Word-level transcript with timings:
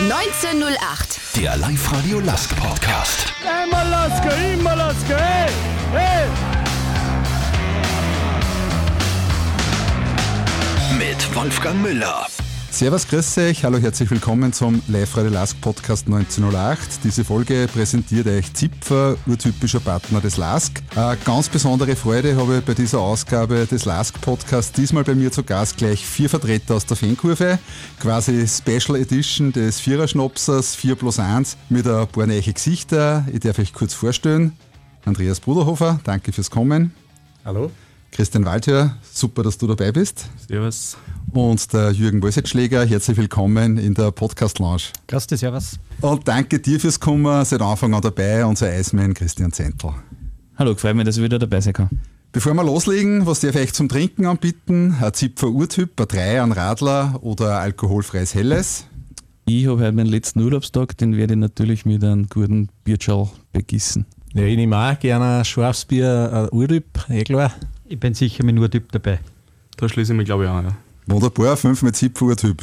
1908. 0.00 1.18
Der 1.34 1.56
Live-Radio 1.56 2.20
Lask 2.20 2.54
Podcast. 2.54 3.32
Einmal 3.44 3.88
Lasker, 3.88 4.30
immer 4.54 4.76
Lasker, 4.76 5.18
hey, 5.18 5.50
hey! 5.90 6.28
Mit 10.96 11.34
Wolfgang 11.34 11.82
Müller. 11.82 12.28
Servus, 12.70 13.08
grüß 13.08 13.38
euch, 13.38 13.64
hallo, 13.64 13.78
herzlich 13.78 14.10
willkommen 14.10 14.52
zum 14.52 14.82
Live-Radio 14.88 15.30
Lask 15.30 15.60
Podcast 15.60 16.06
1908. 16.06 17.02
Diese 17.02 17.24
Folge 17.24 17.66
präsentiert 17.72 18.26
euch 18.26 18.52
Zipfer, 18.52 19.16
urtypischer 19.26 19.80
Partner 19.80 20.20
des 20.20 20.36
Lask. 20.36 20.80
Eine 20.94 21.16
ganz 21.24 21.48
besondere 21.48 21.96
Freude 21.96 22.36
habe 22.36 22.58
ich 22.58 22.64
bei 22.64 22.74
dieser 22.74 23.00
Ausgabe 23.00 23.66
des 23.66 23.84
Lask 23.84 24.20
Podcasts 24.20 24.70
diesmal 24.70 25.02
bei 25.02 25.14
mir 25.14 25.32
zu 25.32 25.42
Gast 25.42 25.78
gleich 25.78 26.06
vier 26.06 26.28
Vertreter 26.28 26.76
aus 26.76 26.86
der 26.86 26.96
Fankurve, 26.96 27.58
quasi 27.98 28.46
Special 28.46 28.96
Edition 28.96 29.50
des 29.50 29.80
Viererschnopsers 29.80 30.76
4 30.76 30.94
plus 30.94 31.18
1 31.18 31.56
mit 31.70 31.88
ein 31.88 32.06
paar 32.06 32.26
neue 32.26 32.42
Gesichter. 32.42 33.26
Ich 33.32 33.40
darf 33.40 33.58
euch 33.58 33.72
kurz 33.72 33.94
vorstellen. 33.94 34.52
Andreas 35.04 35.40
Bruderhofer, 35.40 36.00
danke 36.04 36.32
fürs 36.32 36.50
Kommen. 36.50 36.92
Hallo. 37.44 37.70
Christian 38.10 38.44
Waldhör, 38.44 38.96
super, 39.12 39.42
dass 39.42 39.58
du 39.58 39.66
dabei 39.66 39.92
bist. 39.92 40.26
Servus. 40.48 40.96
Und 41.32 41.72
der 41.72 41.92
Jürgen 41.92 42.22
Wolsetschläger, 42.22 42.84
herzlich 42.84 43.16
willkommen 43.16 43.76
in 43.78 43.94
der 43.94 44.10
Podcast 44.10 44.58
Lounge. 44.58 44.82
Grüß 45.06 45.26
dich, 45.26 45.40
Servus. 45.40 45.78
Und 46.00 46.26
danke 46.26 46.58
dir 46.58 46.80
fürs 46.80 46.98
Kommen, 46.98 47.44
seit 47.44 47.60
Anfang 47.60 47.94
an 47.94 48.00
dabei, 48.00 48.44
unser 48.44 48.66
Eismann 48.66 49.14
Christian 49.14 49.52
Zentl. 49.52 49.90
Hallo, 50.56 50.74
freut 50.74 50.96
mich, 50.96 51.04
dass 51.04 51.16
ich 51.16 51.22
wieder 51.22 51.38
dabei 51.38 51.60
sein 51.60 51.74
kann. 51.74 51.90
Bevor 52.32 52.54
wir 52.54 52.64
loslegen, 52.64 53.26
was 53.26 53.40
darf 53.40 53.54
ich 53.54 53.62
euch 53.62 53.72
zum 53.72 53.88
Trinken 53.88 54.26
anbieten? 54.26 54.96
Ein 55.00 55.14
Zipfer 55.14 55.48
Urtyp, 55.48 56.00
ein 56.00 56.08
Drei, 56.08 56.42
ein 56.42 56.52
Radler 56.52 57.18
oder 57.22 57.58
ein 57.58 57.62
alkoholfreies 57.64 58.34
Helles? 58.34 58.84
Ich 59.46 59.66
habe 59.66 59.80
heute 59.80 59.92
meinen 59.92 60.10
letzten 60.10 60.40
Urlaubstag, 60.42 60.96
den 60.98 61.16
werde 61.16 61.34
ich 61.34 61.40
natürlich 61.40 61.86
mit 61.86 62.04
einem 62.04 62.28
guten 62.28 62.68
Bierschal 62.84 63.28
begießen. 63.52 64.04
Ja, 64.34 64.42
ich 64.42 64.56
nehme 64.56 64.76
auch 64.76 64.98
gerne 64.98 65.38
ein 65.38 65.44
Schwarzbier, 65.44 66.30
ein 66.50 66.56
Urtyp, 66.56 66.84
eh 67.08 67.24
klar. 67.24 67.52
Ich 67.90 67.98
bin 67.98 68.12
sicher 68.12 68.44
mit 68.44 68.54
nur 68.54 68.70
Typ 68.70 68.92
dabei. 68.92 69.18
Da 69.78 69.88
schließe 69.88 70.12
ich 70.12 70.16
mich, 70.16 70.26
glaube 70.26 70.44
ich, 70.44 70.50
an. 70.50 70.66
Ja. 70.66 70.76
Wunderbar, 71.06 71.56
fünf 71.56 71.82
mit 71.82 71.96
Zipfer 71.96 72.26
Urtyp. 72.26 72.62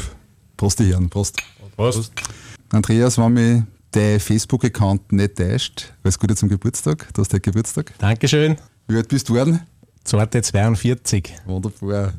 Prost, 0.56 0.80
die 0.80 0.86
Herren, 0.86 1.09
Prost. 1.09 1.42
Prost. 1.76 2.12
Andreas, 2.70 3.18
wenn 3.18 3.34
mich 3.34 3.64
dein 3.92 4.20
Facebook-Account 4.20 5.12
nicht 5.14 5.38
täuscht, 5.38 5.94
alles 6.03 6.20
Gute 6.20 6.36
zum 6.36 6.50
Geburtstag, 6.50 7.08
du 7.14 7.22
hast 7.22 7.34
heute 7.34 7.42
Geburtstag. 7.42 7.94
Dankeschön. 7.98 8.58
Wie 8.88 8.98
alt 8.98 9.08
bist 9.08 9.28
du 9.28 9.34
worden? 9.34 9.62
Zweite 10.03 10.44
42. 10.44 11.34
Wunderbar. 11.46 12.14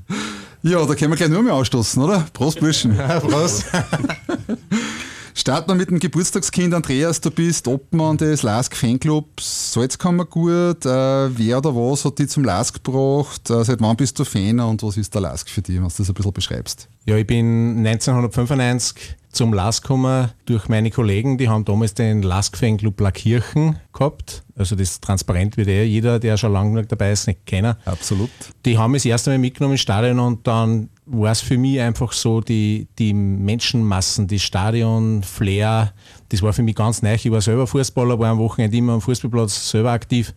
Ja, 0.62 0.84
da 0.84 0.95
können 0.97 1.12
wir 1.12 1.17
gleich 1.17 1.29
nur 1.29 1.43
mehr 1.43 1.55
ausstoßen, 1.55 2.03
oder? 2.03 2.27
Prost, 2.33 2.59
Burschen. 2.59 2.97
Ja, 2.97 3.21
Prost. 3.21 3.67
Starten 5.47 5.69
wir 5.69 5.75
mit 5.77 5.91
dem 5.91 6.00
Geburtstagskind 6.00 6.75
Andreas, 6.75 7.20
du 7.20 7.30
bist 7.30 7.69
Obmann 7.69 8.16
des 8.16 8.42
Lask 8.42 8.75
Fanclubs 8.75 9.75
Salzkammergut. 9.75 10.84
Äh, 10.84 11.38
wer 11.38 11.58
oder 11.58 11.72
was 11.72 12.05
hat 12.05 12.19
dich 12.19 12.30
zum 12.30 12.42
Lask 12.42 12.83
gebracht? 12.83 13.48
Äh, 13.48 13.62
seit 13.62 13.80
wann 13.80 13.94
bist 13.94 14.19
du 14.19 14.25
Fan 14.25 14.58
und 14.58 14.83
was 14.83 14.97
ist 14.97 15.14
der 15.14 15.20
Lask 15.20 15.48
für 15.48 15.62
dich, 15.62 15.77
wenn 15.77 15.84
du 15.84 15.88
das 15.97 16.08
ein 16.08 16.14
bisschen 16.14 16.33
beschreibst? 16.33 16.88
Ja, 17.05 17.14
ich 17.14 17.28
bin 17.28 17.86
1995 17.86 19.14
zum 19.30 19.53
LASK 19.53 19.84
gekommen 19.84 20.30
durch 20.47 20.69
meine 20.69 20.91
Kollegen. 20.91 21.38
Die 21.38 21.48
haben 21.48 21.64
damals 21.64 21.94
den 21.94 22.22
LASK 22.22 22.56
Fanclub 22.56 22.98
Lackirchen 23.00 23.78
gehabt. 23.92 24.42
Also 24.56 24.75
das 24.75 25.00
transparent 25.00 25.56
wird 25.56 25.69
eh 25.69 25.84
jeder, 25.84 26.19
der 26.19 26.38
schon 26.38 26.55
lange 26.55 26.84
dabei 26.86 27.12
ist, 27.12 27.28
nicht 27.28 27.47
kennen. 27.47 27.77
Absolut. 27.84 28.31
Die 28.64 28.78
haben 28.78 28.91
mich 28.91 29.03
das 29.05 29.10
erste 29.10 29.31
Mal 29.31 29.38
mitgenommen 29.38 29.75
ins 29.75 29.83
Stadion 29.83 30.19
und 30.19 30.44
dann 30.48 30.88
war 31.07 31.33
es 31.33 31.41
für 31.41 31.57
mich 31.57 31.81
einfach 31.81 32.12
so, 32.12 32.41
die, 32.41 32.89
die 32.99 33.15
Menschenmassen, 33.15 34.27
die 34.27 34.41
Stadion, 34.41 35.23
Flair, 35.23 35.93
das 36.29 36.43
war 36.43 36.53
für 36.53 36.62
mich 36.62 36.75
ganz 36.75 37.01
neu. 37.03 37.15
Ich 37.15 37.31
war 37.31 37.41
selber 37.41 37.67
Fußballer, 37.67 38.19
war 38.19 38.31
am 38.31 38.39
Wochenende 38.39 38.77
immer 38.77 38.95
am 38.95 39.01
Fußballplatz 39.01 39.71
selber 39.71 39.93
aktiv 39.93 40.34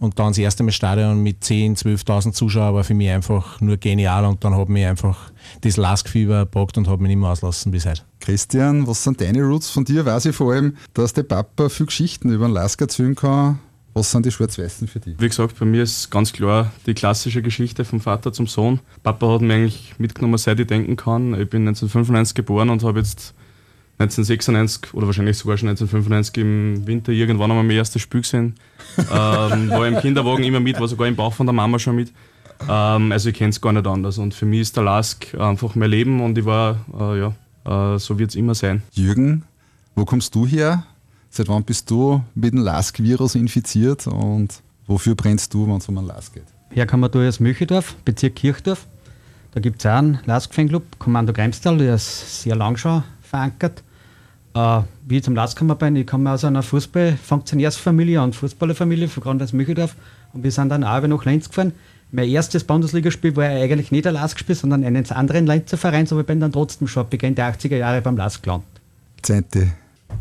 und 0.00 0.18
dann 0.18 0.28
das 0.28 0.38
erste 0.38 0.62
Mal 0.62 0.72
Stadion 0.72 1.22
mit 1.22 1.42
10.000, 1.42 2.04
12.000 2.04 2.32
Zuschauern 2.32 2.74
war 2.74 2.84
für 2.84 2.94
mich 2.94 3.10
einfach 3.10 3.60
nur 3.60 3.76
genial 3.76 4.24
und 4.24 4.42
dann 4.42 4.56
hat 4.56 4.68
mich 4.68 4.84
einfach 4.84 5.30
das 5.60 5.76
Lask-Fieber 5.76 6.40
gepackt 6.40 6.78
und 6.78 6.88
hat 6.88 7.00
mich 7.00 7.08
nicht 7.08 7.18
mehr 7.18 7.30
auslassen 7.30 7.70
bis 7.70 7.86
heute. 7.86 8.02
Christian, 8.18 8.86
was 8.86 9.04
sind 9.04 9.20
deine 9.20 9.42
Roots 9.42 9.70
von 9.70 9.84
dir? 9.84 10.04
Weiß 10.04 10.24
ich 10.24 10.34
vor 10.34 10.52
allem, 10.52 10.76
dass 10.94 11.12
der 11.12 11.22
Papa 11.22 11.68
viel 11.68 11.86
Geschichten 11.86 12.30
über 12.30 12.46
den 12.46 12.54
Lask 12.54 12.80
erzählen 12.80 13.14
kann. 13.14 13.58
Was 14.00 14.12
sind 14.12 14.24
die 14.24 14.30
Schwarz-Weißen 14.30 14.88
für 14.88 14.98
dich? 14.98 15.16
Wie 15.18 15.28
gesagt, 15.28 15.58
bei 15.58 15.66
mir 15.66 15.82
ist 15.82 16.10
ganz 16.10 16.32
klar 16.32 16.72
die 16.86 16.94
klassische 16.94 17.42
Geschichte 17.42 17.84
vom 17.84 18.00
Vater 18.00 18.32
zum 18.32 18.46
Sohn. 18.46 18.80
Papa 19.02 19.34
hat 19.34 19.42
mich 19.42 19.52
eigentlich 19.52 19.94
mitgenommen, 19.98 20.38
seit 20.38 20.58
ich 20.58 20.68
denken 20.68 20.96
kann. 20.96 21.34
Ich 21.38 21.50
bin 21.50 21.68
1995 21.68 22.34
geboren 22.34 22.70
und 22.70 22.82
habe 22.82 23.00
jetzt 23.00 23.34
1996 23.98 24.94
oder 24.94 25.04
wahrscheinlich 25.04 25.36
sogar 25.36 25.58
schon 25.58 25.68
1995 25.68 26.38
im 26.38 26.86
Winter 26.86 27.12
irgendwann 27.12 27.50
einmal 27.50 27.62
mein 27.62 27.76
erstes 27.76 28.00
Spiel 28.00 28.22
gesehen. 28.22 28.54
ähm, 28.96 29.68
war 29.68 29.86
im 29.86 29.98
Kinderwagen 29.98 30.44
immer 30.44 30.60
mit, 30.60 30.80
war 30.80 30.88
sogar 30.88 31.06
im 31.06 31.16
Bauch 31.16 31.34
von 31.34 31.44
der 31.44 31.52
Mama 31.52 31.78
schon 31.78 31.96
mit. 31.96 32.10
Ähm, 32.70 33.12
also 33.12 33.28
ich 33.28 33.34
kenne 33.34 33.50
es 33.50 33.60
gar 33.60 33.74
nicht 33.74 33.86
anders. 33.86 34.16
Und 34.16 34.32
für 34.32 34.46
mich 34.46 34.60
ist 34.60 34.76
der 34.78 34.84
Lask 34.84 35.34
einfach 35.34 35.74
mein 35.74 35.90
Leben 35.90 36.22
und 36.22 36.38
ich 36.38 36.46
war, 36.46 36.86
äh, 36.98 37.18
ja, 37.18 37.94
äh, 37.94 37.98
so 37.98 38.18
wird 38.18 38.30
es 38.30 38.34
immer 38.34 38.54
sein. 38.54 38.80
Jürgen, 38.94 39.44
wo 39.94 40.06
kommst 40.06 40.34
du 40.34 40.46
her? 40.46 40.86
Seit 41.32 41.48
wann 41.48 41.62
bist 41.62 41.88
du 41.88 42.20
mit 42.34 42.52
dem 42.52 42.60
Lask-Virus 42.60 43.36
infiziert 43.36 44.08
und 44.08 44.48
wofür 44.88 45.14
brennst 45.14 45.54
du, 45.54 45.64
wenn 45.68 45.76
es 45.76 45.88
um 45.88 45.96
einen 45.96 46.08
Lask 46.08 46.34
geht? 46.34 46.42
Herkommen 46.70 47.08
wir 47.14 47.28
aus 47.28 47.38
Möchedorf, 47.38 47.94
Bezirk 48.04 48.34
Kirchdorf. 48.34 48.86
Da 49.52 49.60
gibt 49.60 49.78
es 49.78 49.86
auch 49.86 49.98
einen 49.98 50.18
Lask-Fanclub, 50.26 50.98
Kommando 50.98 51.32
Greimstal, 51.32 51.78
der 51.78 51.94
ist 51.94 52.42
sehr 52.42 52.56
lang 52.56 52.76
schon 52.76 53.04
verankert. 53.22 53.84
Äh, 54.54 54.80
wie 55.06 55.18
ich 55.18 55.22
zum 55.22 55.36
Lask 55.36 55.56
gekommen 55.56 55.78
bin, 55.78 55.94
ich 55.94 56.06
komme 56.08 56.32
aus 56.32 56.44
einer 56.44 56.64
Fußball-Funktionärsfamilie 56.64 58.20
und 58.20 58.34
Fußballerfamilie 58.34 59.06
von 59.06 59.22
gerade 59.22 59.44
aus 59.44 59.52
Möchedorf 59.52 59.94
und 60.32 60.42
wir 60.42 60.50
sind 60.50 60.70
dann 60.70 60.82
auch 60.82 61.06
nach 61.06 61.24
Lenz 61.24 61.48
gefahren. 61.48 61.72
Mein 62.10 62.28
erstes 62.28 62.64
Bundesligaspiel 62.64 63.36
war 63.36 63.44
eigentlich 63.44 63.92
nicht 63.92 64.08
ein 64.08 64.14
Lask-Spiel, 64.14 64.56
sondern 64.56 64.82
eines 64.82 65.12
anderen 65.12 65.46
Lenzer 65.46 65.76
Vereins, 65.76 66.10
aber 66.10 66.22
ich 66.22 66.26
bin 66.26 66.40
dann 66.40 66.50
trotzdem 66.50 66.88
schon 66.88 67.08
Beginn 67.08 67.36
der 67.36 67.54
80er 67.54 67.76
Jahre 67.76 68.02
beim 68.02 68.16
Lask 68.16 68.42
gelandet. 68.42 68.66
Zehnte. 69.22 69.70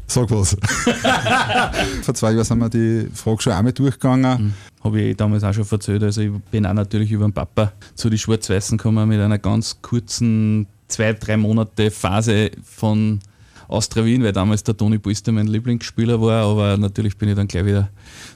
Sag 0.07 0.31
was. 0.31 0.57
Vor 2.01 2.13
zwei 2.15 2.31
Jahren 2.31 2.43
sind 2.43 2.59
wir 2.59 2.69
die 2.69 3.07
Frage 3.13 3.41
schon 3.41 3.53
einmal 3.53 3.73
durchgegangen. 3.73 4.43
Mhm. 4.43 4.53
Habe 4.83 5.01
ich 5.01 5.17
damals 5.17 5.43
auch 5.43 5.53
schon 5.53 5.65
erzählt. 5.69 6.03
Also 6.03 6.21
ich 6.21 6.31
bin 6.51 6.65
auch 6.65 6.73
natürlich 6.73 7.11
über 7.11 7.25
den 7.25 7.33
Papa 7.33 7.73
zu 7.95 8.09
den 8.09 8.17
Schwarz-Weißen 8.17 8.77
gekommen 8.77 9.07
mit 9.07 9.19
einer 9.19 9.37
ganz 9.37 9.81
kurzen 9.81 10.67
zwei, 10.87 11.13
drei 11.13 11.37
Monate 11.37 11.91
Phase 11.91 12.51
von 12.63 13.19
Austria 13.67 14.03
Wien, 14.03 14.23
weil 14.23 14.33
damals 14.33 14.63
der 14.63 14.75
Toni 14.75 14.97
Polster 14.97 15.31
mein 15.31 15.47
Lieblingsspieler 15.47 16.19
war, 16.19 16.45
aber 16.45 16.75
natürlich 16.77 17.17
bin 17.17 17.29
ich 17.29 17.35
dann 17.35 17.47
gleich 17.47 17.65
wieder 17.65 17.89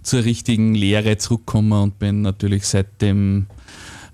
zur 0.03 0.23
richtigen 0.23 0.75
Lehre 0.75 1.17
zurückgekommen 1.17 1.71
und 1.71 1.99
bin 1.99 2.21
natürlich 2.21 2.67
seitdem 2.67 3.47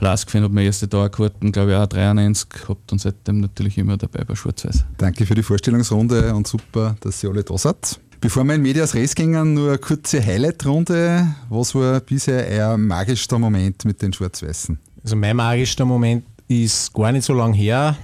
Lask 0.01 0.31
fan, 0.31 0.43
habe 0.43 0.53
meine 0.53 0.67
erste 0.67 0.87
Dauerkarten, 0.87 1.51
glaube 1.51 1.71
ich, 1.71 1.77
auch 1.77 1.87
93 1.87 2.49
gehabt 2.49 2.91
und 2.91 2.99
seitdem 2.99 3.41
natürlich 3.41 3.77
immer 3.77 3.97
dabei 3.97 4.23
bei 4.23 4.35
Schwarz-Weiß. 4.35 4.85
Danke 4.97 5.25
für 5.25 5.35
die 5.35 5.43
Vorstellungsrunde 5.43 6.33
und 6.33 6.47
super, 6.47 6.95
dass 7.01 7.21
ihr 7.23 7.29
alle 7.29 7.43
da 7.43 7.57
seid. 7.57 7.99
Bevor 8.21 8.43
wir 8.43 8.55
in 8.55 8.61
Medias 8.61 8.95
Res 8.95 9.15
gingen, 9.15 9.53
nur 9.53 9.69
eine 9.69 9.77
kurze 9.77 10.25
Highlight-Runde. 10.25 11.27
Was 11.49 11.73
war 11.75 11.99
bisher 12.01 12.45
euer 12.47 12.77
magischster 12.77 13.39
Moment 13.39 13.85
mit 13.85 14.01
den 14.01 14.11
Schwarz-Weißen? 14.11 14.77
Also 15.03 15.15
mein 15.15 15.35
magischster 15.35 15.85
Moment 15.85 16.25
ist 16.47 16.93
gar 16.93 17.11
nicht 17.11 17.23
so 17.23 17.33
lange 17.33 17.55
her. 17.55 17.97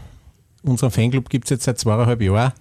Unseren 0.63 0.91
Fanclub 0.91 1.29
gibt 1.29 1.45
es 1.45 1.49
jetzt 1.51 1.63
seit 1.65 1.79
zweieinhalb 1.79 2.21
Jahren. 2.21 2.53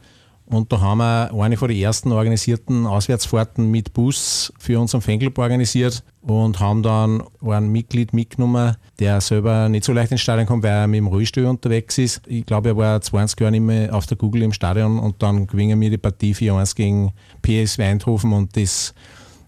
Und 0.47 0.71
da 0.73 0.81
haben 0.81 0.99
wir 0.99 1.31
eine 1.43 1.57
von 1.57 1.69
den 1.69 1.79
ersten 1.79 2.13
organisierten 2.13 2.87
Auswärtsfahrten 2.87 3.71
mit 3.71 3.95
Bus 3.95 4.53
für 4.59 4.79
unseren 4.79 5.01
Fanclub 5.01 5.39
organisiert 5.39 6.05
und 6.21 6.61
haben 6.61 6.83
dann 6.83 7.23
ein 7.41 7.69
Mitglied 7.73 8.13
mitgenommen, 8.13 8.77
der 8.99 9.23
selber 9.23 9.71
nicht 9.71 9.85
so 9.85 9.93
leicht 9.95 10.13
ins 10.13 10.21
Stadion 10.21 10.47
kommt, 10.47 10.63
weil 10.63 10.73
er 10.73 10.87
mit 10.87 10.99
dem 10.99 11.07
Rollstuhl 11.07 11.47
unterwegs 11.47 11.97
ist. 11.97 12.23
Ich 12.27 12.45
glaube, 12.45 12.71
er 12.71 12.77
war 12.77 13.01
20 13.01 13.41
Jahre 13.41 13.53
nicht 13.53 13.63
mehr 13.63 13.95
auf 13.95 14.07
der 14.07 14.19
Google 14.19 14.43
im 14.43 14.53
Stadion 14.53 14.99
und 14.99 15.23
dann 15.23 15.47
gewinnen 15.47 15.81
wir 15.81 15.89
die 15.89 15.99
Partie 15.99 16.35
4-1 16.35 16.77
gegen 16.77 17.13
PS 17.41 17.79
Eindhoven 17.79 18.35
und 18.35 18.55
das, 18.55 18.93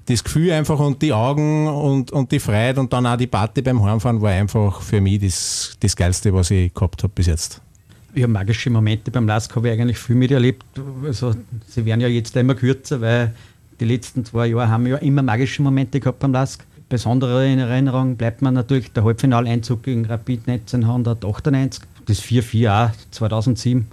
das 0.07 0.25
Gefühl 0.25 0.53
einfach 0.53 0.79
und 0.79 1.03
die 1.03 1.13
Augen 1.13 1.69
und, 1.69 2.11
und 2.11 2.33
die 2.33 2.41
Freude 2.41 2.81
und 2.81 2.91
dann 2.91 3.07
auch 3.07 3.17
die 3.17 3.27
Party 3.27 3.61
beim 3.61 3.83
Heimfahren 3.83 4.23
war 4.23 4.31
einfach 4.31 4.81
für 4.81 5.03
mich 5.03 5.21
das, 5.21 5.77
das 5.79 5.95
Geilste, 5.95 6.33
was 6.33 6.51
ich 6.51 6.73
gehabt 6.73 7.03
habe 7.03 7.13
bis 7.15 7.27
jetzt. 7.27 7.61
Ja, 8.17 8.27
magische 8.27 8.71
Momente 8.71 9.11
beim 9.11 9.27
LASK 9.27 9.55
habe 9.57 9.69
ich 9.69 9.79
eigentlich 9.79 9.99
viel 9.99 10.17
miterlebt. 10.17 10.65
Also, 11.05 11.35
sie 11.69 11.85
werden 11.85 12.01
ja 12.01 12.09
jetzt 12.09 12.35
immer 12.35 12.55
kürzer, 12.55 13.03
weil 13.03 13.35
die 13.79 13.85
letzten 13.85 14.25
zwei 14.25 14.47
Jahre 14.47 14.69
haben 14.71 14.87
wir 14.87 14.93
ja 14.93 14.99
immer 14.99 15.23
magische 15.23 15.61
Momente 15.61 16.01
gehabt 16.01 16.21
beim 16.21 16.33
LASK. 16.33 16.65
Besondere 16.89 17.47
in 17.47 17.59
Erinnerung 17.59 18.17
bleibt 18.17 18.41
mir 18.41 18.53
natürlich 18.53 18.91
der 18.93 19.05
Halbfinaleinzug 19.05 19.83
gegen 19.83 20.07
Rapid 20.07 20.49
1998, 20.49 21.83
das 22.07 22.23
4-4 22.23 22.87
auch 22.87 22.91
2007. 23.11 23.87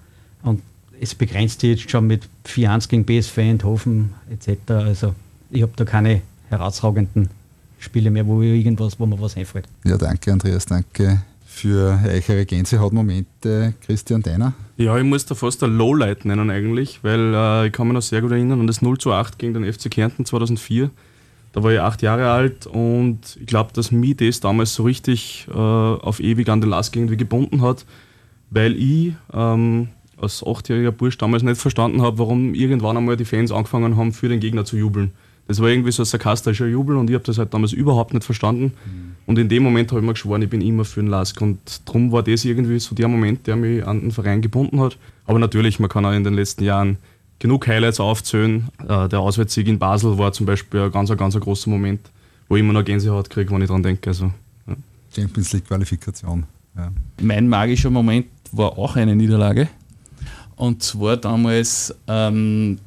Und 0.44 0.62
es 1.02 1.16
begrenzt 1.16 1.60
sich 1.60 1.72
jetzt 1.72 1.92
schon 1.92 2.08
mit 2.08 2.24
4-1 2.46 2.88
gegen 2.88 3.04
BSV 3.04 3.38
Eindhoven 3.40 4.14
etc. 4.30 4.72
Also 4.72 5.16
ich 5.50 5.64
habe 5.64 5.74
da 5.76 5.84
keine 5.84 6.22
herausragenden 6.50 7.30
Spiele 7.80 8.10
mehr, 8.10 8.26
wo 8.26 8.42
irgendwas, 8.42 9.00
wo 9.00 9.06
mir 9.06 9.20
was 9.20 9.36
einfällt. 9.36 9.68
Ja, 9.84 9.98
danke 9.98 10.32
Andreas, 10.32 10.66
danke 10.66 11.22
für 11.64 11.98
eure 12.06 12.46
Gänsehautmomente, 12.46 13.74
Christian 13.86 14.22
Deiner? 14.22 14.52
Ja, 14.76 14.98
ich 14.98 15.06
muss 15.06 15.26
da 15.26 15.34
fast 15.34 15.64
ein 15.64 15.78
Lowlight 15.78 16.26
nennen 16.26 16.50
eigentlich, 16.50 17.00
weil 17.04 17.34
äh, 17.34 17.68
ich 17.68 17.72
kann 17.72 17.88
mich 17.88 17.94
noch 17.94 18.02
sehr 18.02 18.20
gut 18.20 18.32
erinnern 18.32 18.60
an 18.60 18.68
das 18.68 18.82
0 18.82 18.98
zu 18.98 19.14
8 19.14 19.40
gegen 19.40 19.54
den 19.54 19.72
FC 19.72 19.90
Kärnten 19.90 20.26
2004. 20.26 20.90
Da 21.54 21.64
war 21.64 21.72
ich 21.72 21.80
acht 21.80 22.02
Jahre 22.02 22.32
alt 22.32 22.68
und 22.68 23.38
ich 23.40 23.46
glaube, 23.46 23.72
dass 23.74 23.94
mich 23.94 24.18
das 24.18 24.42
damals 24.42 24.74
so 24.74 24.84
richtig 24.84 25.48
äh, 25.54 25.58
auf 25.58 26.20
ewig 26.20 26.50
an 26.50 26.60
den 26.60 26.70
Last 26.70 26.94
irgendwie 26.98 27.16
gebunden 27.16 27.62
hat, 27.62 27.86
weil 28.50 28.76
ich 28.76 29.14
ähm, 29.32 29.88
als 30.18 30.44
achtjähriger 30.46 30.92
Bursch 30.92 31.18
damals 31.18 31.44
nicht 31.44 31.62
verstanden 31.62 32.02
habe, 32.02 32.18
warum 32.18 32.56
irgendwann 32.56 32.98
einmal 32.98 33.16
die 33.16 33.24
Fans 33.24 33.54
angefangen 33.54 33.96
haben, 33.96 34.12
für 34.12 34.28
den 34.28 34.42
Gegner 34.42 34.66
zu 34.66 34.76
jubeln. 34.76 35.12
Das 35.48 35.62
war 35.62 35.70
irgendwie 35.70 35.92
so 35.92 36.04
ein 36.04 36.08
sarkastischer 36.08 36.68
Jubel 36.68 36.98
und 36.98 37.10
ich 37.10 37.14
habe 37.14 37.24
das 37.24 37.38
halt 37.38 37.54
damals 37.54 37.72
überhaupt 37.72 38.14
nicht 38.14 38.26
verstanden. 38.26 38.74
Mhm. 38.86 39.13
Und 39.26 39.40
in 39.40 39.48
dem 39.48 39.64
Moment 39.64 39.92
habe 39.92 40.02
ich 40.02 40.06
mir 40.06 40.14
geschworen, 40.14 40.42
ich 40.42 40.50
bin 40.50 40.62
immer 40.62 40.86
für 40.86 41.02
den 41.02 41.10
Lask. 41.10 41.40
Und 41.42 41.60
darum 41.86 42.12
war 42.12 42.24
das 42.24 42.44
irgendwie 42.44 42.80
so 42.80 42.94
der 42.94 43.08
Moment, 43.08 43.48
der 43.48 43.56
mich 43.56 43.86
an 43.86 44.02
den 44.02 44.12
Verein 44.12 44.42
gebunden 44.42 44.80
hat. 44.82 44.98
Aber 45.26 45.40
natürlich, 45.40 45.80
man 45.80 45.90
kann 45.90 46.06
auch 46.06 46.12
in 46.12 46.24
den 46.24 46.34
letzten 46.34 46.64
Jahren 46.64 46.98
genug 47.40 47.68
Highlights 47.68 48.00
aufzählen. 48.00 48.70
Äh, 48.88 49.08
der 49.08 49.20
Auswärtssieg 49.20 49.68
in 49.68 49.80
Basel 49.80 50.18
war 50.18 50.34
zum 50.34 50.46
Beispiel 50.46 50.82
ein 50.82 50.92
ganz, 50.92 51.16
ganz 51.16 51.40
großer 51.40 51.70
Moment, 51.70 52.02
wo 52.50 52.56
ich 52.56 52.62
immer 52.62 52.74
noch 52.74 52.84
Gänsehaut 52.84 53.30
kriege, 53.30 53.52
wenn 53.52 53.62
ich 53.62 53.68
daran 53.68 53.84
denke. 53.84 54.10
Also, 54.10 54.32
ja. 54.68 54.76
Champions 55.16 55.54
League 55.54 55.68
Qualifikation. 55.68 56.46
Ja. 56.76 56.92
Mein 57.22 57.48
magischer 57.48 57.90
Moment 57.90 58.28
war 58.52 58.78
auch 58.78 58.96
eine 58.96 59.16
Niederlage. 59.16 59.70
Und 60.56 60.84
zwar 60.84 61.18
damals 61.18 61.96
ähm, 62.08 62.78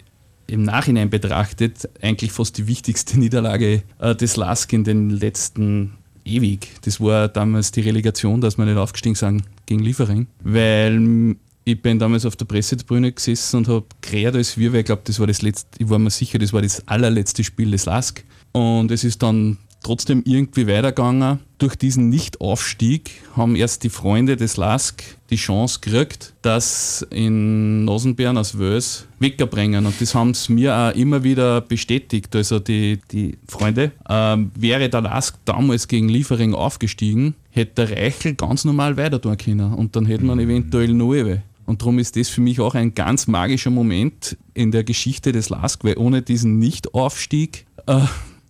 im 0.46 0.62
Nachhinein 0.62 1.10
betrachtet 1.10 1.88
eigentlich 2.00 2.32
fast 2.32 2.56
die 2.58 2.66
wichtigste 2.66 3.18
Niederlage 3.18 3.82
äh, 3.98 4.14
des 4.14 4.36
LASK 4.36 4.72
in 4.74 4.84
den 4.84 5.10
letzten 5.10 5.92
ewig. 6.26 6.69
Das 6.82 7.00
war 7.00 7.28
damals 7.28 7.73
die 7.73 7.81
Relegation, 7.81 8.40
dass 8.40 8.58
wir 8.58 8.64
nicht 8.64 8.76
aufgestiegen 8.76 9.14
sind 9.14 9.43
gegen 9.67 9.82
Liefering, 9.82 10.26
weil 10.43 11.37
ich 11.64 11.82
bin 11.82 11.99
damals 11.99 12.25
auf 12.25 12.37
der 12.37 12.44
Pressetribüne 12.44 13.11
gesessen 13.12 13.58
und 13.58 13.69
habe 13.69 13.84
geredet 14.00 14.37
als 14.37 14.56
wir, 14.56 14.73
weil 14.73 14.81
ich 14.81 14.87
glaube, 14.87 15.02
das 15.05 15.19
war 15.19 15.26
das 15.26 15.43
letzte, 15.43 15.69
ich 15.82 15.88
war 15.88 15.99
mir 15.99 16.11
sicher, 16.11 16.38
das 16.38 16.52
war 16.52 16.62
das 16.62 16.87
allerletzte 16.87 17.43
Spiel 17.43 17.70
des 17.70 17.87
LASK. 17.87 18.25
Und 18.52 18.90
es 18.90 19.05
ist 19.05 19.23
dann 19.23 19.58
trotzdem 19.86 20.22
irgendwie 20.26 20.66
weitergegangen. 20.66 21.38
Durch 21.58 21.76
diesen 21.76 22.08
Nicht-Aufstieg 22.08 23.10
haben 23.36 23.54
erst 23.54 23.84
die 23.84 23.88
Freunde 23.88 24.36
des 24.36 24.56
LASK 24.56 25.02
die 25.30 25.36
Chance 25.36 25.78
gekriegt, 25.80 26.34
das 26.42 27.06
in 27.10 27.84
Nosenbären 27.84 28.36
aus 28.36 28.58
Wels 28.58 29.06
wegzubringen. 29.20 29.86
Und 29.86 30.00
das 30.00 30.14
haben 30.14 30.34
sie 30.34 30.52
mir 30.52 30.76
auch 30.76 30.94
immer 30.96 31.22
wieder 31.22 31.60
bestätigt. 31.60 32.34
Also 32.34 32.58
die, 32.58 32.98
die 33.12 33.38
Freunde, 33.46 33.92
ähm, 34.08 34.50
wäre 34.58 34.88
der 34.88 35.02
LASK 35.02 35.38
damals 35.44 35.86
gegen 35.86 36.08
Liefering 36.08 36.52
aufgestiegen, 36.54 37.36
hätte 37.50 37.86
der 37.86 37.96
Reichel 37.96 38.34
ganz 38.34 38.64
normal 38.64 38.96
weiter 38.96 39.20
tun 39.20 39.36
können. 39.36 39.72
Und 39.72 39.94
dann 39.94 40.06
hätte 40.06 40.24
man 40.24 40.40
eventuell 40.40 40.92
Neue. 40.92 41.42
Und 41.64 41.80
darum 41.80 42.00
ist 42.00 42.16
das 42.16 42.28
für 42.28 42.40
mich 42.40 42.60
auch 42.60 42.74
ein 42.74 42.94
ganz 42.94 43.28
magischer 43.28 43.70
Moment 43.70 44.36
in 44.52 44.72
der 44.72 44.82
Geschichte 44.82 45.30
des 45.30 45.48
LASK, 45.48 45.84
weil 45.84 45.96
ohne 45.96 46.22
diesen 46.22 46.58
Nicht-Aufstieg 46.58 47.66
äh, 47.86 48.00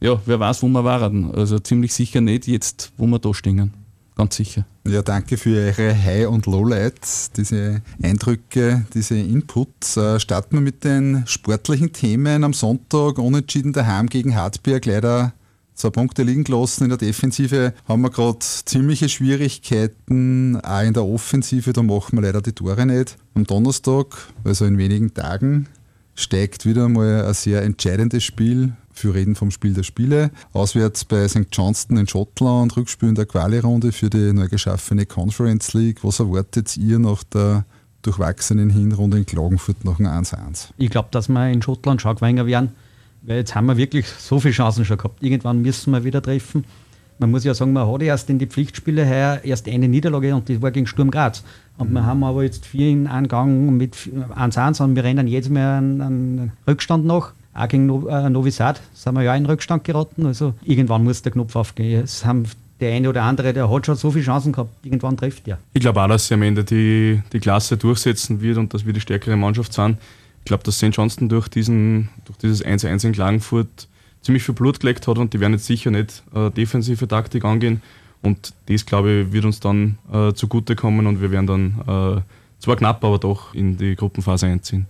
ja, 0.01 0.21
wer 0.27 0.41
weiß, 0.41 0.63
wo 0.63 0.69
wir 0.69 0.85
waren. 0.85 1.31
Also 1.33 1.59
ziemlich 1.59 1.95
sicher 1.95 2.21
nicht 2.21 2.47
jetzt, 2.47 2.93
wo 2.97 3.07
wir 3.07 3.19
da 3.19 3.33
stehen. 3.33 3.73
Ganz 4.17 4.37
sicher. 4.37 4.65
Ja, 4.87 5.03
danke 5.03 5.37
für 5.37 5.59
eure 5.59 5.95
High- 5.95 6.29
und 6.29 6.47
Lowlights, 6.47 7.33
diese 7.33 7.83
Eindrücke, 8.03 8.87
diese 8.95 9.19
Inputs. 9.19 9.99
Äh, 9.99 10.19
starten 10.21 10.57
wir 10.57 10.63
mit 10.63 10.85
den 10.85 11.25
sportlichen 11.27 11.93
Themen. 11.93 12.43
Am 12.43 12.55
Sonntag 12.55 13.19
unentschieden 13.19 13.75
daheim 13.75 14.09
gegen 14.09 14.35
Hartberg. 14.35 14.87
Leider 14.87 15.35
zwei 15.75 15.91
Punkte 15.91 16.23
liegen 16.23 16.45
gelassen. 16.45 16.85
In 16.85 16.89
der 16.89 16.99
Defensive 16.99 17.75
haben 17.87 18.01
wir 18.01 18.11
gerade 18.11 18.39
ziemliche 18.39 19.11
Schwierigkeiten. 19.11 20.57
Auch 20.63 20.83
in 20.83 20.95
der 20.95 21.05
Offensive, 21.05 21.75
da 21.75 21.83
machen 21.83 22.17
wir 22.17 22.23
leider 22.23 22.41
die 22.41 22.53
Tore 22.53 22.87
nicht. 22.87 23.19
Am 23.35 23.45
Donnerstag, 23.45 24.07
also 24.45 24.65
in 24.65 24.79
wenigen 24.79 25.13
Tagen, 25.13 25.69
steigt 26.15 26.65
wieder 26.65 26.89
mal 26.89 27.27
ein 27.27 27.35
sehr 27.35 27.63
entscheidendes 27.63 28.25
Spiel 28.25 28.73
für 28.99 29.15
Reden 29.15 29.35
vom 29.35 29.51
Spiel 29.51 29.75
der 29.75 29.83
Spiele. 29.83 30.31
Auswärts 30.53 31.05
bei 31.05 31.27
St. 31.29 31.47
Johnston 31.53 31.97
in 31.97 32.09
Schottland, 32.09 32.77
Rückspiel 32.77 33.11
in 33.11 33.15
der 33.15 33.27
Quali-Runde 33.27 33.93
für 33.93 34.11
die 34.11 34.33
neu 34.33 34.49
geschaffene 34.49 35.07
Conference 35.07 35.75
League. 35.75 36.03
Was 36.03 36.21
erwartet 36.21 36.77
ihr 36.77 36.99
nach 36.99 37.23
der 37.25 37.65
durchwachsenen 38.03 38.71
Hinrunde 38.71 39.19
in 39.19 39.27
Klagenfurt 39.27 39.85
nach 39.85 39.97
dem 39.97 40.07
1-1? 40.07 40.69
Ich 40.79 40.91
glaube, 40.91 41.09
dass 41.11 41.29
wir 41.29 41.51
in 41.51 41.63
Schottland 41.63 42.03
gewinnen 42.03 42.47
werden, 42.47 42.71
weil 43.23 43.39
jetzt 43.39 43.55
haben 43.55 43.67
wir 43.67 43.77
wirklich 43.77 44.07
so 44.07 44.41
viele 44.41 44.55
Chancen 44.55 44.85
schon 44.85 44.97
gehabt. 44.97 45.23
Irgendwann 45.23 45.63
müssen 45.63 45.93
wir 45.93 46.05
wieder 46.05 46.23
treffen. 46.23 46.65
Man 47.19 47.31
muss 47.31 47.45
ja 47.45 47.55
sagen, 47.55 47.73
man 47.73 47.91
hat 47.91 48.03
erst 48.03 48.29
in 48.29 48.39
die 48.39 48.47
Pflichtspiele 48.47 49.07
heuer 49.09 49.41
erst 49.43 49.69
eine 49.69 49.89
Niederlage 49.89 50.35
und 50.35 50.49
die 50.49 50.61
war 50.61 50.71
gegen 50.71 50.87
Sturm 50.87 51.11
Graz. 51.11 51.43
Und 51.79 51.91
mhm. 51.91 51.95
wir 51.95 52.07
haben 52.07 52.25
aber 52.25 52.43
jetzt 52.43 52.67
vier 52.67 52.91
in 52.91 53.07
Angang 53.07 53.77
mit 53.77 53.97
1-1 53.97 54.83
und 54.83 54.97
wir 54.97 55.05
rennen 55.05 55.27
jetzt 55.27 55.49
mehr 55.49 55.75
einen, 55.75 56.01
einen 56.01 56.53
Rückstand 56.67 57.07
nach. 57.07 57.33
Auch 57.57 57.69
gegen 57.69 57.89
äh, 58.07 58.29
Novi 58.29 58.51
Sad 58.51 58.81
sind 58.93 59.15
wir 59.15 59.23
ja 59.23 59.35
in 59.35 59.47
Rückstand 59.47 59.85
geraten. 59.85 60.27
Also 60.27 60.55
irgendwann 60.63 61.05
muss 61.05 61.23
der 61.23 61.33
Knopf 61.33 61.57
aufgehen. 61.57 62.05
Es 62.05 62.25
haben 62.25 62.45
der 62.81 62.95
eine 62.95 63.09
oder 63.09 63.23
andere, 63.23 63.55
der 63.55 63.71
hat 63.71 63.87
schon 63.87 63.97
so 63.97 64.11
viele 64.11 64.25
Chancen 64.25 64.53
gehabt, 64.53 64.71
irgendwann 64.85 65.17
trifft 65.17 65.49
er. 65.49 65.59
Ich 65.73 65.81
glaube 65.81 66.03
auch, 66.03 66.09
dass 66.09 66.29
sie 66.29 66.35
am 66.35 66.43
Ende 66.43 66.63
die, 66.63 67.23
die 67.33 67.41
Klasse 67.41 67.79
durchsetzen 67.79 68.43
wird 68.43 68.59
und 68.59 68.75
dass 68.75 68.85
wir 68.85 68.93
die 68.93 69.01
stärkere 69.01 69.37
Mannschaft 69.37 69.73
sind. 69.73 69.97
Ich 70.41 70.45
glaube, 70.45 70.63
dass 70.63 70.77
St. 70.77 70.91
Johnston 70.93 71.29
durch, 71.29 71.49
diesen, 71.49 72.11
durch 72.27 72.39
dieses 72.39 72.65
1-1 72.65 73.07
in 73.07 73.13
Klagenfurt 73.13 73.89
ziemlich 74.21 74.43
viel 74.43 74.55
Blut 74.55 74.81
gelegt 74.81 75.09
hat 75.09 75.19
und 75.19 75.33
die 75.33 75.41
werden 75.41 75.55
jetzt 75.55 75.67
sicher 75.67 75.91
nicht 75.91 76.23
äh, 76.35 76.51
defensive 76.51 77.09
Taktik 77.09 77.45
angehen. 77.45 77.81
Und 78.23 78.53
das, 78.67 78.85
glaube 78.85 79.11
ich, 79.11 79.33
wird 79.33 79.45
uns 79.45 79.61
dann 79.61 79.99
äh, 80.13 80.33
zugutekommen 80.35 81.07
und 81.07 81.21
wir 81.21 81.31
werden 81.31 81.47
dann 81.47 82.19
äh, 82.19 82.21
zwar 82.59 82.77
knapp, 82.77 83.03
aber 83.05 83.19
doch 83.19 83.55
in 83.55 83.77
die 83.77 83.97
Gruppenphase 83.97 84.47
einziehen. 84.47 84.87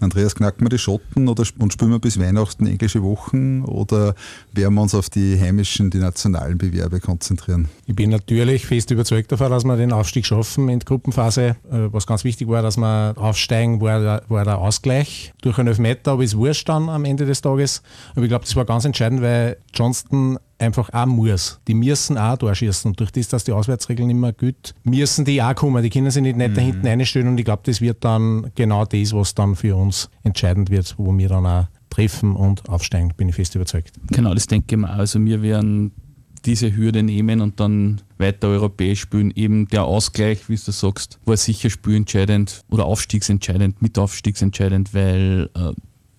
Andreas, 0.00 0.34
knacken 0.34 0.64
wir 0.64 0.68
die 0.68 0.78
Schotten 0.78 1.28
oder, 1.28 1.44
und 1.58 1.72
spielen 1.72 1.90
wir 1.90 1.98
bis 1.98 2.20
Weihnachten 2.20 2.66
englische 2.66 3.02
Wochen 3.02 3.62
oder 3.62 4.14
werden 4.52 4.74
wir 4.74 4.82
uns 4.82 4.94
auf 4.94 5.08
die 5.08 5.40
heimischen, 5.40 5.90
die 5.90 5.98
nationalen 5.98 6.58
Bewerbe 6.58 7.00
konzentrieren? 7.00 7.68
Ich 7.86 7.96
bin 7.96 8.10
natürlich 8.10 8.66
fest 8.66 8.90
überzeugt 8.90 9.32
davon, 9.32 9.50
dass 9.50 9.64
wir 9.64 9.76
den 9.76 9.92
Aufstieg 9.92 10.26
schaffen 10.26 10.68
in 10.68 10.80
der 10.80 10.86
Gruppenphase. 10.86 11.56
Äh, 11.70 11.92
was 11.92 12.06
ganz 12.06 12.24
wichtig 12.24 12.48
war, 12.48 12.62
dass 12.62 12.76
wir 12.76 13.14
aufsteigen, 13.16 13.80
war 13.80 14.00
der, 14.00 14.22
war 14.28 14.44
der 14.44 14.58
Ausgleich 14.58 15.32
durch 15.40 15.58
einen 15.58 15.68
Elfmeter, 15.68 16.12
aber 16.12 16.24
ist 16.24 16.36
wurscht 16.36 16.68
dann 16.68 16.88
am 16.88 17.04
Ende 17.04 17.24
des 17.24 17.40
Tages. 17.40 17.82
Aber 18.12 18.22
ich 18.22 18.28
glaube, 18.28 18.44
das 18.44 18.54
war 18.56 18.64
ganz 18.64 18.84
entscheidend, 18.84 19.22
weil 19.22 19.56
Johnston 19.74 20.38
einfach 20.58 20.90
auch 20.92 21.06
muss. 21.06 21.60
Die 21.68 21.74
müssen 21.74 22.18
auch 22.18 22.36
da 22.36 22.54
schießen. 22.54 22.90
Und 22.90 23.00
durch 23.00 23.12
das, 23.12 23.28
dass 23.28 23.44
die 23.44 23.52
Auswärtsregeln 23.52 24.10
immer 24.10 24.32
gut, 24.32 24.74
müssen 24.84 25.24
die 25.24 25.42
auch 25.42 25.54
kommen. 25.54 25.82
Die 25.82 25.90
können 25.90 26.10
sich 26.10 26.22
nicht, 26.22 26.36
nicht 26.36 26.50
mhm. 26.50 26.54
da 26.54 26.60
hinten 26.60 26.86
einstellen 26.86 27.28
und 27.28 27.38
ich 27.38 27.44
glaube, 27.44 27.62
das 27.64 27.80
wird 27.80 28.04
dann 28.04 28.50
genau 28.54 28.84
das, 28.84 29.12
was 29.12 29.34
dann 29.34 29.56
für 29.56 29.76
uns 29.76 30.08
entscheidend 30.22 30.70
wird, 30.70 30.94
wo 30.98 31.16
wir 31.16 31.28
dann 31.28 31.46
auch 31.46 31.66
treffen 31.90 32.34
und 32.34 32.68
aufsteigen, 32.68 33.12
bin 33.16 33.28
ich 33.28 33.34
fest 33.34 33.54
überzeugt. 33.54 33.92
Genau, 34.08 34.34
das 34.34 34.46
denke 34.46 34.74
ich 34.74 34.80
mir 34.80 34.90
auch. 34.90 34.98
Also 34.98 35.24
wir 35.24 35.42
werden 35.42 35.92
diese 36.44 36.76
Hürde 36.76 37.02
nehmen 37.02 37.40
und 37.40 37.58
dann 37.58 38.00
weiter 38.18 38.48
europäisch 38.48 39.00
spielen. 39.00 39.32
Eben 39.34 39.66
der 39.68 39.84
Ausgleich, 39.84 40.48
wie 40.48 40.56
du 40.56 40.70
sagst, 40.70 41.18
war 41.24 41.36
sicher 41.36 41.70
spielentscheidend 41.70 42.62
oder 42.70 42.84
aufstiegsentscheidend, 42.84 43.82
mit 43.82 43.98
aufstiegsentscheidend, 43.98 44.94
weil, 44.94 45.50
äh, 45.54 45.72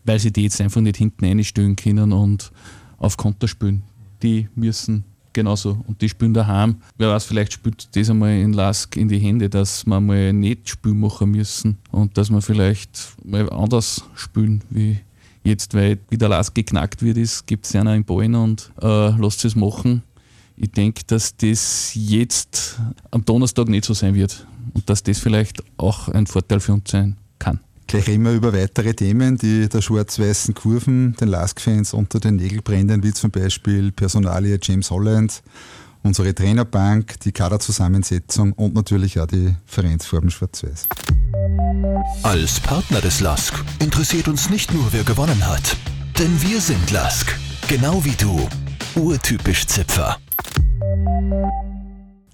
weil 0.04 0.20
sie 0.20 0.34
die 0.34 0.44
jetzt 0.44 0.60
einfach 0.60 0.82
nicht 0.82 0.98
hinten 0.98 1.26
einstellen 1.26 1.76
können 1.76 2.12
und 2.12 2.52
auf 2.98 3.16
Konter 3.16 3.48
spielen 3.48 3.84
die 4.22 4.48
müssen 4.56 5.04
genauso. 5.34 5.78
Und 5.88 6.02
die 6.02 6.10
spielen 6.10 6.34
daheim. 6.34 6.78
Wer 6.98 7.10
weiß, 7.10 7.26
vielleicht 7.26 7.54
spielt 7.54 7.96
das 7.96 8.10
einmal 8.10 8.32
in 8.32 8.54
Lask 8.54 8.96
in 8.98 9.08
die 9.08 9.20
Hände, 9.20 9.50
dass 9.50 9.86
wir 9.86 10.00
mal 10.00 10.34
nicht 10.34 10.68
Spiel 10.68 10.94
machen 10.94 11.32
müssen 11.32 11.78
und 11.92 12.18
dass 12.18 12.30
wir 12.30 12.42
vielleicht 12.42 13.16
mal 13.24 13.50
anders 13.52 14.04
spielen 14.16 14.64
wie 14.70 14.98
jetzt, 15.44 15.74
weil 15.74 16.00
wie 16.10 16.18
der 16.18 16.30
Lask 16.30 16.54
geknackt 16.54 17.04
wird, 17.04 17.18
gibt 17.46 17.66
es 17.66 17.76
einer 17.76 17.96
im 17.96 18.04
Ballen 18.04 18.36
und 18.36 18.72
äh, 18.82 19.10
lasst 19.10 19.46
es 19.46 19.56
machen. 19.56 20.02
Ich 20.58 20.72
denke, 20.72 21.04
dass 21.06 21.38
das 21.38 21.92
jetzt 21.94 22.80
am 23.12 23.24
Donnerstag 23.24 23.70
nicht 23.70 23.86
so 23.86 23.94
sein 23.94 24.16
wird 24.16 24.46
und 24.74 24.90
dass 24.90 25.04
das 25.04 25.20
vielleicht 25.20 25.64
auch 25.78 26.10
ein 26.10 26.26
Vorteil 26.26 26.60
für 26.60 26.74
uns 26.74 26.90
sein 26.90 27.16
kann. 27.38 27.60
Gleich 27.88 28.10
immer 28.10 28.34
über 28.34 28.52
weitere 28.52 28.94
Themen, 28.94 29.38
die 29.38 29.70
der 29.70 29.82
schwarz-weißen 29.82 30.54
Kurven 30.54 31.16
den 31.22 31.30
Lask-Fans 31.30 31.94
unter 31.94 32.20
den 32.20 32.36
Nägeln 32.36 32.62
brennen, 32.62 33.02
wie 33.02 33.14
zum 33.14 33.32
Beispiel 33.32 33.94
Personalie 33.94 34.60
James 34.62 34.92
Holland, 34.92 35.42
unsere 36.04 36.36
Trainerbank, 36.36 37.18
die 37.22 37.32
Kaderzusammensetzung 37.32 38.52
und 38.54 38.76
natürlich 38.76 39.18
auch 39.22 39.28
die 39.28 39.56
Vereinsfarben 39.66 40.30
schwarz-weiß. 40.30 40.86
Als 42.24 42.60
Partner 42.60 43.00
des 43.00 43.22
LASK 43.22 43.54
interessiert 43.80 44.28
uns 44.28 44.50
nicht 44.50 44.74
nur, 44.74 44.92
wer 44.92 45.06
gewonnen 45.06 45.48
hat. 45.48 45.78
Denn 46.20 46.42
wir 46.42 46.60
sind 46.60 46.92
LASK. 46.92 47.38
Genau 47.70 48.04
wie 48.04 48.16
du. 48.18 48.50
Urtypisch 48.96 49.66
Zipfer. 49.66 50.18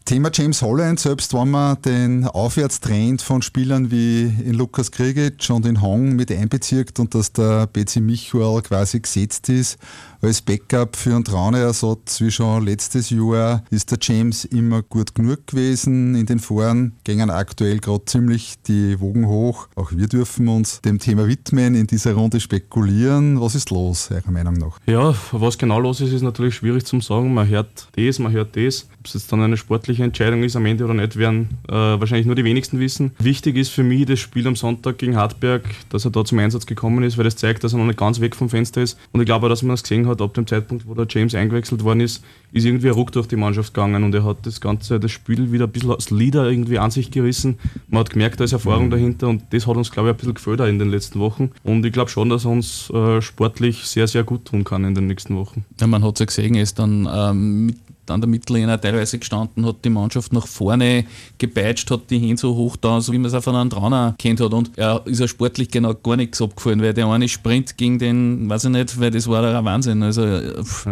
Thema 0.05 0.29
James 0.33 0.61
Holland, 0.61 0.99
selbst 0.99 1.33
wenn 1.33 1.49
man 1.49 1.81
den 1.81 2.27
Aufwärtstrend 2.27 3.21
von 3.21 3.41
Spielern 3.41 3.89
wie 3.89 4.23
in 4.23 4.53
Lukas 4.53 4.91
Krigic 4.91 5.49
und 5.49 5.65
in 5.65 5.81
Hong 5.81 6.17
mit 6.17 6.29
einbezieht 6.29 6.99
und 6.99 7.15
dass 7.15 7.31
der 7.31 7.67
BC 7.67 8.01
Michuel 8.01 8.61
quasi 8.63 8.99
gesetzt 8.99 9.47
ist, 9.47 9.77
als 10.23 10.41
Backup 10.41 10.95
für 10.95 11.15
einen 11.15 11.25
Trauneersatz 11.25 12.21
wie 12.21 12.31
schon 12.31 12.65
letztes 12.65 13.09
Jahr 13.09 13.61
ist 13.71 13.91
der 13.91 13.97
James 14.01 14.45
immer 14.45 14.81
gut 14.81 15.13
genug 15.15 15.45
gewesen. 15.47 16.15
In 16.15 16.25
den 16.25 16.39
Foren 16.39 16.93
gingen 17.03 17.29
aktuell 17.29 17.79
gerade 17.79 18.05
ziemlich 18.05 18.55
die 18.65 19.01
Wogen 19.01 19.27
hoch. 19.27 19.67
Auch 19.75 19.91
wir 19.91 20.07
dürfen 20.07 20.47
uns 20.47 20.79
dem 20.79 20.99
Thema 20.99 21.27
widmen, 21.27 21.75
in 21.75 21.87
dieser 21.87 22.13
Runde 22.13 22.39
spekulieren. 22.39 23.41
Was 23.41 23.53
ist 23.53 23.69
los, 23.69 24.11
Eurer 24.11 24.31
Meinung 24.31 24.53
nach? 24.53 24.79
Ja, 24.85 25.13
was 25.33 25.57
genau 25.57 25.81
los 25.81 25.99
ist, 25.99 26.13
ist 26.13 26.21
natürlich 26.21 26.55
schwierig 26.55 26.85
zu 26.85 27.01
sagen. 27.01 27.33
Man 27.33 27.49
hört 27.49 27.89
das, 27.97 28.19
man 28.19 28.31
hört 28.31 28.55
das. 28.55 28.87
Ob 28.99 29.07
es 29.07 29.15
jetzt 29.15 29.31
dann 29.33 29.41
eine 29.41 29.57
sportliche 29.57 30.05
Entscheidung 30.05 30.43
ist 30.43 30.55
am 30.55 30.65
Ende 30.65 30.85
oder 30.85 30.93
nicht, 30.93 31.17
werden 31.17 31.57
äh, 31.67 31.73
wahrscheinlich 31.73 32.27
nur 32.27 32.35
die 32.35 32.45
wenigsten 32.45 32.79
wissen. 32.79 33.11
Wichtig 33.19 33.57
ist 33.57 33.71
für 33.71 33.83
mich 33.83 34.05
das 34.05 34.21
Spiel 34.21 34.47
am 34.47 34.55
Sonntag 34.55 34.99
gegen 34.99 35.17
Hartberg, 35.17 35.63
dass 35.89 36.05
er 36.05 36.11
da 36.11 36.23
zum 36.23 36.39
Einsatz 36.39 36.65
gekommen 36.65 37.03
ist, 37.03 37.17
weil 37.17 37.25
das 37.25 37.35
zeigt, 37.35 37.65
dass 37.65 37.73
er 37.73 37.79
noch 37.79 37.85
nicht 37.85 37.99
ganz 37.99 38.21
weg 38.21 38.37
vom 38.37 38.47
Fenster 38.47 38.81
ist. 38.81 38.97
Und 39.11 39.19
ich 39.19 39.25
glaube 39.25 39.49
dass 39.49 39.61
man 39.61 39.71
das 39.71 39.83
gesehen 39.83 40.07
hat, 40.07 40.12
ab 40.21 40.33
dem 40.33 40.47
Zeitpunkt, 40.47 40.87
wo 40.87 40.93
der 40.93 41.07
James 41.09 41.35
eingewechselt 41.35 41.83
worden 41.83 42.01
ist, 42.01 42.23
ist 42.51 42.65
irgendwie 42.65 42.87
ein 42.87 42.93
Ruck 42.93 43.11
durch 43.11 43.27
die 43.27 43.35
Mannschaft 43.35 43.73
gegangen 43.73 44.03
und 44.03 44.13
er 44.13 44.23
hat 44.23 44.45
das 44.45 44.61
ganze, 44.61 44.99
das 44.99 45.11
Spiel 45.11 45.51
wieder 45.51 45.65
ein 45.65 45.71
bisschen 45.71 45.91
als 45.91 46.11
Leader 46.11 46.49
irgendwie 46.49 46.79
an 46.79 46.91
sich 46.91 47.11
gerissen. 47.11 47.57
Man 47.87 48.01
hat 48.01 48.09
gemerkt, 48.09 48.39
da 48.39 48.43
ist 48.43 48.53
Erfahrung 48.53 48.89
dahinter 48.89 49.27
und 49.27 49.43
das 49.51 49.67
hat 49.67 49.75
uns, 49.75 49.91
glaube 49.91 50.09
ich, 50.09 50.13
ein 50.13 50.17
bisschen 50.17 50.33
gefördert 50.35 50.69
in 50.69 50.79
den 50.79 50.89
letzten 50.89 51.19
Wochen. 51.19 51.51
Und 51.63 51.85
ich 51.85 51.93
glaube 51.93 52.09
schon, 52.09 52.29
dass 52.29 52.45
er 52.45 52.51
uns 52.51 52.89
äh, 52.91 53.21
sportlich 53.21 53.85
sehr, 53.85 54.07
sehr 54.07 54.23
gut 54.23 54.45
tun 54.45 54.63
kann 54.63 54.83
in 54.83 54.95
den 54.95 55.07
nächsten 55.07 55.35
Wochen. 55.35 55.65
Ja, 55.79 55.87
man 55.87 56.03
hat 56.03 56.15
es 56.15 56.19
ja 56.19 56.25
gesehen, 56.25 56.55
er 56.55 56.63
ist 56.63 56.79
dann 56.79 57.07
ähm, 57.11 57.65
mit 57.67 57.77
an 58.09 58.21
der 58.21 58.29
Mittellinie 58.29 58.79
teilweise 58.79 59.19
gestanden, 59.19 59.65
hat 59.65 59.83
die 59.83 59.89
Mannschaft 59.89 60.33
nach 60.33 60.47
vorne 60.47 61.05
gepeitscht, 61.37 61.89
hat 61.91 62.09
die 62.09 62.19
Hände 62.19 62.37
so 62.37 62.55
hoch 62.55 62.75
da, 62.75 63.01
so 63.01 63.11
wie 63.13 63.17
man 63.17 63.27
es 63.27 63.33
auch 63.33 63.43
von 63.43 63.55
einem 63.55 63.69
Trauner 63.69 64.15
kennt 64.17 64.39
hat. 64.39 64.53
Und 64.53 64.71
er 64.77 65.01
ist 65.05 65.19
ja 65.19 65.27
sportlich 65.27 65.69
genau 65.69 65.93
gar 65.93 66.15
nichts 66.15 66.41
abgefallen, 66.41 66.81
weil 66.81 66.93
der 66.93 67.07
eine 67.07 67.27
Sprint 67.27 67.77
gegen 67.77 67.99
den, 67.99 68.49
weiß 68.49 68.65
ich 68.65 68.69
nicht, 68.71 68.99
weil 68.99 69.11
das 69.11 69.27
war 69.27 69.43
ja 69.43 69.59
ein 69.59 69.65
Wahnsinn. 69.65 70.03
Also, 70.03 70.23
pff, 70.63 70.87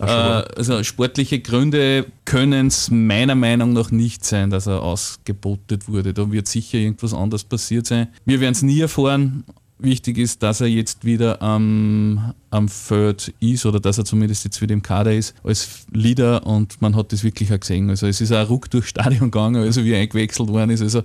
äh, 0.00 0.04
also 0.04 0.82
sportliche 0.82 1.40
Gründe 1.40 2.06
können 2.24 2.68
es 2.68 2.90
meiner 2.90 3.34
Meinung 3.34 3.72
nach 3.72 3.90
nicht 3.90 4.24
sein, 4.24 4.50
dass 4.50 4.66
er 4.66 4.82
ausgebotet 4.82 5.88
wurde. 5.88 6.14
Da 6.14 6.30
wird 6.30 6.48
sicher 6.48 6.78
irgendwas 6.78 7.14
anderes 7.14 7.44
passiert 7.44 7.86
sein. 7.86 8.08
Wir 8.24 8.40
werden 8.40 8.52
es 8.52 8.62
nie 8.62 8.80
erfahren, 8.80 9.44
wichtig 9.82 10.18
ist, 10.18 10.42
dass 10.42 10.60
er 10.60 10.66
jetzt 10.66 11.04
wieder 11.04 11.40
am, 11.42 12.34
am 12.50 12.68
Feld 12.68 13.32
ist 13.40 13.66
oder 13.66 13.80
dass 13.80 13.98
er 13.98 14.04
zumindest 14.04 14.44
jetzt 14.44 14.60
wieder 14.60 14.72
im 14.72 14.82
Kader 14.82 15.14
ist 15.14 15.34
als 15.44 15.86
Leader 15.92 16.46
und 16.46 16.80
man 16.80 16.96
hat 16.96 17.12
das 17.12 17.24
wirklich 17.24 17.52
auch 17.52 17.60
gesehen. 17.60 17.90
Also 17.90 18.06
es 18.06 18.20
ist 18.20 18.32
auch 18.32 18.38
ein 18.38 18.46
Ruck 18.46 18.70
durchs 18.70 18.88
Stadion 18.90 19.30
gegangen, 19.30 19.62
also 19.62 19.84
wie 19.84 19.92
er 19.92 20.00
eingewechselt 20.00 20.48
worden 20.48 20.70
ist. 20.70 20.82
Also 20.82 21.02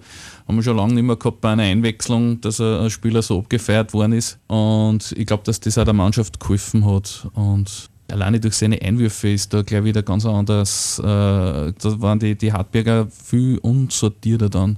haben 0.48 0.56
wir 0.56 0.64
schon 0.64 0.78
lange 0.78 0.94
nicht 0.94 1.04
mehr 1.04 1.16
gehabt 1.16 1.42
bei 1.42 1.52
einer 1.52 1.64
Einwechslung, 1.64 2.42
dass 2.42 2.60
ein 2.60 2.90
Spieler 2.90 3.22
so 3.22 3.40
abgefeiert 3.40 3.94
worden 3.94 4.14
ist. 4.14 4.40
Und 4.48 5.14
ich 5.18 5.26
glaube, 5.26 5.44
dass 5.44 5.60
das 5.60 5.78
auch 5.78 5.86
der 5.86 5.94
Mannschaft 5.94 6.40
geholfen 6.40 6.86
hat. 6.86 7.28
Und 7.34 7.90
alleine 8.12 8.40
durch 8.40 8.56
seine 8.56 8.82
Einwürfe 8.82 9.30
ist 9.30 9.54
da 9.54 9.62
gleich 9.62 9.84
wieder 9.84 10.04
ganz 10.04 10.26
anders. 10.26 11.00
Äh, 11.00 11.04
da 11.04 11.74
waren 12.02 12.20
die, 12.20 12.36
die 12.36 12.54
Hartberger 12.54 13.08
viel 13.08 13.58
unsortierter 13.60 14.50
dann 14.50 14.78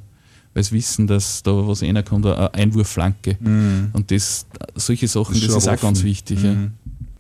weil 0.58 0.64
sie 0.64 0.74
wissen, 0.74 1.06
dass 1.06 1.44
da 1.44 1.52
was 1.52 1.84
reinkommt, 1.84 2.26
eine 2.26 2.52
Einwurfflanke. 2.52 3.38
Mhm. 3.40 3.90
Und 3.94 4.10
das, 4.10 4.48
solche 4.74 5.08
Sachen, 5.08 5.36
das, 5.36 5.46
das 5.46 5.56
ist 5.56 5.68
auch 5.68 5.80
ganz 5.80 6.02
wichtig. 6.02 6.40
Mhm. 6.40 6.72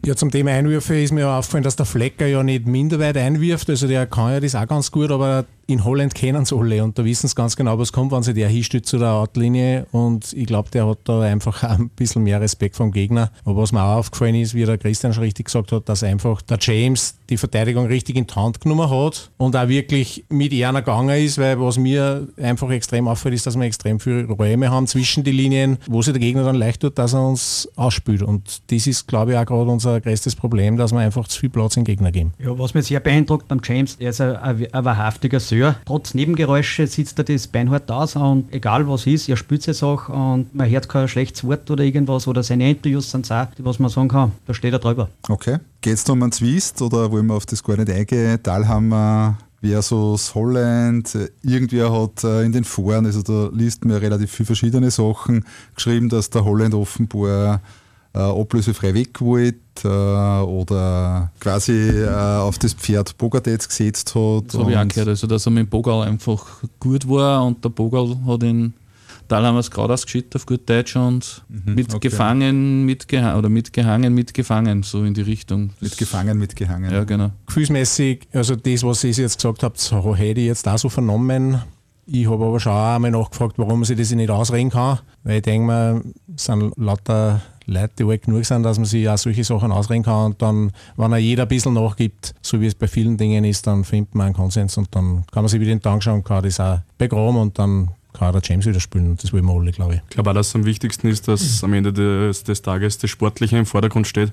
Ja. 0.03 0.10
ja. 0.10 0.15
zum 0.15 0.32
Thema 0.32 0.51
Einwürfe 0.51 1.00
ist 1.00 1.13
mir 1.13 1.29
auch 1.29 1.38
aufgefallen, 1.38 1.63
dass 1.63 1.75
der 1.75 1.86
Flecker 1.86 2.25
ja 2.25 2.41
nicht 2.41 2.65
minder 2.65 2.98
weit 2.98 3.15
einwirft. 3.15 3.70
Also 3.70 3.88
der 3.88 4.08
kann 4.08 4.32
ja 4.32 4.39
das 4.39 4.56
auch 4.56 4.67
ganz 4.67 4.91
gut, 4.91 5.12
aber 5.12 5.46
in 5.67 5.83
Holland 5.83 6.15
kennen 6.15 6.43
es 6.43 6.53
alle 6.53 6.81
und 6.81 6.97
da 6.97 7.03
wissen 7.03 7.27
sie 7.27 7.36
ganz 7.36 7.57
genau, 7.57 7.77
was 7.77 7.91
kommt, 7.91 8.13
wenn 8.13 8.24
sie 8.24 8.33
der 8.33 8.47
hinstellt 8.47 8.86
zu 8.86 8.97
der 8.97 9.12
Outlinie 9.12 9.86
und 9.91 10.31
ich 10.31 10.45
glaube, 10.45 10.69
der 10.71 10.88
hat 10.88 11.00
da 11.03 11.21
einfach 11.21 11.62
ein 11.63 11.89
bisschen 11.89 12.24
mehr 12.24 12.39
Respekt 12.39 12.77
vom 12.77 12.91
Gegner. 12.91 13.31
Aber 13.43 13.62
was 13.62 13.74
mir 13.74 13.83
auch 13.83 13.97
aufgefallen 13.97 14.36
ist, 14.36 14.55
wie 14.55 14.63
der 14.63 14.77
Christian 14.77 15.13
schon 15.13 15.24
richtig 15.24 15.47
gesagt 15.47 15.74
hat, 15.74 15.89
dass 15.89 16.03
einfach 16.03 16.41
der 16.41 16.57
James 16.62 17.15
die 17.29 17.36
Verteidigung 17.36 17.86
richtig 17.86 18.15
in 18.15 18.25
die 18.25 18.33
Hand 18.33 18.62
genommen 18.62 18.89
hat 18.89 19.29
und 19.36 19.57
auch 19.57 19.67
wirklich 19.67 20.24
mit 20.29 20.53
einer 20.53 20.81
gegangen 20.81 21.17
ist, 21.21 21.38
weil 21.38 21.59
was 21.59 21.77
mir 21.77 22.29
einfach 22.41 22.69
extrem 22.69 23.09
auffällt, 23.09 23.36
ist, 23.36 23.45
dass 23.45 23.57
wir 23.57 23.65
extrem 23.65 24.00
viele 24.00 24.25
Räume 24.25 24.71
haben 24.71 24.88
zwischen 24.88 25.25
die 25.25 25.31
Linien, 25.31 25.77
wo 25.88 26.01
sich 26.01 26.13
der 26.13 26.21
Gegner 26.21 26.45
dann 26.45 26.55
leicht 26.55 26.81
tut, 26.81 26.97
dass 26.97 27.13
er 27.13 27.27
uns 27.27 27.67
ausspült. 27.75 28.21
Und 28.21 28.62
das 28.71 28.88
ist, 28.88 29.05
glaube 29.07 29.33
ich, 29.33 29.38
auch 29.38 29.45
gerade 29.45 29.69
unser 29.69 30.00
größtes 30.00 30.38
Problem, 30.38 30.77
dass 30.77 30.93
wir 30.93 31.00
einfach 31.00 31.27
zu 31.27 31.41
viel 31.41 31.50
Platz 31.50 31.75
im 31.75 31.83
Gegner 31.83 32.13
geben. 32.13 32.31
Ja, 32.39 32.57
was 32.57 32.74
mir 32.74 32.83
sehr 32.83 33.01
beeindruckt 33.01 33.50
beim 33.50 33.59
James, 33.62 33.97
er 34.00 34.12
ist 34.12 34.21
ein, 34.21 34.38
ein, 34.38 34.86
wahrhaftiger 34.86 35.41
Söhne 35.41 35.56
Friseur. 35.57 35.75
Trotz 35.85 36.13
Nebengeräusche 36.13 36.87
sitzt 36.87 37.17
er 37.19 37.23
das 37.23 37.47
beinhart 37.47 37.89
aus 37.91 38.15
und 38.15 38.53
egal 38.53 38.87
was 38.87 39.07
ist, 39.07 39.27
er 39.29 39.37
spürt 39.37 39.67
es 39.67 39.83
auch 39.83 40.09
und 40.09 40.53
man 40.53 40.69
hört 40.69 40.87
kein 40.87 41.07
schlechtes 41.07 41.43
Wort 41.43 41.69
oder 41.71 41.83
irgendwas 41.83 42.27
oder 42.27 42.43
seine 42.43 42.69
Interviews 42.69 43.11
sind 43.11 43.31
auch, 43.31 43.47
was 43.59 43.79
man 43.79 43.89
sagen 43.89 44.09
kann, 44.09 44.31
da 44.45 44.53
steht 44.53 44.73
er 44.73 44.79
drüber. 44.79 45.09
Okay. 45.27 45.57
Geht 45.81 45.93
es 45.93 46.09
um 46.09 46.21
einen 46.21 46.31
Zwist 46.31 46.81
oder 46.81 47.11
wollen 47.11 47.27
wir 47.27 47.35
auf 47.35 47.45
das 47.45 47.63
gar 47.63 47.77
nicht 47.77 47.89
eingehen? 47.89 48.41
Talhammer 48.41 49.37
versus 49.61 50.35
Holland. 50.35 51.17
Irgendwer 51.41 51.91
hat 51.91 52.23
äh, 52.23 52.43
in 52.43 52.51
den 52.51 52.63
Foren, 52.63 53.05
also 53.05 53.21
da 53.21 53.49
liest 53.55 53.83
man 53.85 53.97
relativ 53.97 54.31
viele 54.31 54.45
verschiedene 54.45 54.91
Sachen, 54.91 55.45
geschrieben, 55.75 56.09
dass 56.09 56.29
der 56.29 56.45
Holland 56.45 56.73
offenbar 56.73 57.61
äh, 58.17 58.41
ablösefrei 58.41 58.93
weg 58.93 59.21
wollte 59.21 59.59
äh, 59.83 59.88
oder 59.88 61.31
quasi 61.39 61.74
äh, 61.74 62.09
auf 62.09 62.57
das 62.57 62.74
Pferd 62.74 63.17
Bogartetz 63.17 63.67
gesetzt 63.67 64.15
hat. 64.15 64.45
Das 64.47 64.59
habe 64.59 64.71
ich 64.71 64.77
auch 64.77 64.88
gehört, 64.88 65.09
also 65.09 65.27
dass 65.27 65.45
er 65.45 65.51
mit 65.51 65.69
Bogal 65.69 66.07
einfach 66.07 66.45
gut 66.79 67.07
war 67.07 67.45
und 67.45 67.63
der 67.63 67.69
Bogal 67.69 68.17
hat 68.25 68.43
ihn 68.43 68.74
da 69.27 69.43
haben 69.43 69.55
wir 69.55 69.59
es 69.59 69.69
gerade 69.69 69.93
ausgeschickt 69.93 70.36
auf 70.36 70.45
gut 70.45 70.69
Deutsch 70.69 70.95
und 70.95 71.43
mhm, 71.50 71.75
mitgefangen, 71.75 72.77
okay. 72.77 72.86
mitgehangen 72.86 73.38
oder 73.38 73.50
mitgehangen, 73.50 74.13
mitgefangen, 74.13 74.83
so 74.83 75.03
in 75.03 75.13
die 75.13 75.21
Richtung. 75.21 75.71
Mitgefangen, 75.81 76.38
mitgehangen. 76.38 76.91
Ja, 76.91 77.03
genau. 77.03 77.31
Gefühlsmäßig, 77.45 78.27
also 78.31 78.55
das, 78.55 78.83
was 78.83 79.03
ihr 79.03 79.12
jetzt 79.12 79.38
gesagt 79.38 79.63
habt, 79.63 79.91
hätte 79.91 80.39
ich 80.39 80.47
jetzt 80.47 80.67
auch 80.67 80.77
so 80.77 80.88
vernommen. 80.88 81.62
Ich 82.05 82.29
habe 82.29 82.45
aber 82.45 82.59
schon 82.59 82.71
auch 82.71 82.95
einmal 82.95 83.12
nachgefragt, 83.12 83.55
warum 83.57 83.83
sie 83.83 83.95
das 83.95 84.12
nicht 84.12 84.29
ausreden 84.29 84.69
kann. 84.69 85.00
Weil 85.24 85.38
ich 85.38 85.41
denke 85.41 85.67
mir, 85.67 86.01
es 86.33 86.45
sind 86.45 86.71
lauter 86.77 87.41
Leute, 87.67 87.91
die 88.00 88.03
alt 88.05 88.24
genug 88.24 88.45
sind, 88.45 88.63
dass 88.63 88.77
man 88.77 88.86
sich 88.86 89.07
auch 89.07 89.17
solche 89.17 89.43
Sachen 89.43 89.71
ausreden 89.71 90.03
kann. 90.03 90.27
Und 90.27 90.41
dann, 90.41 90.71
wenn 90.95 91.12
er 91.12 91.17
jeder 91.17 91.43
ein 91.43 91.50
bisschen 91.50 91.74
nachgibt, 91.74 92.33
so 92.41 92.59
wie 92.62 92.65
es 92.65 92.75
bei 92.75 92.88
vielen 92.88 93.17
Dingen 93.17 93.43
ist, 93.43 93.67
dann 93.67 93.83
findet 93.83 94.15
man 94.15 94.27
einen 94.27 94.36
Konsens 94.36 94.77
und 94.77 94.88
dann 94.95 95.25
kann 95.31 95.43
man 95.43 95.50
sich 95.50 95.59
wieder 95.59 95.71
in 95.71 95.79
den 95.79 95.83
Tank 95.83 96.01
schauen 96.01 96.15
und 96.15 96.24
kann 96.24 96.43
das 96.43 96.59
auch 96.59 96.79
begraben 96.97 97.38
und 97.38 97.59
dann 97.59 97.89
kann 98.13 98.31
der 98.31 98.41
James 98.43 98.65
wieder 98.65 98.79
spielen. 98.79 99.12
Und 99.12 99.24
das 99.24 99.33
wollen 99.33 99.45
wir 99.45 99.53
alle, 99.53 99.71
glaube 99.71 99.95
ich. 99.95 100.01
Ich 100.09 100.15
glaube 100.15 100.29
auch, 100.31 100.33
dass 100.33 100.55
am 100.55 100.65
wichtigsten 100.65 101.07
ist, 101.07 101.27
dass 101.27 101.63
am 101.63 101.74
Ende 101.74 101.93
des, 101.93 102.43
des 102.43 102.62
Tages 102.62 102.97
das 102.97 103.09
Sportliche 103.09 103.57
im 103.57 103.65
Vordergrund 103.65 104.07
steht. 104.07 104.31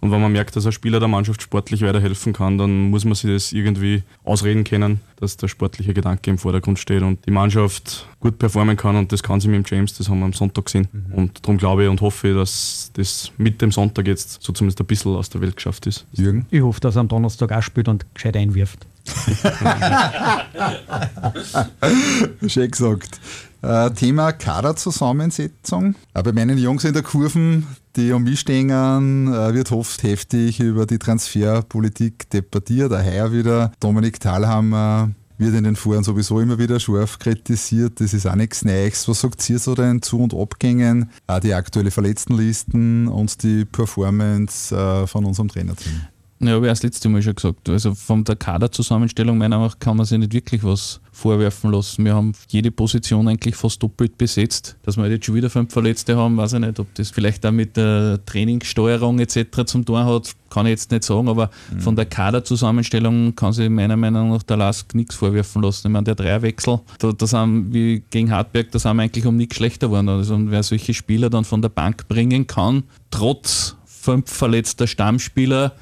Und 0.00 0.12
wenn 0.12 0.20
man 0.20 0.30
merkt, 0.30 0.54
dass 0.54 0.64
ein 0.64 0.72
Spieler 0.72 1.00
der 1.00 1.08
Mannschaft 1.08 1.42
sportlich 1.42 1.82
weiterhelfen 1.82 2.32
kann, 2.32 2.56
dann 2.56 2.90
muss 2.90 3.04
man 3.04 3.14
sich 3.14 3.30
das 3.30 3.52
irgendwie 3.52 4.04
ausreden 4.22 4.62
können, 4.62 5.00
dass 5.16 5.36
der 5.36 5.48
sportliche 5.48 5.92
Gedanke 5.92 6.30
im 6.30 6.38
Vordergrund 6.38 6.78
steht 6.78 7.02
und 7.02 7.24
die 7.26 7.32
Mannschaft 7.32 8.06
gut 8.20 8.38
performen 8.38 8.76
kann. 8.76 8.96
Und 8.96 9.10
das 9.10 9.22
kann 9.22 9.40
sie 9.40 9.48
mit 9.48 9.66
dem 9.66 9.68
James, 9.68 9.94
das 9.94 10.08
haben 10.08 10.20
wir 10.20 10.26
am 10.26 10.32
Sonntag 10.32 10.66
gesehen. 10.66 10.86
Mhm. 10.92 11.14
Und 11.14 11.44
darum 11.44 11.58
glaube 11.58 11.84
ich 11.84 11.88
und 11.88 12.00
hoffe, 12.00 12.32
dass 12.32 12.92
das 12.94 13.32
mit 13.38 13.60
dem 13.60 13.72
Sonntag 13.72 14.06
jetzt 14.06 14.40
so 14.40 14.52
zumindest 14.52 14.80
ein 14.80 14.86
bisschen 14.86 15.16
aus 15.16 15.30
der 15.30 15.40
Welt 15.40 15.56
geschafft 15.56 15.86
ist. 15.86 16.06
Jürgen? 16.12 16.46
Ich 16.50 16.62
hoffe, 16.62 16.80
dass 16.80 16.96
er 16.96 17.00
am 17.00 17.08
Donnerstag 17.08 17.50
auch 17.50 17.62
spielt 17.62 17.88
und 17.88 18.06
gescheit 18.14 18.36
einwirft. 18.36 18.86
Schön 22.46 22.70
gesagt. 22.70 23.20
Äh, 23.62 23.90
Thema 23.90 24.32
Kaderzusammensetzung. 24.32 25.94
Äh, 26.14 26.22
bei 26.22 26.32
meinen 26.32 26.58
Jungs 26.58 26.84
in 26.84 26.92
der 26.92 27.02
Kurven, 27.02 27.66
die 27.98 28.12
um 28.12 28.22
mich 28.22 28.40
stehen, 28.40 28.70
wird 28.70 29.72
oft 29.72 30.02
heftig 30.04 30.60
über 30.60 30.86
die 30.86 30.98
Transferpolitik 30.98 32.30
debattiert. 32.30 32.92
Daher 32.92 33.32
wieder 33.32 33.72
Dominik 33.80 34.20
Thalhammer 34.20 35.10
wird 35.36 35.54
in 35.54 35.64
den 35.64 35.76
Foren 35.76 36.04
sowieso 36.04 36.40
immer 36.40 36.58
wieder 36.58 36.78
scharf 36.80 37.18
kritisiert. 37.18 38.00
Das 38.00 38.14
ist 38.14 38.26
auch 38.26 38.34
nichts 38.36 38.64
Neues. 38.64 39.08
Was 39.08 39.20
sagt 39.20 39.48
ihr 39.50 39.58
so 39.58 39.74
den 39.74 40.00
Zu- 40.00 40.20
und 40.20 40.34
Abgängen, 40.34 41.10
auch 41.26 41.40
die 41.40 41.54
aktuelle 41.54 41.90
Verletztenlisten 41.90 43.08
und 43.08 43.42
die 43.42 43.64
Performance 43.64 44.74
äh, 44.74 45.06
von 45.06 45.24
unserem 45.24 45.48
Trainerteam? 45.48 46.00
Ja, 46.40 46.52
habe 46.52 46.66
ich 46.66 46.70
das 46.70 46.84
letzte 46.84 47.08
Mal 47.08 47.20
schon 47.20 47.34
gesagt. 47.34 47.68
Also 47.68 47.94
von 47.94 48.22
der 48.22 48.36
Kaderzusammenstellung 48.36 49.38
meiner 49.38 49.56
Meinung 49.56 49.72
nach 49.72 49.78
kann 49.80 49.96
man 49.96 50.06
sich 50.06 50.18
nicht 50.18 50.32
wirklich 50.32 50.62
was 50.62 51.00
vorwerfen 51.10 51.72
lassen. 51.72 52.04
Wir 52.04 52.14
haben 52.14 52.32
jede 52.48 52.70
Position 52.70 53.26
eigentlich 53.26 53.56
fast 53.56 53.82
doppelt 53.82 54.16
besetzt. 54.16 54.76
Dass 54.84 54.96
wir 54.96 55.08
jetzt 55.08 55.26
schon 55.26 55.34
wieder 55.34 55.50
fünf 55.50 55.72
Verletzte 55.72 56.16
haben, 56.16 56.36
weiß 56.36 56.52
ich 56.52 56.60
nicht. 56.60 56.78
Ob 56.78 56.94
das 56.94 57.10
vielleicht 57.10 57.44
auch 57.44 57.50
mit 57.50 57.76
der 57.76 58.24
Trainingssteuerung 58.24 59.18
etc. 59.18 59.64
zum 59.66 59.84
Tor 59.84 60.04
hat, 60.04 60.30
kann 60.48 60.66
ich 60.66 60.70
jetzt 60.70 60.92
nicht 60.92 61.02
sagen. 61.02 61.28
Aber 61.28 61.50
mhm. 61.72 61.80
von 61.80 61.96
der 61.96 62.06
Kaderzusammenstellung 62.06 63.34
kann 63.34 63.52
sich 63.52 63.68
meiner 63.68 63.96
Meinung 63.96 64.30
nach 64.30 64.44
der 64.44 64.58
Lask 64.58 64.94
nichts 64.94 65.16
vorwerfen 65.16 65.62
lassen. 65.62 65.88
Ich 65.88 65.92
meine, 65.92 66.04
der 66.04 66.14
Dreierwechsel, 66.14 66.78
da, 67.00 67.10
da 67.10 67.26
sind 67.26 67.74
wie 67.74 68.04
gegen 68.10 68.30
Hartberg, 68.30 68.70
da 68.70 68.78
sind 68.78 68.96
wir 68.96 69.02
eigentlich 69.02 69.26
um 69.26 69.36
nichts 69.36 69.56
schlechter 69.56 69.88
geworden. 69.88 70.08
Also 70.08 70.38
wer 70.38 70.62
solche 70.62 70.94
Spieler 70.94 71.30
dann 71.30 71.44
von 71.44 71.62
der 71.62 71.68
Bank 71.70 72.06
bringen 72.06 72.46
kann, 72.46 72.84
trotz 73.10 73.74
fünf 73.84 74.30
verletzter 74.30 74.86
Stammspieler, 74.86 75.72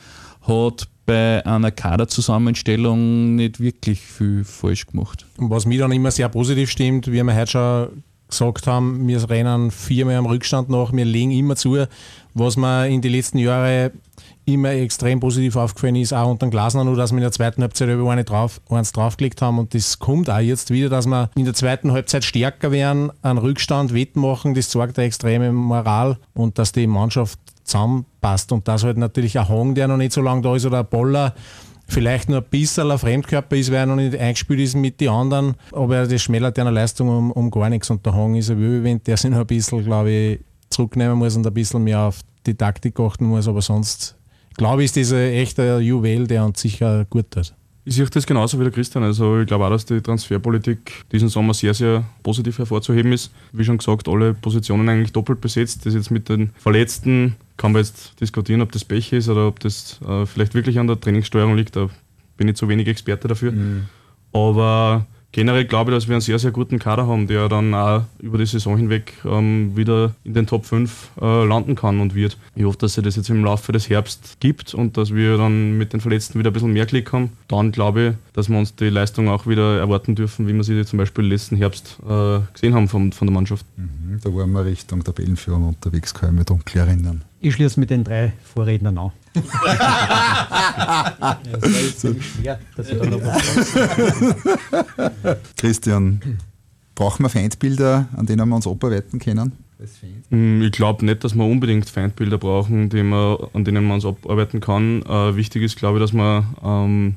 hat 0.47 0.89
bei 1.07 1.45
einer 1.47 1.71
Kaderzusammenstellung 1.71 3.37
nicht 3.37 3.61
wirklich 3.61 4.01
viel 4.01 4.45
falsch 4.45 4.87
gemacht. 4.87 5.27
Was 5.37 5.67
mich 5.67 5.79
dann 5.79 5.93
immer 5.93 6.11
sehr 6.11 6.29
positiv 6.29 6.71
stimmt, 6.71 7.07
wie 7.07 7.23
wir 7.23 7.37
heute 7.37 7.51
schon 7.51 7.89
gesagt 8.29 8.67
haben, 8.67 9.07
wir 9.07 9.31
rennen 9.31 9.71
viermal 9.71 10.17
am 10.17 10.27
Rückstand 10.27 10.69
nach, 10.69 10.93
wir 10.93 11.05
legen 11.05 11.31
immer 11.31 11.57
zu. 11.57 11.87
Was 12.35 12.57
mir 12.57 12.89
in 12.89 13.01
den 13.01 13.13
letzten 13.13 13.39
Jahren 13.39 13.93
immer 14.45 14.71
extrem 14.71 15.21
positiv 15.21 15.57
aufgefallen 15.57 15.97
ist, 15.97 16.13
auch 16.13 16.31
unter 16.31 16.47
dem 16.47 16.51
Glasner, 16.51 16.85
nur 16.85 16.97
dass 16.97 17.11
wir 17.11 17.19
in 17.19 17.23
der 17.23 17.33
zweiten 17.33 17.63
Halbzeit 17.63 17.89
über 17.89 18.11
eine 18.11 18.25
drauf, 18.25 18.61
eins 18.69 18.93
draufgelegt 18.93 19.43
haben 19.43 19.59
und 19.59 19.75
das 19.75 19.99
kommt 19.99 20.31
auch 20.31 20.39
jetzt 20.39 20.71
wieder, 20.71 20.89
dass 20.89 21.07
wir 21.07 21.31
in 21.35 21.45
der 21.45 21.55
zweiten 21.55 21.93
Halbzeit 21.93 22.25
stärker 22.25 22.71
werden, 22.71 23.11
einen 23.23 23.39
Rückstand 23.39 23.93
wettmachen, 23.93 24.55
das 24.55 24.71
zeigt 24.71 24.99
eine 24.99 25.07
extreme 25.09 25.53
Moral 25.53 26.19
und 26.35 26.59
dass 26.59 26.73
die 26.73 26.87
Mannschaft 26.87 27.41
zusammenpasst. 27.67 28.53
Und 28.53 28.67
dass 28.69 28.85
halt 28.85 28.97
natürlich 28.97 29.39
ein 29.39 29.49
Hong, 29.49 29.75
der 29.75 29.89
noch 29.89 29.97
nicht 29.97 30.13
so 30.13 30.21
lange 30.21 30.43
da 30.43 30.57
ist 30.57 30.67
oder 30.67 30.81
ein 30.81 30.87
Boller, 30.87 31.35
vielleicht 31.89 32.29
nur 32.29 32.39
ein 32.39 32.51
bisschen 32.51 32.91
ein 32.91 32.99
Fremdkörper 32.99 33.57
ist, 33.57 33.71
weil 33.71 33.79
er 33.79 33.87
noch 33.87 33.97
nicht 33.97 34.17
eingespielt 34.17 34.61
ist 34.61 34.75
mit 34.75 35.01
den 35.01 35.09
anderen, 35.09 35.55
aber 35.73 36.07
das 36.07 36.23
schmälert 36.23 36.59
einer 36.59 36.73
Leistung 36.73 37.09
um, 37.09 37.31
um 37.31 37.51
gar 37.51 37.69
nichts. 37.69 37.91
Und 37.91 38.05
der 38.05 38.15
Hong 38.15 38.35
ist 38.35 38.51
ein 38.51 38.59
Wöwe, 38.59 38.99
der 38.99 39.17
sich 39.17 39.31
noch 39.31 39.39
ein 39.39 39.47
bisschen, 39.47 39.85
glaube 39.85 40.11
ich, 40.11 40.41
zurücknehmen 40.71 41.17
muss 41.17 41.37
und 41.37 41.47
ein 41.47 41.55
bisschen 41.55 41.85
mehr 41.85 42.01
auf 42.01 42.21
die 42.47 42.55
Taktik 42.55 42.99
achten 43.01 43.27
muss, 43.27 43.49
aber 43.49 43.63
sonst 43.63 44.17
glaube 44.57 44.83
ich, 44.83 44.97
ist 44.97 44.97
das 44.97 45.13
ein 45.13 45.33
echter 45.33 45.81
Juwel, 45.81 46.27
der 46.27 46.45
uns 46.45 46.61
sicher 46.61 47.05
gut 47.09 47.31
tut. 47.31 47.55
Ich 47.89 47.95
sehe 47.95 48.05
das 48.05 48.27
genauso 48.27 48.59
wie 48.59 48.65
der 48.65 48.73
Christian. 48.73 49.05
Also 49.05 49.39
ich 49.39 49.47
glaube 49.47 49.65
auch, 49.65 49.71
dass 49.71 49.87
die 49.87 50.01
Transferpolitik 50.01 51.05
diesen 51.13 51.29
Sommer 51.29 51.55
sehr, 51.55 51.73
sehr 51.73 52.03
positiv 52.25 52.59
hervorzuheben 52.59 53.13
ist. 53.13 53.33
Wie 53.53 53.65
schon 53.65 53.79
gesagt, 53.79 54.09
alle 54.09 54.35
Positionen 54.35 54.89
eigentlich 54.89 55.13
doppelt 55.13 55.41
besetzt. 55.41 55.87
Das 55.87 55.95
jetzt 55.95 56.11
mit 56.11 56.29
den 56.29 56.51
Verletzten 56.59 57.37
kann 57.57 57.71
man 57.71 57.83
jetzt 57.83 58.21
diskutieren, 58.21 58.61
ob 58.61 58.73
das 58.73 58.85
Pech 58.85 59.13
ist 59.13 59.29
oder 59.29 59.47
ob 59.47 59.61
das 59.61 60.01
äh, 60.03 60.27
vielleicht 60.27 60.55
wirklich 60.55 60.81
an 60.81 60.89
der 60.89 61.01
Trainingssteuerung 61.01 61.55
liegt. 61.55 61.77
Da 61.77 61.89
bin 62.37 62.49
ich 62.49 62.57
zu 62.57 62.69
wenig 62.69 62.89
Experte 62.89 63.29
dafür. 63.29 63.53
Mhm. 63.53 63.85
Aber 64.33 65.07
generell 65.33 65.65
glaube 65.65 65.91
ich, 65.91 65.97
dass 65.97 66.09
wir 66.09 66.15
einen 66.15 66.21
sehr, 66.21 66.39
sehr 66.39 66.51
guten 66.51 66.79
Kader 66.79 67.07
haben, 67.07 67.27
der 67.27 67.49
dann 67.49 67.75
auch 67.75 68.05
über 68.21 68.39
die 68.39 68.47
Saison 68.47 68.77
hinweg 68.77 69.13
ähm, 69.25 69.77
wieder 69.77 70.15
in 70.25 70.35
den 70.35 70.47
Top 70.47 70.65
5 70.65 71.11
äh, 71.21 71.45
landen 71.45 71.75
kann 71.75 72.01
und 72.01 72.15
wird. 72.15 72.39
Ich 72.55 72.65
hoffe, 72.65 72.79
dass 72.79 72.95
sich 72.95 73.05
das 73.05 73.17
jetzt 73.17 73.29
im 73.31 73.45
Laufe 73.45 73.73
des 73.73 73.89
Herbst 73.89 74.37
gibt 74.41 74.75
und 74.75 74.97
dass 74.97 75.15
wir 75.15 75.37
dann 75.37 75.77
mit 75.77 75.93
den 75.93 76.01
Verletzten 76.01 76.39
wieder 76.39 76.51
ein 76.51 76.53
bisschen 76.53 76.73
mehr 76.73 76.87
Klick 76.87 77.13
haben. 77.13 77.31
Dann 77.49 77.73
glaube 77.73 78.09
ich, 78.09 78.35
dass 78.35 78.49
wir 78.49 78.59
uns 78.59 78.75
die 78.75 78.89
Leistung 78.89 79.29
auch 79.29 79.47
wieder 79.47 79.79
erwarten 79.79 80.15
dürfen, 80.15 80.49
wie 80.49 80.55
wir 80.55 80.65
sie 80.65 80.85
zum 80.85 80.99
Beispiel 80.99 81.25
letzten 81.25 81.57
Herbst 81.57 81.99
äh, 82.09 82.41
gesehen 82.53 82.75
haben 82.75 82.89
von, 82.89 83.13
von 83.13 83.27
der 83.27 83.35
Mannschaft. 83.35 83.67
Mhm, 83.77 84.21
da 84.23 84.35
waren 84.35 84.53
wir 84.53 84.65
Richtung 84.65 85.05
Tabellenführung 85.05 85.69
unterwegs, 85.69 86.15
kann 86.15 86.31
ich 86.31 86.37
mich 86.37 86.47
dunkel 86.47 86.79
erinnern. 86.81 87.23
Ich 87.41 87.55
schließe 87.55 87.79
mit 87.79 87.91
den 87.91 88.05
drei 88.05 88.33
Vorrednern 88.43 88.99
an. 88.99 89.13
Christian, 95.57 96.21
brauchen 96.95 97.25
wir 97.25 97.29
Feindbilder, 97.29 98.09
an 98.17 98.27
denen 98.27 98.49
wir 98.49 98.57
uns 98.57 98.67
abarbeiten 98.67 99.19
können? 99.19 99.53
Mm, 100.31 100.63
ich 100.63 100.73
glaube 100.73 101.05
nicht, 101.05 101.23
dass 101.23 101.35
wir 101.35 101.45
unbedingt 101.45 101.91
Feindbilder 101.91 102.39
brauchen, 102.39 102.89
die 102.89 103.03
man, 103.03 103.37
an 103.53 103.65
denen 103.65 103.85
man 103.85 103.97
uns 103.97 104.07
abarbeiten 104.07 104.61
kann. 104.61 105.03
Äh, 105.03 105.37
wichtig 105.37 105.63
ist, 105.63 105.77
glaube 105.77 105.99
ich, 105.99 106.05
dass 106.05 106.15
man 106.15 106.47
ähm, 106.65 107.17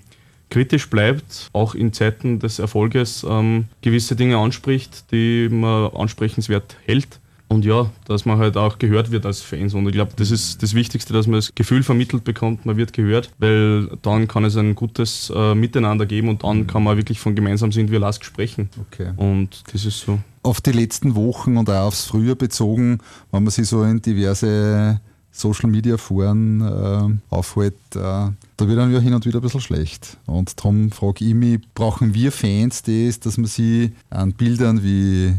kritisch 0.49 0.89
bleibt, 0.89 1.49
auch 1.53 1.75
in 1.75 1.93
Zeiten 1.93 2.39
des 2.39 2.59
Erfolges 2.59 3.25
ähm, 3.27 3.65
gewisse 3.81 4.15
Dinge 4.15 4.37
anspricht, 4.37 5.11
die 5.11 5.49
man 5.49 5.91
ansprechenswert 5.93 6.75
hält 6.85 7.19
und 7.49 7.65
ja, 7.65 7.89
dass 8.05 8.25
man 8.25 8.37
halt 8.37 8.55
auch 8.57 8.77
gehört 8.77 9.11
wird 9.11 9.25
als 9.25 9.41
Fans. 9.41 9.73
Und 9.73 9.87
ich 9.87 9.93
glaube, 9.93 10.11
das 10.15 10.29
ist 10.29 10.61
das 10.61 10.75
Wichtigste, 10.75 11.13
dass 11.13 11.25
man 11.25 11.35
das 11.37 11.53
Gefühl 11.55 11.81
vermittelt 11.81 12.23
bekommt, 12.23 12.65
man 12.65 12.77
wird 12.77 12.93
gehört, 12.93 13.31
weil 13.39 13.89
dann 14.03 14.27
kann 14.27 14.45
es 14.45 14.55
ein 14.55 14.75
gutes 14.75 15.31
äh, 15.35 15.55
Miteinander 15.55 16.05
geben 16.05 16.29
und 16.29 16.43
dann 16.43 16.67
kann 16.67 16.83
man 16.83 16.95
wirklich 16.95 17.19
von 17.19 17.35
gemeinsam 17.35 17.71
sind 17.71 17.89
wir 17.89 17.99
Lask 17.99 18.23
sprechen. 18.23 18.69
Okay. 18.87 19.13
Und 19.17 19.63
das 19.73 19.83
ist 19.83 19.99
so. 19.99 20.19
Auf 20.43 20.61
die 20.61 20.71
letzten 20.71 21.15
Wochen 21.15 21.57
und 21.57 21.69
auch 21.69 21.87
aufs 21.87 22.05
Frühjahr 22.05 22.35
bezogen, 22.35 22.99
wenn 23.31 23.43
man 23.43 23.51
sich 23.51 23.67
so 23.67 23.83
in 23.83 23.99
diverse 23.99 25.01
Social 25.31 25.69
Media 25.69 25.97
Foren 25.97 26.61
äh, 26.61 27.33
aufhält, 27.33 27.73
äh, 27.95 27.97
da 27.97 28.33
wird 28.59 28.77
dann 28.77 28.93
ja 28.93 28.99
hin 28.99 29.13
und 29.13 29.25
wieder 29.25 29.39
ein 29.39 29.41
bisschen 29.41 29.61
schlecht. 29.61 30.17
Und 30.27 30.57
darum 30.59 30.91
frage 30.91 31.25
ich 31.25 31.33
mich, 31.33 31.59
brauchen 31.73 32.13
wir 32.13 32.31
Fans 32.31 32.83
das, 32.83 33.19
dass 33.19 33.37
man 33.37 33.47
sie 33.47 33.93
an 34.11 34.33
Bildern 34.33 34.83
wie 34.83 35.33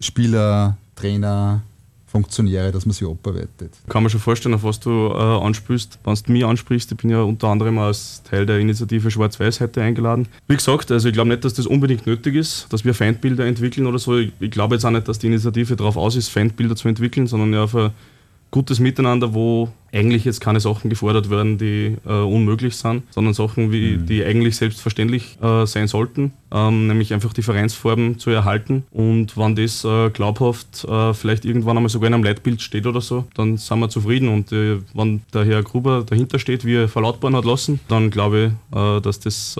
Spieler, 0.00 0.76
Trainer, 0.94 1.62
Funktionäre, 2.14 2.70
dass 2.70 2.86
man 2.86 2.92
sie 2.92 3.04
abarbeitet. 3.04 3.72
Kann 3.88 4.04
man 4.04 4.08
schon 4.08 4.20
vorstellen, 4.20 4.54
auf 4.54 4.62
was 4.62 4.78
du 4.78 5.08
äh, 5.08 5.16
anspielst. 5.16 5.98
Wenn 6.04 6.14
du 6.14 6.32
mich 6.32 6.44
ansprichst, 6.44 6.92
ich 6.92 6.96
bin 6.96 7.10
ja 7.10 7.22
unter 7.22 7.48
anderem 7.48 7.76
als 7.78 8.22
Teil 8.22 8.46
der 8.46 8.60
Initiative 8.60 9.10
Schwarz-Weiß 9.10 9.60
heute 9.60 9.82
eingeladen. 9.82 10.28
Wie 10.46 10.54
gesagt, 10.54 10.92
also 10.92 11.08
ich 11.08 11.14
glaube 11.14 11.30
nicht, 11.30 11.44
dass 11.44 11.54
das 11.54 11.66
unbedingt 11.66 12.06
nötig 12.06 12.36
ist, 12.36 12.72
dass 12.72 12.84
wir 12.84 12.94
Feindbilder 12.94 13.44
entwickeln 13.46 13.88
oder 13.88 13.98
so. 13.98 14.16
Ich, 14.16 14.32
ich 14.38 14.52
glaube 14.52 14.76
jetzt 14.76 14.84
auch 14.84 14.92
nicht, 14.92 15.08
dass 15.08 15.18
die 15.18 15.26
Initiative 15.26 15.74
darauf 15.74 15.96
aus 15.96 16.14
ist, 16.14 16.28
Feindbilder 16.28 16.76
zu 16.76 16.86
entwickeln, 16.86 17.26
sondern 17.26 17.52
ja 17.52 17.64
auf 17.64 17.74
ein 17.74 17.90
gutes 18.52 18.78
Miteinander, 18.78 19.34
wo 19.34 19.70
eigentlich 19.94 20.24
jetzt 20.24 20.40
keine 20.40 20.60
Sachen 20.60 20.90
gefordert 20.90 21.30
werden, 21.30 21.56
die 21.56 21.96
äh, 22.04 22.12
unmöglich 22.12 22.76
sind, 22.76 23.04
sondern 23.10 23.32
Sachen, 23.32 23.70
wie, 23.70 23.96
mhm. 23.96 24.06
die 24.06 24.24
eigentlich 24.24 24.56
selbstverständlich 24.56 25.38
äh, 25.40 25.66
sein 25.66 25.86
sollten, 25.86 26.32
ähm, 26.50 26.88
nämlich 26.88 27.14
einfach 27.14 27.32
die 27.32 27.42
Vereinsformen 27.42 28.18
zu 28.18 28.30
erhalten. 28.30 28.84
Und 28.90 29.36
wenn 29.36 29.54
das 29.54 29.84
äh, 29.84 30.10
glaubhaft 30.10 30.84
äh, 30.84 31.14
vielleicht 31.14 31.44
irgendwann 31.44 31.76
einmal 31.76 31.90
sogar 31.90 32.08
in 32.08 32.14
einem 32.14 32.24
Leitbild 32.24 32.60
steht 32.60 32.86
oder 32.86 33.00
so, 33.00 33.24
dann 33.34 33.56
sind 33.56 33.78
wir 33.78 33.88
zufrieden. 33.88 34.28
Und 34.28 34.50
äh, 34.52 34.78
wenn 34.94 35.22
der 35.32 35.44
Herr 35.44 35.62
Gruber 35.62 36.02
dahinter 36.04 36.38
steht, 36.38 36.64
wie 36.64 36.74
er 36.74 36.88
verlautbaren 36.88 37.36
hat 37.36 37.44
lassen, 37.44 37.78
dann 37.88 38.10
glaube 38.10 38.56
ich, 38.72 38.78
äh, 38.78 39.00
dass 39.00 39.20
das 39.20 39.56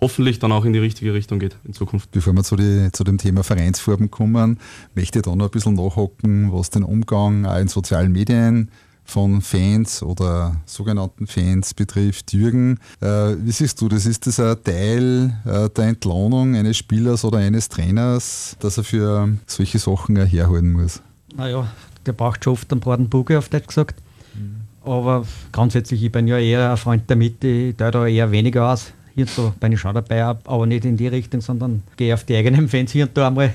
hoffentlich 0.00 0.38
dann 0.38 0.52
auch 0.52 0.64
in 0.64 0.72
die 0.72 0.78
richtige 0.78 1.14
Richtung 1.14 1.38
geht 1.38 1.56
in 1.64 1.72
Zukunft. 1.72 2.10
Bevor 2.10 2.34
wir 2.34 2.44
zu, 2.44 2.56
die, 2.56 2.90
zu 2.92 3.04
dem 3.04 3.18
Thema 3.18 3.42
Vereinsformen 3.42 4.10
kommen, 4.10 4.58
möchte 4.94 5.18
ich 5.18 5.22
da 5.22 5.34
noch 5.34 5.46
ein 5.46 5.50
bisschen 5.50 5.74
nachhocken, 5.74 6.52
was 6.52 6.70
den 6.70 6.82
Umgang 6.82 7.46
auch 7.46 7.58
in 7.58 7.68
sozialen 7.68 8.12
Medien 8.12 8.70
von 9.08 9.40
Fans 9.40 10.02
oder 10.02 10.56
sogenannten 10.66 11.26
Fans 11.26 11.72
betrifft. 11.72 12.34
Jürgen, 12.34 12.78
äh, 13.00 13.34
wie 13.38 13.50
siehst 13.50 13.80
du 13.80 13.88
das? 13.88 14.04
Ist 14.04 14.26
das 14.26 14.38
ein 14.38 14.62
Teil 14.62 15.34
äh, 15.46 15.70
der 15.70 15.84
Entlohnung 15.86 16.54
eines 16.54 16.76
Spielers 16.76 17.24
oder 17.24 17.38
eines 17.38 17.70
Trainers, 17.70 18.56
dass 18.60 18.76
er 18.76 18.84
für 18.84 19.30
solche 19.46 19.78
Sachen 19.78 20.16
herhalten 20.16 20.72
muss? 20.72 21.00
Naja, 21.34 21.66
der 22.04 22.12
braucht 22.12 22.44
schon 22.44 22.52
oft 22.52 22.70
einen 22.70 22.80
Bratenbuge, 22.80 23.38
auf 23.38 23.48
Deutsch 23.48 23.68
gesagt. 23.68 23.96
Mhm. 24.34 24.60
Aber 24.84 25.24
grundsätzlich, 25.52 26.02
ich 26.02 26.12
bin 26.12 26.28
ja 26.28 26.38
eher 26.38 26.70
ein 26.70 26.76
Freund 26.76 27.08
der 27.08 27.16
Mitte, 27.16 27.48
ich 27.48 27.76
da 27.76 28.06
eher 28.06 28.30
weniger 28.30 28.72
aus. 28.72 28.92
Hier 29.14 29.24
und 29.24 29.38
da 29.38 29.54
bin 29.58 29.72
ich 29.72 29.80
schon 29.80 29.94
dabei, 29.94 30.22
aber 30.22 30.66
nicht 30.66 30.84
in 30.84 30.98
die 30.98 31.08
Richtung, 31.08 31.40
sondern 31.40 31.82
gehe 31.96 32.12
auf 32.12 32.24
die 32.24 32.36
eigenen 32.36 32.68
Fans 32.68 32.92
hier 32.92 33.06
und 33.06 33.16
da 33.16 33.28
einmal 33.28 33.54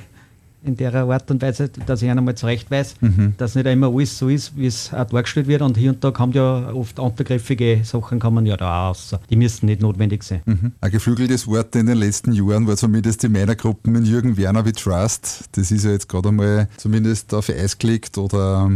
in 0.65 0.77
der 0.77 0.93
Art 0.93 1.29
und 1.31 1.41
Weise, 1.41 1.69
dass 1.85 2.01
ich 2.01 2.09
einmal 2.09 2.35
zurecht 2.35 2.71
weiß, 2.71 2.95
mhm. 3.01 3.33
dass 3.37 3.55
nicht 3.55 3.67
immer 3.67 3.93
alles 3.93 4.17
so 4.17 4.29
ist, 4.29 4.55
wie 4.57 4.67
es 4.67 4.93
auch 4.93 5.05
dargestellt 5.05 5.47
wird. 5.47 5.61
Und 5.61 5.77
hier 5.77 5.91
und 5.91 6.03
da 6.03 6.11
kommt 6.11 6.35
ja 6.35 6.73
oft 6.73 6.99
untergriffige 6.99 7.81
Sachen 7.83 8.19
kommen 8.19 8.45
ja 8.45 8.57
da 8.57 8.89
aus. 8.89 9.15
Die 9.29 9.35
müssen 9.35 9.65
nicht 9.65 9.81
notwendig 9.81 10.23
sein. 10.23 10.41
Mhm. 10.45 10.71
Ein 10.81 10.91
geflügeltes 10.91 11.47
Wort 11.47 11.75
in 11.75 11.85
den 11.85 11.97
letzten 11.97 12.31
Jahren 12.33 12.67
war 12.67 12.77
zumindest 12.77 13.23
in 13.23 13.33
meiner 13.33 13.55
Gruppe 13.55 13.89
mit 13.89 14.07
Jürgen 14.07 14.37
Werner 14.37 14.65
wie 14.65 14.71
Trust. 14.71 15.49
Das 15.53 15.71
ist 15.71 15.85
ja 15.85 15.91
jetzt 15.91 16.09
gerade 16.09 16.29
einmal 16.29 16.67
zumindest 16.77 17.33
auf 17.33 17.49
Eis 17.49 17.77
gelegt 17.77 18.17
oder 18.17 18.71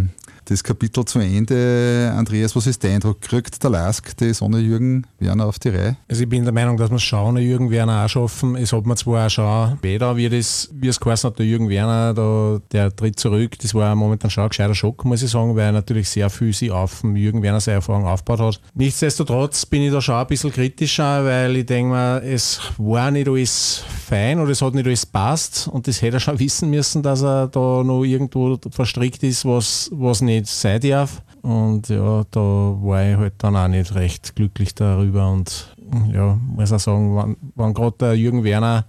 das 0.49 0.63
Kapitel 0.63 1.03
zu 1.05 1.19
Ende. 1.19 2.13
Andreas, 2.15 2.55
was 2.55 2.67
ist 2.67 2.83
dein 2.83 2.95
Eindruck? 2.95 3.21
Kriegt 3.21 3.61
der 3.61 3.69
Lask 3.69 4.15
das 4.17 4.41
ohne 4.41 4.59
Jürgen 4.59 5.05
Werner 5.19 5.45
auf 5.45 5.59
die 5.59 5.69
Reihe? 5.69 5.97
Also 6.07 6.23
ich 6.23 6.29
bin 6.29 6.43
der 6.43 6.53
Meinung, 6.53 6.77
dass 6.77 6.89
wir 6.89 6.95
es 6.95 7.03
schon 7.03 7.19
ohne 7.19 7.41
Jürgen 7.41 7.69
Werner 7.69 8.05
auch 8.05 8.09
schaffen. 8.09 8.55
Es 8.55 8.71
hat 8.71 8.85
man 8.85 8.95
zwar 8.95 9.27
auch 9.27 9.29
schon 9.29 9.77
später, 9.77 10.15
wie, 10.15 10.29
das, 10.29 10.69
wie 10.73 10.87
es 10.87 10.99
geheißen 10.99 11.29
hat, 11.29 11.39
der 11.39 11.45
Jürgen 11.45 11.69
Werner, 11.69 12.13
da, 12.13 12.59
der 12.71 12.95
tritt 12.95 13.19
zurück. 13.19 13.59
Das 13.59 13.73
war 13.73 13.93
momentan 13.95 14.29
schon 14.29 14.43
ein 14.43 14.49
gescheiter 14.49 14.75
Schock, 14.75 15.03
muss 15.03 15.21
ich 15.21 15.29
sagen, 15.29 15.55
weil 15.55 15.65
er 15.65 15.71
natürlich 15.73 16.09
sehr 16.09 16.29
viel 16.29 16.53
sich 16.53 16.71
auf 16.71 17.03
Jürgen 17.03 17.41
Werner 17.41 17.59
seine 17.59 17.75
Erfahrung 17.75 18.05
aufgebaut 18.05 18.39
hat. 18.39 18.61
Nichtsdestotrotz 18.73 19.65
bin 19.65 19.81
ich 19.83 19.91
da 19.91 20.01
schon 20.01 20.15
ein 20.15 20.27
bisschen 20.27 20.51
kritischer, 20.51 21.25
weil 21.25 21.57
ich 21.57 21.65
denke 21.65 21.93
mir, 21.93 22.23
es 22.23 22.61
war 22.77 23.11
nicht 23.11 23.27
alles 23.27 23.83
fein 24.07 24.39
oder 24.39 24.51
es 24.51 24.61
hat 24.61 24.73
nicht 24.73 24.87
alles 24.87 25.05
passt 25.05 25.67
und 25.67 25.87
das 25.87 26.01
hätte 26.01 26.17
er 26.17 26.19
schon 26.21 26.39
wissen 26.39 26.69
müssen, 26.69 27.03
dass 27.03 27.21
er 27.21 27.47
da 27.47 27.83
noch 27.83 28.03
irgendwo 28.03 28.57
verstrickt 28.71 29.23
ist, 29.23 29.43
was, 29.43 29.89
was 29.91 30.21
nicht 30.21 30.36
nicht 30.41 30.47
sein. 30.47 31.07
Und 31.41 31.87
ja, 31.89 32.23
da 32.31 32.39
war 32.39 33.09
ich 33.09 33.17
halt 33.17 33.35
dann 33.37 33.55
auch 33.55 33.67
nicht 33.67 33.95
recht 33.95 34.35
glücklich 34.35 34.75
darüber. 34.75 35.31
Und 35.31 35.75
ja, 36.11 36.37
muss 36.55 36.73
auch 36.73 36.79
sagen, 36.79 37.15
wenn, 37.15 37.37
wenn 37.55 37.73
gerade 37.73 37.95
der 37.99 38.17
Jürgen 38.17 38.43
Werner 38.43 38.85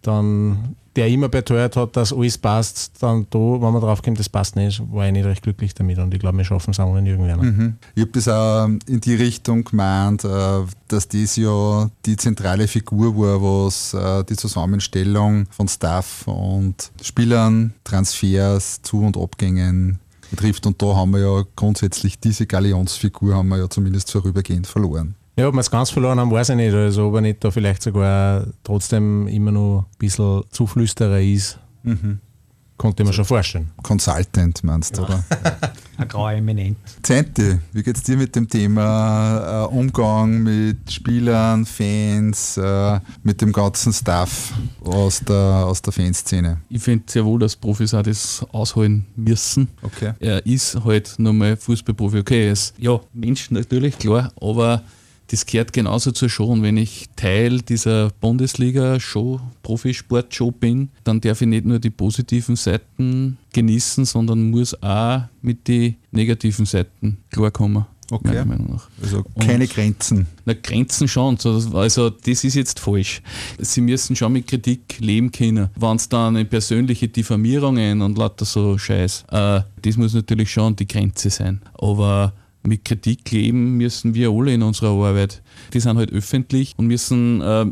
dann, 0.00 0.76
der 0.96 1.08
immer 1.08 1.28
beteuert 1.28 1.76
hat, 1.76 1.96
dass 1.96 2.12
alles 2.12 2.38
passt, 2.38 3.02
dann 3.02 3.26
da, 3.30 3.38
wenn 3.38 3.72
man 3.72 3.80
drauf 3.80 4.00
kommt, 4.00 4.18
das 4.18 4.28
passt 4.28 4.54
nicht, 4.54 4.80
war 4.92 5.06
ich 5.06 5.12
nicht 5.12 5.24
recht 5.24 5.42
glücklich 5.42 5.74
damit. 5.74 5.98
Und 5.98 6.14
ich 6.14 6.20
glaube, 6.20 6.38
wir 6.38 6.44
schaffen 6.44 6.70
es 6.70 6.78
auch 6.78 6.88
ohne 6.88 7.08
Jürgen 7.08 7.26
Werner. 7.26 7.42
Mhm. 7.42 7.76
Ich 7.94 8.02
habe 8.02 8.12
das 8.12 8.28
auch 8.28 8.66
in 8.86 9.00
die 9.00 9.14
Richtung 9.14 9.64
gemeint, 9.64 10.24
äh, 10.24 10.28
dass 10.88 11.08
das 11.08 11.36
ja 11.36 11.90
die 12.06 12.16
zentrale 12.16 12.68
Figur 12.68 13.16
war, 13.16 13.42
was 13.42 13.92
äh, 13.92 14.24
die 14.24 14.36
Zusammenstellung 14.36 15.46
von 15.50 15.68
Staff 15.68 16.28
und 16.28 16.92
Spielern, 17.02 17.74
Transfers, 17.82 18.80
Zu- 18.82 19.04
und 19.04 19.16
Abgängen 19.16 19.98
betrifft. 20.34 20.66
Und 20.66 20.80
da 20.82 20.94
haben 20.94 21.12
wir 21.12 21.20
ja 21.20 21.44
grundsätzlich 21.56 22.18
diese 22.18 22.46
Galionsfigur 22.46 23.34
haben 23.34 23.48
wir 23.48 23.58
ja 23.58 23.68
zumindest 23.68 24.10
vorübergehend 24.10 24.66
verloren. 24.66 25.14
Ja, 25.36 25.48
ob 25.48 25.54
wir 25.54 25.60
es 25.60 25.70
ganz 25.70 25.90
verloren 25.90 26.20
haben, 26.20 26.30
weiß 26.30 26.50
ich 26.50 26.56
nicht. 26.56 26.74
Also 26.74 27.08
ob 27.08 27.14
er 27.16 27.20
nicht 27.20 27.42
da 27.42 27.50
vielleicht 27.50 27.82
sogar 27.82 28.46
trotzdem 28.62 29.26
immer 29.26 29.50
noch 29.50 29.80
ein 29.80 29.98
bisschen 29.98 30.44
Zuflüsterer 30.50 31.20
ist. 31.20 31.58
Mhm. 31.82 32.20
Konnte 32.76 33.02
ich 33.02 33.06
mir 33.06 33.12
schon 33.12 33.24
vorstellen. 33.24 33.70
Consultant 33.82 34.64
meinst 34.64 34.96
du, 34.96 35.02
ja. 35.02 35.06
oder? 35.08 35.24
Ein 35.96 36.08
grauer 36.08 36.32
Eminent. 36.32 36.76
Zenti, 37.02 37.58
wie 37.72 37.82
geht 37.84 37.96
es 37.96 38.02
dir 38.02 38.16
mit 38.16 38.34
dem 38.34 38.48
Thema 38.48 39.64
äh, 39.64 39.74
Umgang 39.74 40.42
mit 40.42 40.90
Spielern, 40.90 41.64
Fans, 41.64 42.56
äh, 42.56 42.98
mit 43.22 43.40
dem 43.40 43.52
ganzen 43.52 43.92
Staff 43.92 44.52
aus 44.82 45.20
der, 45.20 45.36
aus 45.66 45.82
der 45.82 45.92
Fanszene? 45.92 46.60
Ich 46.68 46.82
finde 46.82 47.04
sehr 47.06 47.24
wohl, 47.24 47.38
dass 47.38 47.54
Profis 47.54 47.94
auch 47.94 48.02
das 48.02 48.44
ausholen 48.50 49.06
müssen. 49.14 49.68
Okay. 49.82 50.14
Er 50.18 50.44
ist 50.44 50.76
halt 50.84 51.14
nochmal 51.18 51.56
Fußballprofi. 51.56 52.18
Okay, 52.18 52.46
er 52.46 52.52
ist 52.52 52.74
ja 52.78 52.98
Mensch 53.12 53.52
natürlich, 53.52 53.96
klar, 53.96 54.32
aber 54.40 54.82
das 55.28 55.46
gehört 55.46 55.72
genauso 55.72 56.12
zur 56.12 56.28
Show. 56.28 56.46
Und 56.46 56.62
wenn 56.62 56.76
ich 56.76 57.06
Teil 57.16 57.60
dieser 57.60 58.10
Bundesliga-Show, 58.20 59.40
Profisport-Show 59.62 60.50
bin, 60.50 60.90
dann 61.04 61.20
darf 61.20 61.40
ich 61.40 61.48
nicht 61.48 61.64
nur 61.64 61.78
die 61.78 61.90
positiven 61.90 62.56
Seiten 62.56 63.38
genießen, 63.52 64.04
sondern 64.04 64.50
muss 64.50 64.80
auch 64.82 65.22
mit 65.42 65.66
den 65.68 65.96
negativen 66.10 66.66
Seiten 66.66 67.18
klarkommen. 67.30 67.86
Okay. 68.10 68.28
Meiner 68.28 68.44
Meinung 68.44 68.70
nach. 68.72 68.88
Also 69.02 69.24
keine 69.40 69.64
Und, 69.64 69.72
Grenzen. 69.72 70.26
Na, 70.44 70.52
Grenzen 70.52 71.08
schon. 71.08 71.38
Also 71.72 72.10
das 72.10 72.44
ist 72.44 72.54
jetzt 72.54 72.78
falsch. 72.78 73.22
Sie 73.58 73.80
müssen 73.80 74.14
schon 74.14 74.32
mit 74.32 74.46
Kritik 74.46 74.98
leben 75.00 75.32
können. 75.32 75.70
Wenn 75.74 75.96
es 75.96 76.08
dann 76.08 76.36
eine 76.36 76.44
persönliche 76.44 77.08
Diffamierungen 77.08 78.02
und 78.02 78.18
lauter 78.18 78.44
so 78.44 78.76
Scheiß, 78.76 79.24
äh, 79.30 79.62
das 79.80 79.96
muss 79.96 80.12
natürlich 80.12 80.52
schon 80.52 80.76
die 80.76 80.86
Grenze 80.86 81.30
sein. 81.30 81.62
Aber 81.78 82.34
mit 82.66 82.84
Kritik 82.84 83.30
leben 83.30 83.76
müssen 83.76 84.14
wir 84.14 84.30
alle 84.30 84.54
in 84.54 84.62
unserer 84.62 84.90
Arbeit. 84.90 85.42
Die 85.72 85.80
sind 85.80 85.96
halt 85.96 86.12
öffentlich 86.12 86.74
und 86.76 86.86
müssen 86.86 87.40
äh, 87.40 87.66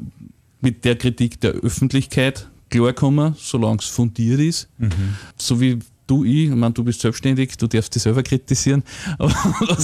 mit 0.61 0.85
der 0.85 0.97
Kritik 0.97 1.41
der 1.41 1.53
Öffentlichkeit 1.53 2.49
klarkommen, 2.71 3.35
solange 3.39 3.79
es 3.79 3.87
fundiert 3.87 4.41
ist. 4.41 4.69
Mhm. 4.79 5.17
So 5.37 5.61
wie 5.61 5.79
du, 6.07 6.25
ich, 6.25 6.49
ich 6.49 6.51
meine, 6.51 6.73
du 6.73 6.85
bist 6.85 7.01
selbstständig, 7.01 7.57
du 7.57 7.67
darfst 7.67 7.95
dich 7.95 8.03
selber 8.03 8.23
kritisieren. 8.23 8.83
Aber 9.19 9.35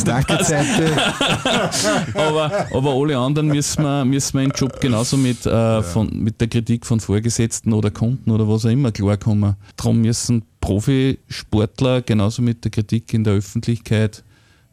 Danke, 0.04 0.38
Zeite. 0.38 0.92
aber, 2.14 2.66
aber 2.74 2.90
alle 2.90 3.16
anderen 3.16 3.48
müssen 3.48 3.82
wir, 3.82 4.04
müssen 4.04 4.38
wir 4.38 4.44
im 4.44 4.52
Job 4.54 4.80
genauso 4.80 5.16
mit, 5.16 5.46
äh, 5.46 5.50
ja. 5.50 5.82
von, 5.82 6.10
mit 6.12 6.40
der 6.40 6.48
Kritik 6.48 6.86
von 6.86 7.00
Vorgesetzten 7.00 7.72
oder 7.72 7.90
Kunden 7.90 8.30
oder 8.30 8.48
was 8.48 8.66
auch 8.66 8.70
immer 8.70 8.92
klarkommen. 8.92 9.56
Darum 9.76 10.00
müssen 10.00 10.42
Profisportler 10.60 12.02
genauso 12.02 12.42
mit 12.42 12.64
der 12.64 12.70
Kritik 12.70 13.14
in 13.14 13.24
der 13.24 13.34
Öffentlichkeit 13.34 14.24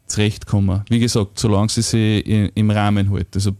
zurechtkommen. 0.06 0.82
Wie 0.88 0.98
gesagt, 0.98 1.38
solange 1.38 1.68
sie 1.68 1.82
sich 1.82 2.26
im 2.54 2.70
Rahmen 2.70 3.10
hält. 3.10 3.34
Also 3.34 3.52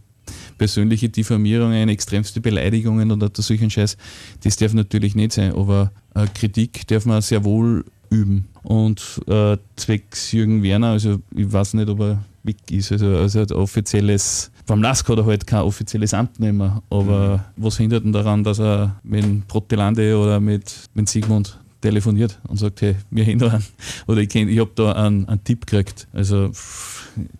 persönliche 0.58 1.08
Diffamierungen, 1.08 1.88
extremste 1.88 2.40
Beleidigungen 2.40 3.10
oder 3.10 3.30
solchen 3.36 3.70
Scheiß, 3.70 3.96
das 4.42 4.56
darf 4.56 4.72
natürlich 4.72 5.14
nicht 5.14 5.32
sein, 5.32 5.52
aber 5.54 5.92
äh, 6.14 6.26
Kritik 6.34 6.86
darf 6.86 7.06
man 7.06 7.20
sehr 7.22 7.44
wohl 7.44 7.84
üben. 8.10 8.46
Und 8.62 9.20
äh, 9.28 9.56
zwecks 9.76 10.32
Jürgen 10.32 10.62
Werner, 10.62 10.92
also 10.92 11.20
ich 11.34 11.52
weiß 11.52 11.74
nicht, 11.74 11.88
ob 11.88 12.00
er 12.00 12.24
weg 12.42 12.56
ist, 12.70 12.92
also, 12.92 13.06
also 13.06 13.40
ein 13.40 13.52
offizielles, 13.52 14.50
beim 14.66 14.82
LASK 14.82 15.08
hat 15.08 15.18
er 15.18 15.26
halt 15.26 15.46
kein 15.46 15.60
offizielles 15.60 16.14
Amt 16.14 16.40
mehr, 16.40 16.82
aber 16.90 17.36
mhm. 17.56 17.62
was 17.62 17.76
hindert 17.76 18.04
ihn 18.04 18.12
daran, 18.12 18.42
dass 18.44 18.58
er 18.58 18.96
mit 19.02 19.46
Brottelande 19.46 20.16
oder 20.18 20.40
mit, 20.40 20.72
mit 20.94 21.08
Sigmund 21.08 21.58
telefoniert 21.80 22.38
und 22.48 22.58
sagt, 22.58 22.82
hey, 22.82 22.96
wir 23.10 23.24
hin 23.24 23.38
da 23.38 23.60
Oder 24.06 24.20
ich, 24.20 24.34
ich 24.34 24.58
habe 24.58 24.70
da 24.74 24.92
einen, 24.92 25.28
einen 25.28 25.44
Tipp 25.44 25.66
gekriegt. 25.66 26.08
Also 26.12 26.50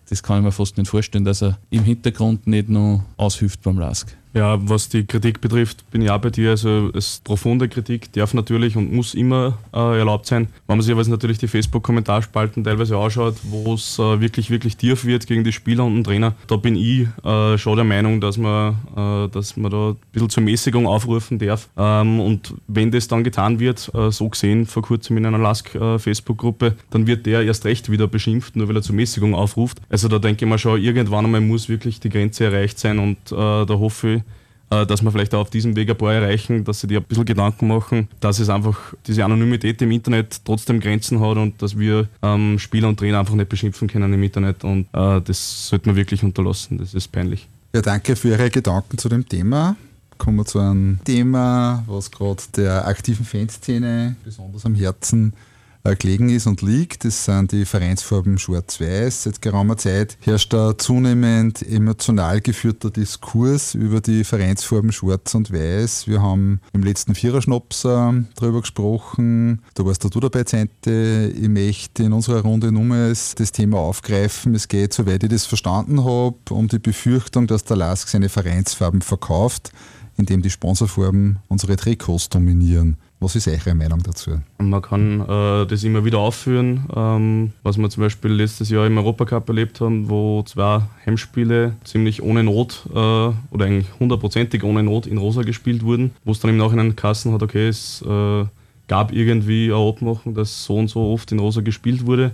das 0.08 0.22
kann 0.22 0.38
ich 0.38 0.44
mir 0.44 0.52
fast 0.52 0.76
nicht 0.76 0.88
vorstellen, 0.88 1.24
dass 1.24 1.42
er 1.42 1.58
im 1.70 1.84
Hintergrund 1.84 2.46
nicht 2.46 2.68
nur 2.68 3.04
aushilft 3.16 3.62
beim 3.62 3.78
LASK. 3.78 4.16
Ja, 4.36 4.58
was 4.68 4.90
die 4.90 5.06
Kritik 5.06 5.40
betrifft, 5.40 5.90
bin 5.90 6.02
ich 6.02 6.10
auch 6.10 6.18
bei 6.20 6.28
dir. 6.28 6.50
Also 6.50 6.90
es 6.92 7.22
profunde 7.24 7.70
Kritik 7.70 8.12
darf 8.12 8.34
natürlich 8.34 8.76
und 8.76 8.92
muss 8.92 9.14
immer 9.14 9.56
äh, 9.72 9.98
erlaubt 9.98 10.26
sein. 10.26 10.48
Wenn 10.66 10.76
man 10.76 10.82
sich 10.82 10.92
aber 10.92 11.02
natürlich 11.04 11.38
die 11.38 11.48
Facebook-Kommentarspalten 11.48 12.62
teilweise 12.62 12.98
anschaut, 12.98 13.36
wo 13.44 13.72
es 13.72 13.98
äh, 13.98 14.20
wirklich, 14.20 14.50
wirklich 14.50 14.76
tief 14.76 15.06
wird 15.06 15.26
gegen 15.26 15.42
die 15.42 15.52
Spieler 15.52 15.86
und 15.86 15.94
den 15.94 16.04
Trainer, 16.04 16.34
da 16.48 16.56
bin 16.56 16.76
ich 16.76 17.08
äh, 17.24 17.56
schon 17.56 17.76
der 17.76 17.86
Meinung, 17.86 18.20
dass 18.20 18.36
man, 18.36 18.76
äh, 18.94 19.30
dass 19.30 19.56
man 19.56 19.70
da 19.70 19.88
ein 19.92 19.96
bisschen 20.12 20.28
zur 20.28 20.42
Mäßigung 20.42 20.86
aufrufen 20.86 21.38
darf. 21.38 21.70
Ähm, 21.78 22.20
und 22.20 22.52
wenn 22.68 22.90
das 22.90 23.08
dann 23.08 23.24
getan 23.24 23.58
wird, 23.58 23.90
äh, 23.94 24.10
so 24.10 24.28
gesehen 24.28 24.66
vor 24.66 24.82
kurzem 24.82 25.16
in 25.16 25.24
einer 25.24 25.38
Lask-Facebook-Gruppe, 25.38 26.74
dann 26.90 27.06
wird 27.06 27.24
der 27.24 27.40
erst 27.40 27.64
recht 27.64 27.90
wieder 27.90 28.06
beschimpft, 28.06 28.54
nur 28.54 28.68
weil 28.68 28.76
er 28.76 28.82
zur 28.82 28.96
Mäßigung 28.96 29.34
aufruft. 29.34 29.80
Also 29.88 30.08
da 30.08 30.18
denke 30.18 30.44
ich 30.44 30.48
mal 30.50 30.58
schon, 30.58 30.78
irgendwann 30.78 31.24
einmal 31.24 31.40
muss 31.40 31.70
wirklich 31.70 32.00
die 32.00 32.10
Grenze 32.10 32.44
erreicht 32.44 32.78
sein 32.78 32.98
und 32.98 33.16
äh, 33.32 33.64
da 33.64 33.78
hoffe 33.78 34.16
ich, 34.16 34.16
äh, 34.18 34.25
dass 34.68 35.02
wir 35.02 35.12
vielleicht 35.12 35.34
auch 35.34 35.40
auf 35.40 35.50
diesem 35.50 35.76
Weg 35.76 35.90
ein 35.90 35.96
paar 35.96 36.14
erreichen, 36.14 36.64
dass 36.64 36.80
sie 36.80 36.86
dir 36.86 37.00
ein 37.00 37.04
bisschen 37.04 37.24
Gedanken 37.24 37.68
machen, 37.68 38.08
dass 38.20 38.38
es 38.38 38.48
einfach 38.48 38.94
diese 39.06 39.24
Anonymität 39.24 39.80
im 39.82 39.90
Internet 39.92 40.40
trotzdem 40.44 40.80
Grenzen 40.80 41.20
hat 41.20 41.36
und 41.36 41.60
dass 41.62 41.78
wir 41.78 42.08
ähm, 42.22 42.58
Spieler 42.58 42.88
und 42.88 42.98
Trainer 42.98 43.20
einfach 43.20 43.34
nicht 43.34 43.48
beschimpfen 43.48 43.88
können 43.88 44.12
im 44.12 44.22
Internet 44.22 44.64
und 44.64 44.86
äh, 44.92 45.20
das 45.20 45.68
sollte 45.68 45.88
man 45.88 45.96
wirklich 45.96 46.22
unterlassen, 46.22 46.78
das 46.78 46.94
ist 46.94 47.12
peinlich. 47.12 47.46
Ja, 47.74 47.82
danke 47.82 48.16
für 48.16 48.30
Ihre 48.30 48.50
Gedanken 48.50 48.98
zu 48.98 49.08
dem 49.08 49.28
Thema. 49.28 49.76
Kommen 50.18 50.38
wir 50.38 50.46
zu 50.46 50.58
einem 50.58 50.98
Thema, 51.04 51.84
was 51.86 52.10
gerade 52.10 52.42
der 52.56 52.86
aktiven 52.86 53.26
Fanszene 53.26 54.16
besonders 54.24 54.64
am 54.64 54.74
Herzen 54.74 55.32
äh, 55.32 55.55
gelegen 55.94 56.28
ist 56.28 56.46
und 56.46 56.62
liegt. 56.62 57.04
Das 57.04 57.24
sind 57.24 57.52
die 57.52 57.64
Vereinsfarben 57.64 58.38
Schwarz-Weiß. 58.38 59.24
Seit 59.24 59.42
geraumer 59.42 59.76
Zeit 59.76 60.16
herrscht 60.20 60.54
ein 60.54 60.78
zunehmend 60.78 61.62
emotional 61.62 62.40
geführter 62.40 62.90
Diskurs 62.90 63.74
über 63.74 64.00
die 64.00 64.24
Vereinsfarben 64.24 64.92
Schwarz 64.92 65.34
und 65.34 65.52
Weiß. 65.52 66.08
Wir 66.08 66.22
haben 66.22 66.60
im 66.72 66.82
letzten 66.82 67.14
Viererschnaps 67.14 67.84
äh, 67.84 68.12
darüber 68.34 68.60
gesprochen. 68.60 69.62
Da 69.74 69.84
warst 69.84 70.02
du 70.02 70.20
dabei, 70.20 70.44
Zente. 70.44 71.32
Ich 71.36 71.48
möchte 71.48 72.02
in 72.02 72.12
unserer 72.12 72.42
Runde 72.42 72.72
nur 72.72 72.86
das 73.08 73.52
Thema 73.52 73.78
aufgreifen. 73.78 74.54
Es 74.54 74.68
geht, 74.68 74.92
soweit 74.92 75.22
ich 75.22 75.30
das 75.30 75.46
verstanden 75.46 76.04
habe, 76.04 76.36
um 76.50 76.68
die 76.68 76.78
Befürchtung, 76.78 77.46
dass 77.46 77.64
der 77.64 77.76
LASK 77.76 78.08
seine 78.08 78.28
Vereinsfarben 78.28 79.02
verkauft, 79.02 79.72
indem 80.16 80.42
die 80.42 80.50
Sponsorfarben 80.50 81.38
unsere 81.48 81.76
Trikots 81.76 82.28
dominieren. 82.28 82.96
Was 83.18 83.34
ist 83.34 83.48
eure 83.48 83.74
Meinung 83.74 84.02
dazu? 84.02 84.42
Man 84.58 84.82
kann 84.82 85.20
äh, 85.22 85.66
das 85.66 85.84
immer 85.84 86.04
wieder 86.04 86.18
aufführen, 86.18 86.84
ähm, 86.94 87.52
was 87.62 87.78
wir 87.78 87.88
zum 87.88 88.02
Beispiel 88.02 88.30
letztes 88.30 88.68
Jahr 88.68 88.86
im 88.86 88.98
Europacup 88.98 89.48
erlebt 89.48 89.80
haben, 89.80 90.10
wo 90.10 90.42
zwei 90.42 90.82
Heimspiele 91.06 91.76
ziemlich 91.82 92.22
ohne 92.22 92.44
Not 92.44 92.82
äh, 92.90 92.94
oder 92.94 93.64
eigentlich 93.64 93.88
hundertprozentig 93.98 94.62
ohne 94.64 94.82
Not 94.82 95.06
in 95.06 95.16
Rosa 95.16 95.42
gespielt 95.42 95.82
wurden, 95.82 96.10
wo 96.24 96.32
es 96.32 96.40
dann 96.40 96.50
im 96.50 96.58
Nachhinein 96.58 96.94
Kassen 96.94 97.32
hat, 97.32 97.42
okay, 97.42 97.68
es 97.68 98.02
äh, 98.02 98.44
gab 98.86 99.12
irgendwie 99.12 99.72
eine 99.72 99.88
Abmachung, 99.88 100.34
dass 100.34 100.64
so 100.64 100.76
und 100.76 100.88
so 100.88 101.12
oft 101.12 101.32
in 101.32 101.38
Rosa 101.38 101.62
gespielt 101.62 102.04
wurde. 102.04 102.32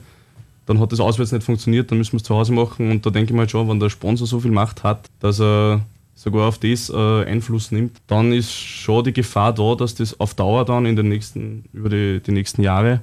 Dann 0.66 0.80
hat 0.80 0.90
das 0.90 1.00
auswärts 1.00 1.32
nicht 1.32 1.44
funktioniert, 1.44 1.90
dann 1.90 1.98
müssen 1.98 2.12
wir 2.12 2.18
es 2.18 2.24
zu 2.24 2.34
Hause 2.34 2.52
machen 2.52 2.90
und 2.90 3.06
da 3.06 3.10
denke 3.10 3.32
ich 3.32 3.36
mal 3.36 3.48
schon, 3.48 3.68
wenn 3.68 3.78
der 3.78 3.90
Sponsor 3.90 4.26
so 4.26 4.40
viel 4.40 4.50
Macht 4.50 4.82
hat, 4.82 5.08
dass 5.20 5.40
er 5.40 5.82
sogar 6.14 6.48
auf 6.48 6.58
das 6.58 6.90
äh, 6.90 7.24
Einfluss 7.24 7.72
nimmt, 7.72 8.00
dann 8.06 8.32
ist 8.32 8.52
schon 8.52 9.04
die 9.04 9.12
Gefahr 9.12 9.52
da, 9.52 9.74
dass 9.74 9.94
das 9.94 10.18
auf 10.20 10.34
Dauer 10.34 10.64
dann 10.64 10.86
in 10.86 10.96
den 10.96 11.08
nächsten, 11.08 11.64
über 11.72 11.88
die, 11.88 12.20
die 12.20 12.32
nächsten 12.32 12.62
Jahre 12.62 13.00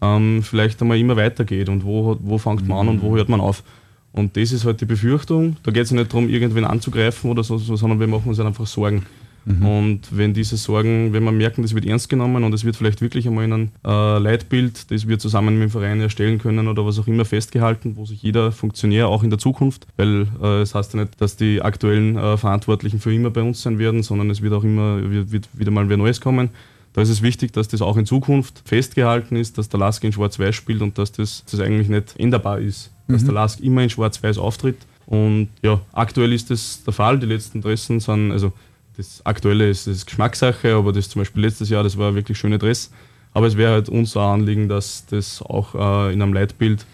ähm, 0.00 0.42
vielleicht 0.42 0.80
einmal 0.80 0.98
immer 0.98 1.16
weitergeht 1.16 1.68
und 1.68 1.84
wo, 1.84 2.16
wo 2.20 2.38
fängt 2.38 2.66
man 2.66 2.78
an 2.78 2.88
und 2.88 3.02
wo 3.02 3.10
mhm. 3.10 3.16
hört 3.16 3.28
man 3.28 3.40
auf. 3.40 3.62
Und 4.12 4.36
das 4.36 4.52
ist 4.52 4.64
halt 4.64 4.80
die 4.80 4.84
Befürchtung. 4.84 5.56
Da 5.64 5.72
geht 5.72 5.84
es 5.84 5.90
nicht 5.90 6.12
darum, 6.12 6.28
irgendwen 6.28 6.64
anzugreifen 6.64 7.30
oder 7.30 7.42
so, 7.42 7.58
sondern 7.58 7.98
wir 7.98 8.06
machen 8.06 8.28
uns 8.28 8.38
halt 8.38 8.46
einfach 8.46 8.66
Sorgen. 8.66 9.04
Mhm. 9.44 9.66
Und 9.66 10.00
wenn 10.10 10.32
diese 10.32 10.56
Sorgen, 10.56 11.12
wenn 11.12 11.22
wir 11.24 11.32
merken, 11.32 11.62
das 11.62 11.74
wird 11.74 11.84
ernst 11.84 12.08
genommen 12.08 12.44
und 12.44 12.52
es 12.52 12.64
wird 12.64 12.76
vielleicht 12.76 13.00
wirklich 13.00 13.26
einmal 13.26 13.44
in 13.44 13.52
ein 13.52 13.72
äh, 13.84 14.18
Leitbild, 14.18 14.90
das 14.90 15.06
wir 15.06 15.18
zusammen 15.18 15.54
mit 15.58 15.64
dem 15.64 15.70
Verein 15.70 16.00
erstellen 16.00 16.38
können 16.38 16.68
oder 16.68 16.86
was 16.86 16.98
auch 16.98 17.06
immer 17.06 17.24
festgehalten, 17.24 17.96
wo 17.96 18.06
sich 18.06 18.22
jeder 18.22 18.52
Funktionär 18.52 19.08
auch 19.08 19.22
in 19.22 19.30
der 19.30 19.38
Zukunft, 19.38 19.86
weil 19.96 20.26
äh, 20.42 20.62
es 20.62 20.74
heißt 20.74 20.94
ja 20.94 21.00
nicht, 21.00 21.20
dass 21.20 21.36
die 21.36 21.60
aktuellen 21.62 22.16
äh, 22.16 22.36
Verantwortlichen 22.36 23.00
für 23.00 23.12
immer 23.14 23.30
bei 23.30 23.42
uns 23.42 23.62
sein 23.62 23.78
werden, 23.78 24.02
sondern 24.02 24.30
es 24.30 24.40
wird 24.40 24.52
auch 24.54 24.64
immer 24.64 25.10
wird, 25.10 25.30
wird 25.32 25.48
wieder 25.52 25.70
mal 25.70 25.88
wer 25.88 25.96
Neues 25.96 26.20
kommen. 26.20 26.50
Da 26.94 27.02
ist 27.02 27.08
es 27.08 27.22
wichtig, 27.22 27.52
dass 27.52 27.66
das 27.66 27.82
auch 27.82 27.96
in 27.96 28.06
Zukunft 28.06 28.62
festgehalten 28.64 29.34
ist, 29.34 29.58
dass 29.58 29.68
der 29.68 29.80
Lask 29.80 30.02
in 30.04 30.12
Schwarz-Weiß 30.12 30.54
spielt 30.54 30.80
und 30.80 30.96
dass 30.96 31.10
das, 31.10 31.44
das 31.50 31.58
eigentlich 31.58 31.88
nicht 31.88 32.14
änderbar 32.18 32.60
ist. 32.60 32.92
Dass 33.08 33.22
mhm. 33.22 33.26
der 33.26 33.34
Lask 33.34 33.60
immer 33.60 33.82
in 33.82 33.90
Schwarz-Weiß 33.90 34.38
auftritt. 34.38 34.76
Und 35.06 35.48
ja, 35.60 35.80
aktuell 35.92 36.32
ist 36.32 36.50
das 36.50 36.84
der 36.84 36.94
Fall. 36.94 37.18
Die 37.18 37.26
letzten 37.26 37.60
Dressen 37.60 37.98
sind, 37.98 38.30
also 38.30 38.52
das 38.96 39.24
Aktuelle 39.24 39.68
ist, 39.68 39.86
ist 39.86 40.06
Geschmackssache, 40.06 40.74
aber 40.74 40.92
das 40.92 41.08
zum 41.08 41.20
Beispiel 41.20 41.42
letztes 41.42 41.68
Jahr, 41.68 41.82
das 41.82 41.98
war 41.98 42.08
ein 42.08 42.14
wirklich 42.14 42.38
schöner 42.38 42.58
Dress. 42.58 42.90
Aber 43.32 43.46
es 43.48 43.56
wäre 43.56 43.72
halt 43.72 43.88
unser 43.88 44.20
Anliegen, 44.20 44.68
dass 44.68 45.06
das 45.06 45.42
auch 45.42 45.74
äh, 45.74 46.12
in 46.12 46.22
einem 46.22 46.32
Leitbild 46.32 46.86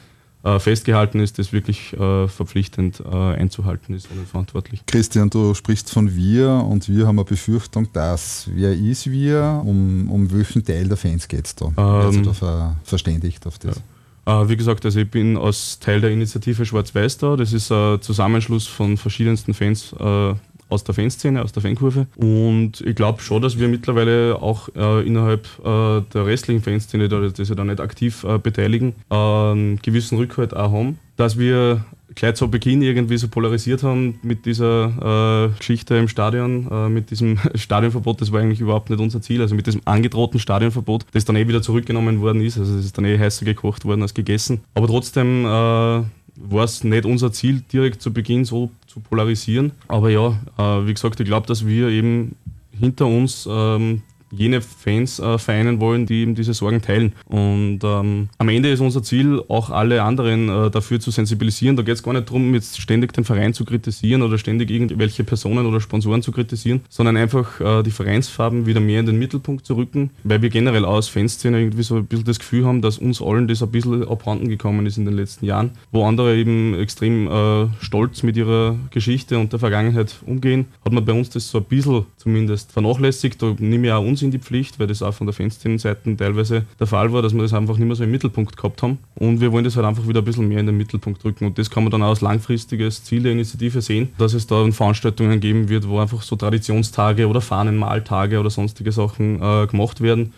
äh, 0.43 0.59
festgehalten 0.59 1.21
ist, 1.21 1.39
das 1.39 1.53
wirklich 1.53 1.93
äh, 1.93 2.27
verpflichtend 2.27 3.01
äh, 3.01 3.15
einzuhalten 3.15 3.95
ist 3.95 4.09
und 4.11 4.27
verantwortlich. 4.27 4.81
Christian, 4.87 5.29
du 5.29 5.53
sprichst 5.53 5.91
von 5.91 6.17
wir 6.17 6.49
und 6.49 6.89
wir 6.89 7.07
haben 7.07 7.19
eine 7.19 7.27
Befürchtung, 7.27 7.93
dass 7.93 8.49
wer 8.51 8.73
ist 8.73 9.11
wir, 9.11 9.63
um, 9.67 10.11
um 10.11 10.33
welchen 10.33 10.65
Teil 10.65 10.89
der 10.89 10.97
Fans 10.97 11.29
geht 11.29 11.47
es 11.47 11.55
da? 11.55 11.73
Ähm, 11.77 12.13
sich 12.13 12.23
da 12.23 12.33
ver 12.33 12.77
verständigt 12.85 13.47
auf 13.47 13.59
das? 13.59 13.83
Ja. 14.27 14.43
Äh, 14.43 14.49
wie 14.49 14.57
gesagt, 14.57 14.85
also 14.87 15.01
ich 15.01 15.11
bin 15.11 15.37
als 15.37 15.79
Teil 15.79 16.01
der 16.01 16.11
Initiative 16.11 16.65
Schwarz-Weiß 16.65 17.19
da. 17.19 17.37
Das 17.37 17.53
ist 17.53 17.71
ein 17.71 18.01
Zusammenschluss 18.01 18.67
von 18.67 18.97
verschiedensten 18.97 19.53
Fans 19.53 19.93
äh, 19.93 20.35
aus 20.71 20.85
der 20.85 20.95
Fanszene, 20.95 21.43
aus 21.43 21.53
der 21.53 21.63
Fankurve. 21.63 22.07
Und 22.17 22.81
ich 22.81 22.95
glaube 22.95 23.21
schon, 23.23 23.43
dass 23.43 23.59
wir 23.59 23.69
mittlerweile 23.69 24.41
auch 24.41 24.69
äh, 24.75 25.07
innerhalb 25.07 25.47
äh, 25.61 26.01
der 26.13 26.27
restlichen 26.27 26.63
Fanszene, 26.63 27.09
die 27.09 27.45
sich 27.45 27.57
da 27.57 27.65
nicht 27.65 27.81
aktiv 27.81 28.25
äh, 28.25 28.39
beteiligen, 28.39 28.95
einen 29.09 29.81
gewissen 29.83 30.19
Rückhalt 30.19 30.55
auch 30.55 30.73
haben. 30.73 30.99
Dass 31.17 31.39
wir 31.39 31.85
gleich 32.15 32.35
zu 32.35 32.49
Beginn 32.49 32.83
irgendwie 32.83 33.17
so 33.17 33.29
polarisiert 33.29 33.83
haben 33.83 34.19
mit 34.23 34.47
dieser 34.47 35.51
äh, 35.53 35.59
Geschichte 35.59 35.97
im 35.97 36.09
Stadion, 36.09 36.69
äh, 36.71 36.89
mit 36.89 37.11
diesem 37.11 37.39
Stadionverbot, 37.55 38.21
das 38.21 38.33
war 38.33 38.41
eigentlich 38.41 38.61
überhaupt 38.61 38.91
nicht 38.91 39.01
unser 39.01 39.21
Ziel. 39.21 39.41
Also 39.41 39.55
mit 39.55 39.67
diesem 39.67 39.83
angedrohten 39.85 40.41
Stadionverbot, 40.41 41.07
das 41.13 41.25
dann 41.25 41.37
eh 41.37 41.49
wieder 41.49 41.63
zurückgenommen 41.63 42.21
worden 42.21 42.41
ist. 42.43 42.59
Also 42.59 42.77
es 42.77 42.85
ist 42.85 42.99
dann 42.99 43.05
eh 43.05 43.19
heißer 43.19 43.45
gekocht 43.45 43.85
worden 43.85 44.03
als 44.03 44.15
gegessen. 44.15 44.61
Aber 44.75 44.87
trotzdem 44.87 45.45
äh, 45.45 45.49
war 45.49 46.65
es 46.65 46.85
nicht 46.85 47.05
unser 47.05 47.33
Ziel, 47.33 47.63
direkt 47.73 48.03
zu 48.03 48.13
Beginn 48.13 48.45
so 48.45 48.71
zu 48.91 49.01
polarisieren. 49.01 49.73
Aber 49.87 50.11
ja, 50.11 50.41
äh, 50.59 50.87
wie 50.87 50.95
gesagt, 50.95 51.21
ich 51.21 51.27
glaube, 51.27 51.47
dass 51.47 51.65
wir 51.65 51.89
eben 51.89 52.35
hinter 52.73 53.07
uns 53.07 53.49
ähm, 53.51 54.03
jene 54.31 54.61
Fans 54.61 55.19
äh, 55.19 55.39
vereinen 55.39 55.81
wollen, 55.81 56.07
die 56.07 56.23
eben 56.23 56.35
diese 56.35 56.55
Sorgen 56.55 56.83
teilen. 56.83 57.13
Und 57.27 57.81
ähm, 57.83 58.29
am 58.39 58.49
Ende 58.49 58.71
ist 58.71 58.81
unser 58.81 59.03
Ziel, 59.03 59.43
auch 59.49 59.71
alle 59.71 60.03
anderen 60.03 60.49
äh, 60.49 60.71
dafür 60.71 61.01
zu 61.01 61.11
sensibilisieren. 61.11 61.77
Da 61.77 61.83
geht 61.83 61.95
es 61.95 62.03
gar 62.03 62.13
nicht 62.13 62.29
darum, 62.29 62.55
jetzt 62.55 62.81
ständig 62.81 63.13
den 63.13 63.25
Verein 63.25 63.55
zu 63.55 63.65
kritisieren 63.65 64.23
oder 64.23 64.39
ständig 64.39 64.71
irgendwelche 64.71 65.25
Personen 65.25 65.67
oder 65.67 65.81
Sponsoren 65.81 66.23
zu 66.23 66.33
kritisieren, 66.33 66.81
sondern 66.89 67.17
einfach 67.17 67.61
äh, 67.61 67.83
die 67.83 67.91
Vereinsfarben 67.91 68.67
wieder 68.67 68.81
mehr 68.81 69.01
in 69.01 69.07
den 69.07 69.19
Mittelpunkt 69.19 69.67
zu 69.67 69.75
rücken, 69.75 70.11
weil 70.25 70.43
wir 70.43 70.49
generell 70.49 70.85
aus 70.85 71.09
Fanszene 71.09 71.61
irgendwie 71.61 71.83
so 71.83 71.97
ein 71.97 72.07
bisschen 72.07 72.25
das 72.25 72.39
Gefühl 72.39 72.67
haben, 72.67 72.83
dass 72.83 72.99
uns 72.99 73.21
allen 73.21 73.49
das 73.49 73.63
ein 73.63 73.71
bisschen 73.71 74.07
abhanden 74.07 74.49
gekommen 74.49 74.87
ist 74.87 74.99
in 74.99 75.05
den 75.05 75.15
letzten 75.15 75.47
Jahren, 75.47 75.73
wo 75.91 76.05
andere 76.05 76.37
eben 76.37 76.75
extrem 76.75 77.29
äh, 77.29 77.67
stolz 77.81 78.23
mit 78.23 78.37
ihrer 78.37 78.77
Geschichte 78.91 79.39
und 79.39 79.53
der 79.53 79.59
Vergangenheit 79.59 80.15
umgehen, 80.27 80.67
hat 80.85 80.93
man 80.93 81.05
bei 81.05 81.13
uns 81.13 81.31
das 81.31 81.51
so 81.51 81.59
ein 81.59 81.65
bisschen 81.65 82.07
zumindest 82.17 82.73
vernachlässigt. 82.73 83.43
Da 83.43 83.55
nehme 83.59 83.89
ich 83.89 83.93
auch 83.93 84.05
uns 84.05 84.20
in 84.23 84.31
die 84.31 84.39
Pflicht, 84.39 84.79
weil 84.79 84.87
das 84.87 85.03
auch 85.03 85.15
von 85.15 85.27
der 85.27 85.35
Fanszenen-Seite 85.35 86.17
teilweise 86.17 86.65
der 86.79 86.87
Fall 86.87 87.13
war, 87.13 87.23
dass 87.23 87.35
wir 87.35 87.43
das 87.43 87.53
einfach 87.53 87.77
nicht 87.77 87.87
mehr 87.87 87.97
so 87.97 88.05
im 88.05 88.11
Mittelpunkt 88.11 88.57
gehabt 88.57 88.83
haben. 88.83 88.99
Und 89.15 89.41
wir 89.41 89.53
wollen 89.53 89.65
das 89.65 89.77
halt 89.77 89.87
einfach 89.87 90.07
wieder 90.07 90.21
ein 90.21 90.25
bisschen 90.25 90.49
mehr 90.49 90.61
in 90.61 90.67
den 90.67 90.77
Mittelpunkt 90.77 91.25
rücken. 91.25 91.47
Und 91.47 91.59
das 91.59 91.71
kann 91.71 91.85
man 91.85 91.91
dann 91.91 92.03
auch 92.03 92.11
als 92.11 92.21
langfristiges 92.21 93.05
Ziel 93.05 93.23
der 93.23 93.33
Initiative 93.33 93.83
sehen, 93.83 94.11
dass 94.19 94.35
es 94.35 94.47
da 94.47 94.71
Veranstaltungen 94.71 95.41
geben 95.41 95.69
wird, 95.69 95.89
wo 95.89 95.99
einfach 95.99 96.23
so 96.23 96.37
Traditionstage 96.37 97.27
oder 97.27 97.41
Fahnenmaltage 97.41 98.39
oder 98.39 98.51
sonstige 98.51 98.93
Sachen 98.93 99.41
äh, 99.43 99.67
gemacht 99.67 100.01
werden. 100.01 100.33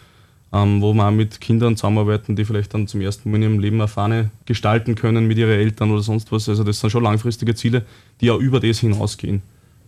Ähm, 0.54 0.82
wo 0.82 0.92
wir 0.92 1.08
auch 1.08 1.10
mit 1.10 1.40
Kindern 1.40 1.78
zusammenarbeiten, 1.78 2.36
die 2.36 2.44
vielleicht 2.44 2.74
dann 2.74 2.86
zum 2.86 3.00
ersten 3.00 3.30
Mal 3.30 3.38
in 3.38 3.42
ihrem 3.42 3.58
Leben 3.58 3.80
eine 3.80 3.88
Fahne 3.88 4.30
gestalten 4.44 4.96
können 4.96 5.26
mit 5.26 5.38
ihren 5.38 5.50
Eltern 5.50 5.90
oder 5.90 6.02
sonst 6.02 6.30
was. 6.30 6.46
Also 6.46 6.62
das 6.62 6.78
sind 6.78 6.90
schon 6.90 7.02
langfristige 7.02 7.54
Ziele, 7.54 7.86
die 8.20 8.30
auch 8.30 8.38
über 8.38 8.60
das 8.60 8.80
hinausgehen 8.80 9.40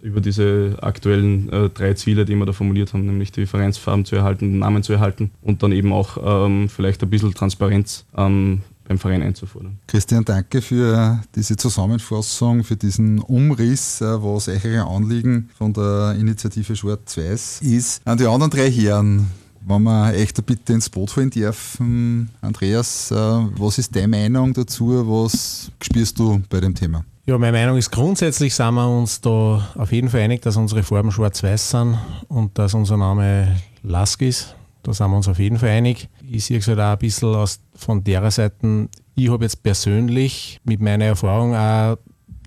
über 0.05 0.21
diese 0.21 0.77
aktuellen 0.83 1.51
äh, 1.51 1.71
drei 1.71 1.95
Ziele, 1.95 2.27
die 2.27 2.37
wir 2.37 2.45
da 2.45 2.53
formuliert 2.53 2.93
haben, 2.93 3.07
nämlich 3.07 3.33
die 3.33 3.47
Vereinsfarben 3.47 4.05
zu 4.05 4.15
erhalten, 4.15 4.53
den 4.53 4.59
Namen 4.59 4.83
zu 4.83 4.93
erhalten 4.93 5.31
und 5.41 5.63
dann 5.63 5.73
eben 5.73 5.93
auch 5.93 6.19
ähm, 6.23 6.69
vielleicht 6.69 7.03
ein 7.03 7.09
bisschen 7.09 7.33
Transparenz 7.33 8.05
ähm, 8.15 8.61
beim 8.87 8.99
Verein 8.99 9.23
einzufordern. 9.23 9.79
Christian, 9.87 10.23
danke 10.23 10.61
für 10.61 11.23
diese 11.35 11.57
Zusammenfassung, 11.57 12.65
für 12.65 12.77
diesen 12.77 13.19
Umriss, 13.21 14.03
äh, 14.03 14.23
was 14.23 14.49
eure 14.49 14.87
Anliegen 14.87 15.49
von 15.57 15.73
der 15.73 16.15
Initiative 16.19 16.77
Schwarz-Weiß 16.77 17.63
ist. 17.63 18.07
An 18.07 18.19
die 18.19 18.27
anderen 18.27 18.51
drei 18.51 18.71
Herren, 18.71 19.31
wenn 19.67 19.83
wir 19.85 20.13
echt 20.15 20.37
eine 20.37 20.45
Bitte 20.45 20.75
ins 20.75 20.91
Boot 20.91 21.17
holen 21.17 21.31
dürfen. 21.31 22.29
Andreas, 22.43 23.11
äh, 23.11 23.15
was 23.15 23.79
ist 23.79 23.97
deine 23.97 24.09
Meinung 24.09 24.53
dazu? 24.53 25.03
Was 25.09 25.71
spürst 25.81 26.19
du 26.19 26.43
bei 26.51 26.61
dem 26.61 26.75
Thema? 26.75 27.07
Ja, 27.27 27.39
meine 27.39 27.57
Meinung 27.57 27.79
ist 27.79 27.91
grundsätzlich 27.91 28.55
sind 28.55 28.75
wir 28.75 28.87
uns 28.87 29.19
da 29.19 29.67
auf 29.77 29.93
jeden 29.93 30.11
Fall 30.11 30.21
einig, 30.21 30.43
dass 30.43 30.59
unsere 30.59 30.83
Farben 30.83 31.11
schwarz-weiß 31.11 31.71
sind 31.71 31.99
und 32.29 32.59
dass 32.59 32.75
unser 32.75 32.99
Name 32.99 33.57
Lask 33.83 34.21
ist. 34.21 34.55
Da 34.83 34.93
sind 34.93 35.09
wir 35.11 35.17
uns 35.17 35.27
auf 35.27 35.39
jeden 35.39 35.59
Fall 35.59 35.71
einig. 35.71 36.11
Ich 36.31 36.45
sehe 36.45 36.59
es 36.59 36.69
halt 36.69 36.81
auch 36.81 36.93
ein 36.93 36.99
bisschen 36.99 37.35
aus, 37.35 37.61
von 37.75 38.05
der 38.05 38.31
Seite, 38.31 38.91
ich 39.15 39.31
habe 39.31 39.45
jetzt 39.45 39.63
persönlich 39.63 40.61
mit 40.65 40.83
meiner 40.83 41.07
Erfahrung 41.07 41.55
auch 41.55 41.97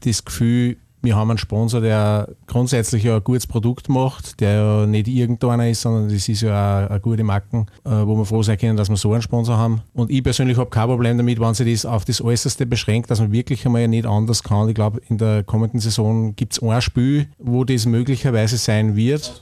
das 0.01 0.23
Gefühl, 0.23 0.77
wir 1.01 1.15
haben 1.15 1.29
einen 1.29 1.37
Sponsor, 1.37 1.79
der 1.79 2.29
grundsätzlich 2.47 3.03
ja 3.03 3.17
ein 3.17 3.23
gutes 3.23 3.47
Produkt 3.47 3.87
macht, 3.87 4.39
der 4.39 4.53
ja 4.53 4.85
nicht 4.85 5.07
irgendeiner 5.07 5.69
ist, 5.69 5.81
sondern 5.81 6.09
das 6.09 6.27
ist 6.27 6.41
ja 6.41 6.87
eine 6.87 6.99
gute 6.99 7.23
Marken, 7.23 7.67
äh, 7.85 7.89
wo 7.89 8.15
wir 8.17 8.25
froh 8.25 8.43
sein 8.43 8.57
können, 8.57 8.77
dass 8.77 8.89
wir 8.89 8.97
so 8.97 9.13
einen 9.13 9.21
Sponsor 9.21 9.57
haben. 9.57 9.81
Und 9.93 10.09
ich 10.09 10.23
persönlich 10.23 10.57
habe 10.57 10.69
kein 10.69 10.87
Problem 10.87 11.17
damit, 11.17 11.39
wenn 11.39 11.53
sich 11.53 11.71
das 11.71 11.85
auf 11.85 12.05
das 12.05 12.21
Äußerste 12.21 12.65
beschränkt, 12.65 13.11
dass 13.11 13.19
man 13.19 13.31
wirklich 13.31 13.65
einmal 13.65 13.87
nicht 13.87 14.05
anders 14.05 14.43
kann. 14.43 14.69
Ich 14.69 14.75
glaube, 14.75 15.01
in 15.07 15.17
der 15.17 15.43
kommenden 15.43 15.79
Saison 15.79 16.35
gibt 16.35 16.53
es 16.53 16.63
ein 16.63 16.81
Spiel, 16.81 17.27
wo 17.37 17.63
das 17.63 17.85
möglicherweise 17.85 18.57
sein 18.57 18.95
wird 18.95 19.41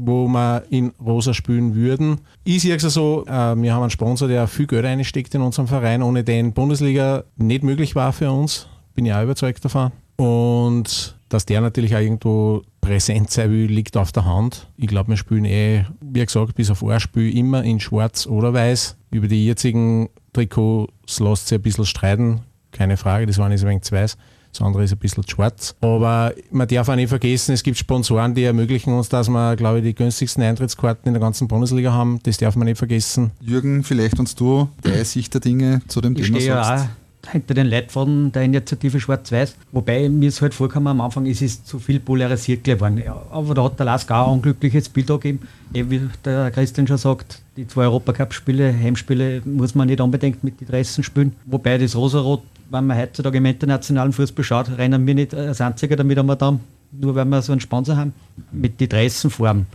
wo 0.00 0.28
wir 0.28 0.62
in 0.70 0.92
rosa 1.04 1.34
spielen 1.34 1.74
würden. 1.74 2.20
Ich 2.44 2.62
sehe 2.62 2.76
es 2.76 2.82
so, 2.82 3.26
äh, 3.26 3.30
wir 3.60 3.74
haben 3.74 3.82
einen 3.82 3.90
Sponsor, 3.90 4.28
der 4.28 4.46
viel 4.46 4.68
Geld 4.68 4.84
einsteckt 4.84 5.34
in 5.34 5.42
unserem 5.42 5.66
Verein, 5.66 6.02
ohne 6.02 6.22
den 6.22 6.52
Bundesliga 6.52 7.24
nicht 7.36 7.64
möglich 7.64 7.96
war 7.96 8.12
für 8.12 8.30
uns. 8.30 8.68
Bin 8.94 9.06
ich 9.06 9.12
auch 9.12 9.24
überzeugt 9.24 9.64
davon. 9.64 9.90
Und 10.18 11.16
dass 11.28 11.46
der 11.46 11.60
natürlich 11.60 11.94
auch 11.94 12.00
irgendwo 12.00 12.62
präsent 12.80 13.30
sein 13.30 13.50
will, 13.50 13.66
liegt 13.66 13.96
auf 13.96 14.12
der 14.12 14.24
Hand. 14.24 14.66
Ich 14.76 14.88
glaube, 14.88 15.10
wir 15.10 15.16
spielen 15.16 15.44
eh, 15.44 15.84
wie 16.00 16.24
gesagt, 16.24 16.54
bis 16.54 16.70
auf 16.70 16.82
ein 16.84 17.00
Spiel 17.00 17.36
immer 17.36 17.62
in 17.62 17.80
schwarz 17.80 18.26
oder 18.26 18.52
weiß. 18.52 18.96
Über 19.10 19.28
die 19.28 19.46
jetzigen 19.46 20.08
Trikots 20.32 21.20
lässt 21.20 21.48
sich 21.48 21.58
ein 21.58 21.62
bisschen 21.62 21.86
streiten, 21.86 22.40
keine 22.72 22.96
Frage, 22.96 23.26
das 23.26 23.38
eine 23.38 23.54
ist 23.54 23.62
ein 23.62 23.68
wenig 23.68 23.90
weiß. 23.90 24.16
Das 24.50 24.62
andere 24.62 24.82
ist 24.82 24.92
ein 24.92 24.98
bisschen 24.98 25.28
schwarz. 25.28 25.76
Aber 25.82 26.32
man 26.50 26.66
darf 26.66 26.88
auch 26.88 26.96
nicht 26.96 27.10
vergessen, 27.10 27.52
es 27.52 27.62
gibt 27.62 27.76
Sponsoren, 27.76 28.34
die 28.34 28.44
ermöglichen 28.44 28.94
uns, 28.94 29.08
dass 29.10 29.28
wir, 29.28 29.56
glaube 29.56 29.78
ich, 29.78 29.84
die 29.84 29.94
günstigsten 29.94 30.42
Eintrittskarten 30.42 31.06
in 31.06 31.12
der 31.12 31.20
ganzen 31.20 31.46
Bundesliga 31.46 31.92
haben. 31.92 32.18
Das 32.22 32.38
darf 32.38 32.56
man 32.56 32.64
nicht 32.64 32.78
vergessen. 32.78 33.30
Jürgen, 33.40 33.84
vielleicht 33.84 34.18
uns 34.18 34.34
du 34.34 34.68
deine 34.82 35.04
Sicht 35.04 35.34
der 35.34 35.42
Dinge 35.42 35.82
zu 35.86 36.00
dem 36.00 36.16
ich 36.16 36.32
Thema 36.32 36.64
sagst 36.64 36.88
hinter 37.26 37.54
den 37.54 37.66
Leitfaden 37.66 38.32
der 38.32 38.42
Initiative 38.42 39.00
Schwarz-Weiß. 39.00 39.56
Wobei 39.72 40.08
mir 40.08 40.28
es 40.28 40.40
halt 40.40 40.54
vorkam 40.54 40.86
am 40.86 41.00
Anfang, 41.00 41.26
es 41.26 41.42
ist 41.42 41.66
zu 41.66 41.78
viel 41.78 42.00
polarisiert 42.00 42.64
geworden. 42.64 43.02
Aber 43.30 43.54
da 43.54 43.64
hat 43.64 43.78
der 43.78 43.86
Lask 43.86 44.10
auch 44.10 44.28
ein 44.28 44.34
unglückliches 44.34 44.88
Bild 44.88 45.08
gegeben. 45.08 45.40
Eh, 45.74 45.84
wie 45.88 46.00
der 46.24 46.50
Christian 46.50 46.86
schon 46.86 46.98
sagt, 46.98 47.42
die 47.56 47.66
zwei 47.66 47.82
Europacup-Spiele, 47.82 48.72
Heimspiele, 48.72 49.42
muss 49.44 49.74
man 49.74 49.88
nicht 49.88 50.00
unbedingt 50.00 50.42
mit 50.44 50.60
den 50.60 50.68
Dressen 50.68 51.04
spielen. 51.04 51.34
Wobei 51.46 51.78
das 51.78 51.96
Rosarot, 51.96 52.42
wenn 52.70 52.86
man 52.86 52.98
heutzutage 52.98 53.38
im 53.38 53.46
internationalen 53.46 54.12
Fußball 54.12 54.44
schaut, 54.44 54.78
rennen 54.78 55.06
wir 55.06 55.14
nicht 55.14 55.34
als 55.34 55.60
Einziger 55.60 55.96
damit 55.96 56.18
am 56.18 56.38
Damm, 56.38 56.60
nur 56.92 57.14
weil 57.14 57.24
wir 57.26 57.42
so 57.42 57.52
einen 57.52 57.60
Sponsor 57.60 57.96
haben, 57.96 58.12
mit 58.52 58.80
den 58.80 58.88
Dressenformen. 58.88 59.66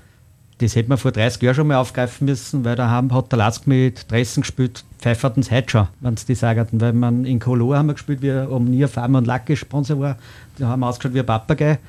Das 0.63 0.77
hätte 0.77 0.87
man 0.87 0.97
vor 0.97 1.11
30 1.11 1.41
Jahren 1.41 1.55
schon 1.55 1.67
mal 1.67 1.75
aufgreifen 1.75 2.23
müssen, 2.23 2.63
weil 2.63 2.77
da 2.77 2.89
haben, 2.89 3.13
hat 3.13 3.33
der 3.33 3.39
Lask 3.39 3.67
mit 3.67 4.09
Dressen 4.09 4.43
gespielt, 4.43 4.85
pfeiferten 4.97 5.43
es 5.43 5.51
heute 5.51 5.69
schon, 5.69 5.87
wenn 5.99 6.15
sie 6.15 6.25
das 6.27 6.39
sagen. 6.39 6.65
Weil 6.71 6.93
man 6.93 7.25
in 7.25 7.39
Kolo 7.39 7.75
haben 7.75 7.87
wir 7.87 7.93
gespielt, 7.95 8.21
wie 8.21 8.31
Omnia 8.31 8.87
Farm 8.87 9.15
und 9.15 9.27
Lacke 9.27 9.57
Sponsor 9.57 9.99
war. 9.99 10.17
Da 10.57 10.67
haben 10.67 10.79
wir 10.79 10.87
ausgeschaut 10.87 11.13
wie 11.15 11.19
ein 11.19 11.25
Papagei. 11.25 11.79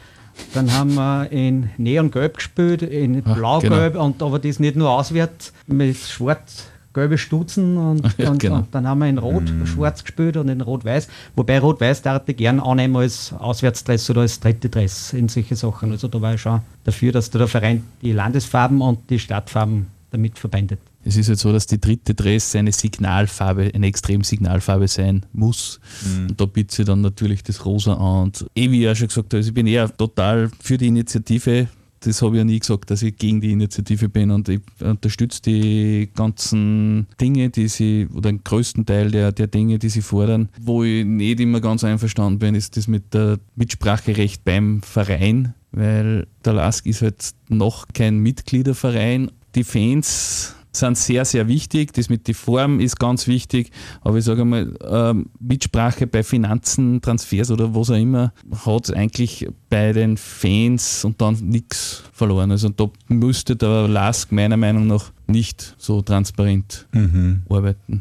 Dann 0.55 0.73
haben 0.73 0.95
wir 0.95 1.31
in 1.31 1.71
Neongelb 1.77 2.39
gespielt, 2.39 2.83
in 2.83 3.23
Blaugelb, 3.23 3.93
genau. 3.93 4.07
und 4.07 4.21
aber 4.21 4.41
das 4.41 4.59
nicht 4.59 4.75
nur 4.75 4.91
auswärts 4.91 5.53
mit 5.69 5.97
Schwarz 5.97 6.67
gelbe 6.95 7.19
Stutzen 7.19 7.77
und, 7.77 8.09
ja, 8.19 8.31
und, 8.31 8.39
genau. 8.39 8.57
und, 8.57 8.75
dann 8.75 8.87
haben 8.87 9.01
wir 9.01 9.09
in 9.09 9.19
Rot-Schwarz 9.19 10.03
mm. 10.03 10.05
gespielt 10.05 10.37
und 10.37 10.49
in 10.49 10.61
Rot-Weiß. 10.61 11.09
Wobei 11.37 11.59
Rot-Weiß 11.59 12.03
darf 12.03 12.23
ich 12.27 12.37
gerne 12.37 12.65
annehmen 12.65 12.97
als 12.97 13.33
Auswärtsdress 13.33 14.09
oder 14.11 14.23
als 14.23 14.41
dritte 14.41 14.69
Dress 14.69 15.13
in 15.13 15.29
solche 15.29 15.57
Sachen. 15.57 15.91
Also 15.91 16.09
da 16.09 16.21
war 16.21 16.35
ich 16.35 16.41
schon 16.41 16.61
dafür, 16.85 17.13
dass 17.13 17.31
der 17.31 17.47
Verein 17.49 17.85
die 18.01 18.13
Landesfarben 18.13 18.81
und 18.81 19.11
die 19.11 19.19
Stadtfarben 19.19 19.87
damit 20.11 20.39
verbindet. 20.39 20.79
Es 21.07 21.17
ist 21.17 21.29
halt 21.29 21.39
so, 21.39 21.53
dass 21.53 21.67
die 21.67 21.79
dritte 21.79 22.15
Dress 22.15 22.57
eine 22.57 22.73
Signalfarbe, 22.73 23.71
eine 23.75 23.87
extrem 23.87 24.25
Signalfarbe 24.25 24.89
sein 24.89 25.27
muss. 25.35 25.81
Mhm. 26.03 26.29
Und 26.29 26.41
da 26.41 26.47
bietet 26.47 26.71
sie 26.71 26.85
dann 26.85 27.03
natürlich 27.03 27.43
das 27.43 27.65
Rosa 27.67 27.95
an. 27.95 28.25
Und 28.25 28.47
eh, 28.55 28.71
wie 28.71 28.79
ich 28.79 28.85
ja 28.85 28.95
schon 28.95 29.09
gesagt 29.09 29.27
habe, 29.27 29.37
also 29.39 29.49
ich 29.49 29.55
bin 29.55 29.67
eher 29.67 29.95
total 29.95 30.51
für 30.61 30.79
die 30.79 30.87
Initiative 30.87 31.69
das 32.07 32.23
habe 32.23 32.37
ich 32.37 32.39
ja 32.39 32.45
nie 32.45 32.59
gesagt, 32.59 32.91
dass 32.91 33.03
ich 33.03 33.17
gegen 33.17 33.41
die 33.41 33.53
Initiative 33.53 34.09
bin 34.09 34.31
und 34.31 34.49
ich 34.49 34.61
unterstütze 34.81 35.43
die 35.43 36.11
ganzen 36.15 37.07
Dinge, 37.21 37.51
die 37.51 37.69
sie, 37.69 38.09
oder 38.13 38.31
den 38.31 38.45
größten 38.45 38.87
Teil 38.87 39.11
der, 39.11 39.33
der 39.33 39.47
Dinge, 39.47 39.79
die 39.79 39.89
sie 39.89 40.03
fordern. 40.03 40.49
Wo 40.61 40.85
ich 40.85 41.05
nicht 41.05 41.41
immer 41.41 41.61
ganz 41.61 41.85
einverstanden 41.85 42.39
bin, 42.39 42.55
ist 42.55 42.77
das 42.77 42.89
mit 42.89 43.15
der 43.15 43.39
Mitspracherecht 43.57 44.45
beim 44.45 44.83
Verein, 44.83 45.55
weil 45.73 46.27
der 46.45 46.53
LASK 46.53 46.87
ist 46.87 47.03
halt 47.03 47.31
noch 47.49 47.87
kein 47.93 48.19
Mitgliederverein. 48.19 49.31
Die 49.55 49.65
Fans 49.65 50.55
sind 50.77 50.97
sehr, 50.97 51.25
sehr 51.25 51.49
wichtig. 51.49 51.93
Das 51.93 52.09
mit 52.09 52.29
der 52.29 52.35
Form 52.35 52.81
ist 52.81 52.99
ganz 52.99 53.27
wichtig. 53.27 53.71
Aber 54.03 54.19
ich 54.19 54.25
sage 54.25 54.45
mal, 54.45 54.75
ähm, 54.89 55.27
Mitsprache 55.41 56.07
bei 56.07 56.23
Finanzen, 56.23 57.01
Transfers 57.01 57.51
oder 57.51 57.75
was 57.75 57.91
auch 57.91 57.97
immer, 57.97 58.33
hat 58.65 58.95
eigentlich 58.95 59.49
bei 59.71 59.93
den 59.93 60.17
Fans 60.17 61.05
und 61.05 61.21
dann 61.21 61.35
nichts 61.35 62.03
verloren. 62.13 62.51
Also 62.51 62.69
da 62.69 62.91
müsste 63.09 63.57
der 63.57 63.89
LASK 63.89 64.33
meiner 64.33 64.57
Meinung 64.57 64.87
nach 64.87 65.13
nicht 65.27 65.75
so 65.79 66.03
transparent 66.03 66.87
mhm. 66.93 67.43
arbeiten. 67.49 68.01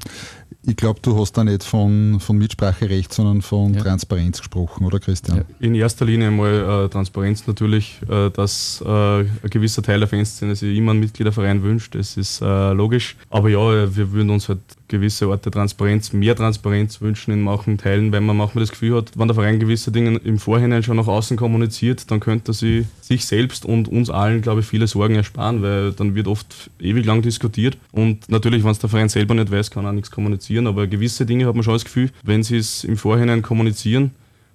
Ich 0.65 0.77
glaube, 0.77 0.99
du 1.01 1.19
hast 1.19 1.33
da 1.33 1.43
nicht 1.43 1.63
von, 1.63 2.19
von 2.21 2.37
Mitspracherecht, 2.37 3.13
sondern 3.13 3.41
von 3.41 3.73
Ja. 3.73 3.81
Transparenz 3.81 4.37
gesprochen, 4.39 4.85
oder 4.85 4.99
Christian? 4.99 5.39
Ja. 5.39 5.43
In 5.59 5.75
erster 5.75 6.05
Linie 6.05 6.31
mal 6.31 6.85
äh, 6.85 6.89
Transparenz 6.89 7.45
natürlich, 7.47 7.99
äh, 8.09 8.29
dass 8.29 8.81
äh, 8.85 8.89
ein 8.89 9.27
gewisser 9.49 9.81
Teil 9.83 9.99
der 9.99 10.07
Fanszene 10.07 10.55
sich 10.55 10.77
immer 10.77 10.91
einen 10.91 11.01
Mitgliederverein 11.01 11.63
wünscht, 11.63 11.95
das 11.95 12.15
ist 12.15 12.41
äh, 12.41 12.71
logisch. 12.71 13.17
Aber 13.29 13.49
ja, 13.49 13.93
wir 13.95 14.11
würden 14.13 14.29
uns 14.29 14.47
halt 14.47 14.59
gewisse 14.93 15.27
Orte 15.27 15.49
Transparenz, 15.49 16.13
mehr 16.13 16.35
Transparenz 16.35 17.01
wünschen 17.01 17.33
in 17.33 17.41
manchen 17.41 17.79
Teilen, 17.79 18.11
weil 18.11 18.21
man 18.21 18.37
manchmal 18.37 18.61
das 18.61 18.69
Gefühl 18.69 18.95
hat, 18.97 19.11
wenn 19.17 19.27
der 19.27 19.33
Verein 19.33 19.59
gewisse 19.59 19.91
Dinge 19.91 20.19
im 20.23 20.37
Vorhinein 20.37 20.83
schon 20.83 20.97
nach 20.97 21.07
außen 21.07 21.35
kommuniziert, 21.35 22.11
dann 22.11 22.19
könnte 22.19 22.53
sie 22.53 22.85
sich 23.01 23.25
selbst 23.25 23.65
und 23.65 23.87
uns 23.87 24.11
allen, 24.11 24.43
glaube 24.43 24.61
ich, 24.61 24.67
viele 24.67 24.85
Sorgen 24.85 25.15
ersparen, 25.15 25.63
weil 25.63 25.93
dann 25.93 26.13
wird 26.13 26.27
oft 26.27 26.69
ewig 26.79 27.05
lang 27.05 27.23
diskutiert. 27.23 27.75
Und 27.91 28.29
natürlich, 28.29 28.63
wenn 28.63 28.71
es 28.71 28.79
der 28.79 28.89
Verein 28.89 29.09
selber 29.09 29.33
nicht 29.33 29.51
weiß, 29.51 29.71
kann 29.71 29.85
er 29.85 29.89
auch 29.89 29.93
nichts 29.93 30.11
kommunizieren, 30.11 30.67
aber 30.67 30.85
gewisse 30.85 31.25
Dinge 31.25 31.47
hat 31.47 31.55
man 31.55 31.63
schon 31.63 31.73
das 31.73 31.85
Gefühl, 31.85 32.11
wenn 32.23 32.43
sie 32.43 32.57
es 32.57 32.83
im 32.83 32.95
Vorhinein 32.95 33.41
kommunizieren, 33.41 34.11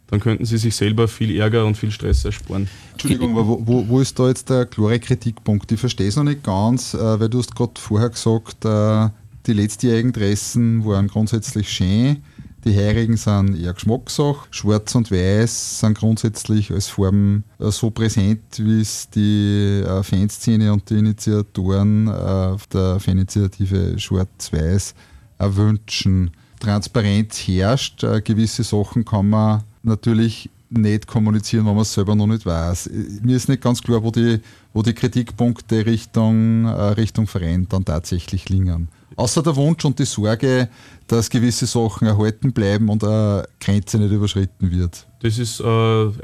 dann 0.06 0.20
könnten 0.20 0.44
sie 0.44 0.56
sich 0.56 0.74
selber 0.74 1.08
viel 1.08 1.36
Ärger 1.36 1.66
und 1.66 1.76
viel 1.76 1.90
Stress 1.90 2.24
ersparen. 2.24 2.68
Entschuldigung, 2.92 3.32
aber 3.32 3.46
wo, 3.46 3.60
wo, 3.66 3.88
wo 3.88 4.00
ist 4.00 4.18
da 4.18 4.28
jetzt 4.28 4.48
der 4.48 4.66
klare 4.66 5.00
Kritikpunkt? 5.00 5.70
Ich 5.72 5.80
verstehe 5.80 6.08
es 6.08 6.16
noch 6.16 6.24
nicht 6.24 6.44
ganz, 6.44 6.94
äh, 6.94 7.20
weil 7.20 7.28
du 7.28 7.38
hast 7.38 7.54
gerade 7.54 7.72
vorher 7.76 8.08
gesagt, 8.08 8.64
äh, 8.64 9.10
die 9.48 9.54
letztjährigen 9.54 10.12
Dressen 10.12 10.84
waren 10.84 11.08
grundsätzlich 11.08 11.70
schön, 11.70 12.18
die 12.64 12.76
heurigen 12.76 13.16
sind 13.16 13.58
eher 13.58 13.72
Geschmackssache, 13.72 14.46
schwarz 14.50 14.94
und 14.94 15.10
weiß 15.10 15.80
sind 15.80 15.96
grundsätzlich 15.96 16.70
als 16.70 16.88
Farben 16.88 17.44
äh, 17.58 17.70
so 17.70 17.90
präsent, 17.90 18.42
wie 18.58 18.80
es 18.80 19.08
die 19.08 19.82
äh, 19.86 20.02
Fanszene 20.02 20.72
und 20.72 20.90
die 20.90 20.98
Initiatoren 20.98 22.08
äh, 22.08 22.56
der 22.72 23.00
Faninitiative 23.00 23.98
Schwarz-Weiß 23.98 24.94
wünschen. 25.38 26.32
Transparenz 26.60 27.38
herrscht, 27.38 28.04
gewisse 28.24 28.64
Sachen 28.64 29.04
kann 29.04 29.30
man 29.30 29.62
natürlich 29.84 30.50
nicht 30.68 31.06
kommunizieren, 31.06 31.64
wenn 31.64 31.74
man 31.74 31.82
es 31.82 31.94
selber 31.94 32.16
noch 32.16 32.26
nicht 32.26 32.44
weiß. 32.44 32.90
Mir 33.22 33.36
ist 33.36 33.48
nicht 33.48 33.62
ganz 33.62 33.80
klar, 33.80 34.02
wo 34.02 34.10
die, 34.10 34.40
wo 34.72 34.82
die 34.82 34.94
Kritikpunkte 34.94 35.86
Richtung, 35.86 36.66
Richtung 36.66 37.28
Verein 37.28 37.68
dann 37.68 37.84
tatsächlich 37.84 38.48
liegen. 38.48 38.88
Außer 39.18 39.42
der 39.42 39.56
Wunsch 39.56 39.84
und 39.84 39.98
die 39.98 40.04
Sorge, 40.04 40.68
dass 41.08 41.28
gewisse 41.28 41.66
Sachen 41.66 42.06
erhalten 42.06 42.52
bleiben 42.52 42.88
und 42.88 43.02
eine 43.02 43.48
Grenze 43.60 43.98
nicht 43.98 44.12
überschritten 44.12 44.70
wird. 44.70 45.08
Das 45.22 45.38
ist 45.40 45.58
äh, 45.58 45.64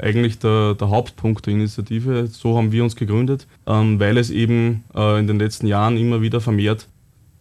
eigentlich 0.01 0.39
der, 0.39 0.75
der 0.75 0.89
Hauptpunkt 0.89 1.45
der 1.45 1.55
Initiative. 1.55 2.27
So 2.27 2.57
haben 2.57 2.71
wir 2.71 2.85
uns 2.85 2.95
gegründet, 2.95 3.47
ähm, 3.67 3.99
weil 3.99 4.17
es 4.17 4.29
eben 4.29 4.85
äh, 4.95 5.19
in 5.19 5.27
den 5.27 5.39
letzten 5.39 5.67
Jahren 5.67 5.97
immer 5.97 6.21
wieder 6.21 6.39
vermehrt, 6.39 6.87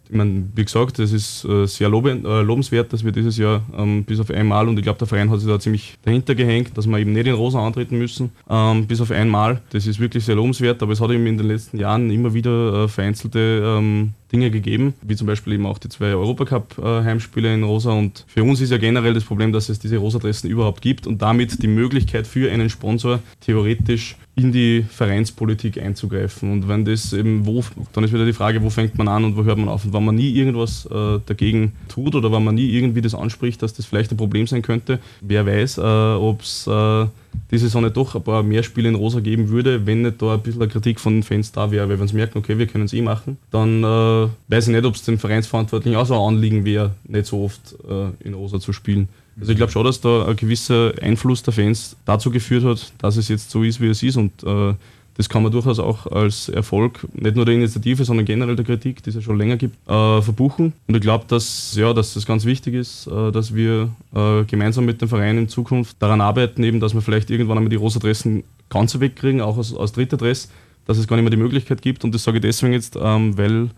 ich 0.08 0.14
meine, 0.14 0.44
wie 0.54 0.64
gesagt, 0.64 0.98
es 0.98 1.12
ist 1.12 1.44
äh, 1.44 1.66
sehr 1.66 1.88
lobe, 1.88 2.10
äh, 2.10 2.42
lobenswert, 2.42 2.92
dass 2.92 3.04
wir 3.04 3.12
dieses 3.12 3.38
Jahr 3.38 3.62
ähm, 3.76 4.04
bis 4.04 4.20
auf 4.20 4.30
einmal, 4.30 4.68
und 4.68 4.76
ich 4.76 4.82
glaube, 4.82 4.98
der 4.98 5.08
Verein 5.08 5.30
hat 5.30 5.40
sich 5.40 5.48
da 5.48 5.58
ziemlich 5.58 5.96
dahinter 6.02 6.34
gehängt, 6.34 6.76
dass 6.76 6.86
wir 6.86 6.98
eben 6.98 7.12
nicht 7.12 7.26
in 7.26 7.34
Rosa 7.34 7.64
antreten 7.64 7.96
müssen, 7.96 8.30
ähm, 8.50 8.86
bis 8.86 9.00
auf 9.00 9.10
einmal. 9.10 9.62
Das 9.70 9.86
ist 9.86 10.00
wirklich 10.00 10.24
sehr 10.24 10.34
lobenswert, 10.34 10.82
aber 10.82 10.92
es 10.92 11.00
hat 11.00 11.10
eben 11.10 11.26
in 11.26 11.38
den 11.38 11.46
letzten 11.46 11.78
Jahren 11.78 12.10
immer 12.10 12.34
wieder 12.34 12.84
äh, 12.84 12.88
vereinzelte 12.88 13.62
ähm, 13.64 14.12
Dinge 14.32 14.50
gegeben, 14.50 14.94
wie 15.02 15.16
zum 15.16 15.26
Beispiel 15.26 15.54
eben 15.54 15.66
auch 15.66 15.78
die 15.78 15.88
zwei 15.88 16.14
Europacup-Heimspiele 16.14 17.54
in 17.54 17.62
Rosa. 17.62 17.92
Und 17.92 18.24
für 18.26 18.42
uns 18.42 18.60
ist 18.60 18.70
ja 18.70 18.78
generell 18.78 19.14
das 19.14 19.24
Problem, 19.24 19.52
dass 19.52 19.68
es 19.68 19.78
diese 19.78 19.98
Rosa-Dressen 19.98 20.50
überhaupt 20.50 20.82
gibt 20.82 21.06
und 21.06 21.22
damit 21.22 21.62
die 21.62 21.68
Möglichkeit 21.68 22.26
für 22.26 22.50
einen 22.50 22.70
Sponsor 22.70 23.20
theoretisch 23.40 24.16
in 24.36 24.50
die 24.50 24.82
Vereinspolitik 24.82 25.80
einzugreifen. 25.80 26.50
Und 26.50 26.68
wenn 26.68 26.84
das 26.84 27.12
eben, 27.12 27.46
wo, 27.46 27.62
dann 27.92 28.04
ist 28.04 28.12
wieder 28.12 28.26
die 28.26 28.32
Frage, 28.32 28.62
wo 28.62 28.70
fängt 28.70 28.98
man 28.98 29.06
an 29.06 29.24
und 29.24 29.36
wo 29.36 29.44
hört 29.44 29.58
man 29.58 29.68
auf? 29.68 29.84
Und 29.84 29.92
wenn 29.92 30.04
man 30.04 30.16
nie 30.16 30.32
irgendwas 30.32 30.86
äh, 30.86 31.20
dagegen 31.24 31.72
tut 31.88 32.14
oder 32.14 32.32
wenn 32.32 32.42
man 32.42 32.56
nie 32.56 32.70
irgendwie 32.70 33.00
das 33.00 33.14
anspricht, 33.14 33.62
dass 33.62 33.74
das 33.74 33.86
vielleicht 33.86 34.10
ein 34.10 34.16
Problem 34.16 34.46
sein 34.46 34.62
könnte, 34.62 34.98
wer 35.20 35.46
weiß, 35.46 35.78
äh, 35.78 35.80
ob 35.82 36.40
es 36.40 36.66
äh, 36.66 37.06
diese 37.50 37.66
Saison 37.66 37.82
nicht 37.82 37.96
doch 37.96 38.14
ein 38.14 38.22
paar 38.22 38.42
mehr 38.42 38.62
Spiele 38.62 38.88
in 38.88 38.94
Rosa 38.94 39.20
geben 39.20 39.48
würde, 39.48 39.86
wenn 39.86 40.02
nicht 40.02 40.20
da 40.20 40.34
ein 40.34 40.42
bisschen 40.42 40.68
Kritik 40.68 41.00
von 41.00 41.14
den 41.14 41.22
Fans 41.22 41.52
da 41.52 41.70
wäre. 41.70 41.88
Weil 41.88 42.00
wenn 42.00 42.08
sie 42.08 42.16
merken, 42.16 42.38
okay, 42.38 42.58
wir 42.58 42.66
können 42.66 42.84
es 42.84 42.92
eh 42.92 43.02
machen, 43.02 43.38
dann 43.50 43.82
äh, 43.82 44.28
weiß 44.48 44.68
ich 44.68 44.74
nicht, 44.74 44.84
ob 44.84 44.94
es 44.94 45.02
dem 45.02 45.18
Vereinsverantwortlichen 45.18 45.96
auch 45.96 46.06
so 46.06 46.14
ein 46.14 46.34
Anliegen 46.34 46.64
wäre, 46.64 46.92
nicht 47.06 47.26
so 47.26 47.44
oft 47.44 47.76
äh, 47.88 48.26
in 48.26 48.34
Rosa 48.34 48.60
zu 48.60 48.72
spielen. 48.72 49.08
Also 49.38 49.52
ich 49.52 49.56
glaube 49.56 49.72
schon, 49.72 49.84
dass 49.84 50.00
da 50.00 50.26
ein 50.26 50.36
gewisser 50.36 50.92
Einfluss 51.02 51.42
der 51.42 51.52
Fans 51.52 51.96
dazu 52.04 52.30
geführt 52.30 52.64
hat, 52.64 52.92
dass 52.98 53.16
es 53.16 53.28
jetzt 53.28 53.50
so 53.50 53.62
ist, 53.62 53.80
wie 53.80 53.88
es 53.88 54.02
ist 54.02 54.16
und 54.16 54.30
äh, 54.44 54.74
das 55.16 55.28
kann 55.28 55.42
man 55.42 55.52
durchaus 55.52 55.78
auch 55.78 56.06
als 56.06 56.48
Erfolg, 56.48 57.06
nicht 57.14 57.36
nur 57.36 57.44
der 57.44 57.54
Initiative, 57.54 58.04
sondern 58.04 58.26
generell 58.26 58.56
der 58.56 58.64
Kritik, 58.64 59.02
die 59.02 59.10
es 59.10 59.16
ja 59.16 59.22
schon 59.22 59.38
länger 59.38 59.56
gibt, 59.56 59.76
äh, 59.88 60.20
verbuchen. 60.20 60.72
Und 60.88 60.94
ich 60.94 61.00
glaube, 61.00 61.24
dass, 61.28 61.76
ja, 61.76 61.92
dass 61.92 62.14
das 62.14 62.26
ganz 62.26 62.44
wichtig 62.44 62.74
ist, 62.74 63.06
äh, 63.06 63.30
dass 63.30 63.54
wir 63.54 63.90
äh, 64.14 64.44
gemeinsam 64.44 64.84
mit 64.84 65.00
dem 65.00 65.08
Verein 65.08 65.38
in 65.38 65.48
Zukunft 65.48 65.96
daran 66.00 66.20
arbeiten, 66.20 66.64
eben, 66.64 66.80
dass 66.80 66.94
wir 66.94 67.00
vielleicht 67.00 67.30
irgendwann 67.30 67.58
einmal 67.58 67.70
die 67.70 67.76
Rosadressen 67.76 68.42
ganz 68.68 68.98
wegkriegen, 68.98 69.40
auch 69.40 69.56
als, 69.56 69.74
als 69.74 69.92
Drittadress, 69.92 70.50
dass 70.84 70.98
es 70.98 71.06
gar 71.06 71.16
nicht 71.16 71.24
mehr 71.24 71.30
die 71.30 71.36
Möglichkeit 71.36 71.80
gibt. 71.80 72.02
Und 72.02 72.12
das 72.12 72.24
sage 72.24 72.38
ich 72.38 72.42
deswegen 72.42 72.72
jetzt, 72.72 72.98
ähm, 73.00 73.38
weil 73.38 73.70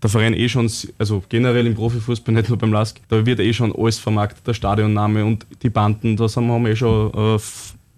der 0.00 0.10
Verein 0.10 0.34
eh 0.34 0.48
schon, 0.48 0.70
also 0.98 1.24
generell 1.28 1.66
im 1.66 1.74
Profifußball, 1.74 2.34
nicht 2.34 2.48
nur 2.48 2.58
beim 2.58 2.72
Lask, 2.72 3.00
da 3.08 3.26
wird 3.26 3.40
eh 3.40 3.52
schon 3.52 3.74
alles 3.74 3.98
vermarktet, 3.98 4.46
der 4.46 4.54
Stadionname 4.54 5.24
und 5.24 5.44
die 5.62 5.70
Banden, 5.70 6.16
da 6.16 6.28
haben 6.28 6.64
wir 6.64 6.70
eh 6.70 6.76
schon 6.76 7.36
äh, 7.36 7.38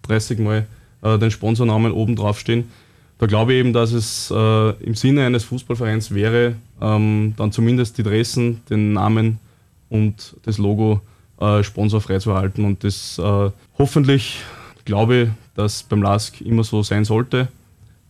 30 0.02 0.38
Mal 0.38 0.66
äh, 1.02 1.18
den 1.18 1.30
Sponsornamen 1.30 1.92
oben 1.92 2.16
drauf 2.16 2.40
stehen. 2.40 2.64
Da 3.18 3.26
glaube 3.26 3.54
ich 3.54 3.60
eben, 3.60 3.72
dass 3.72 3.92
es 3.92 4.30
äh, 4.30 4.70
im 4.82 4.94
Sinne 4.94 5.24
eines 5.24 5.44
Fußballvereins 5.44 6.12
wäre, 6.12 6.56
ähm, 6.80 7.34
dann 7.36 7.50
zumindest 7.50 7.96
die 7.96 8.02
Dressen, 8.02 8.60
den 8.68 8.92
Namen 8.92 9.38
und 9.88 10.36
das 10.42 10.58
Logo 10.58 11.00
äh, 11.40 11.62
sponsorfrei 11.62 12.18
zu 12.18 12.30
erhalten. 12.30 12.64
Und 12.64 12.84
das 12.84 13.18
äh, 13.18 13.50
hoffentlich 13.78 14.40
glaube 14.84 15.16
ich, 15.16 15.28
dass 15.54 15.82
beim 15.82 16.02
LASK 16.02 16.42
immer 16.42 16.64
so 16.64 16.82
sein 16.82 17.04
sollte. 17.04 17.48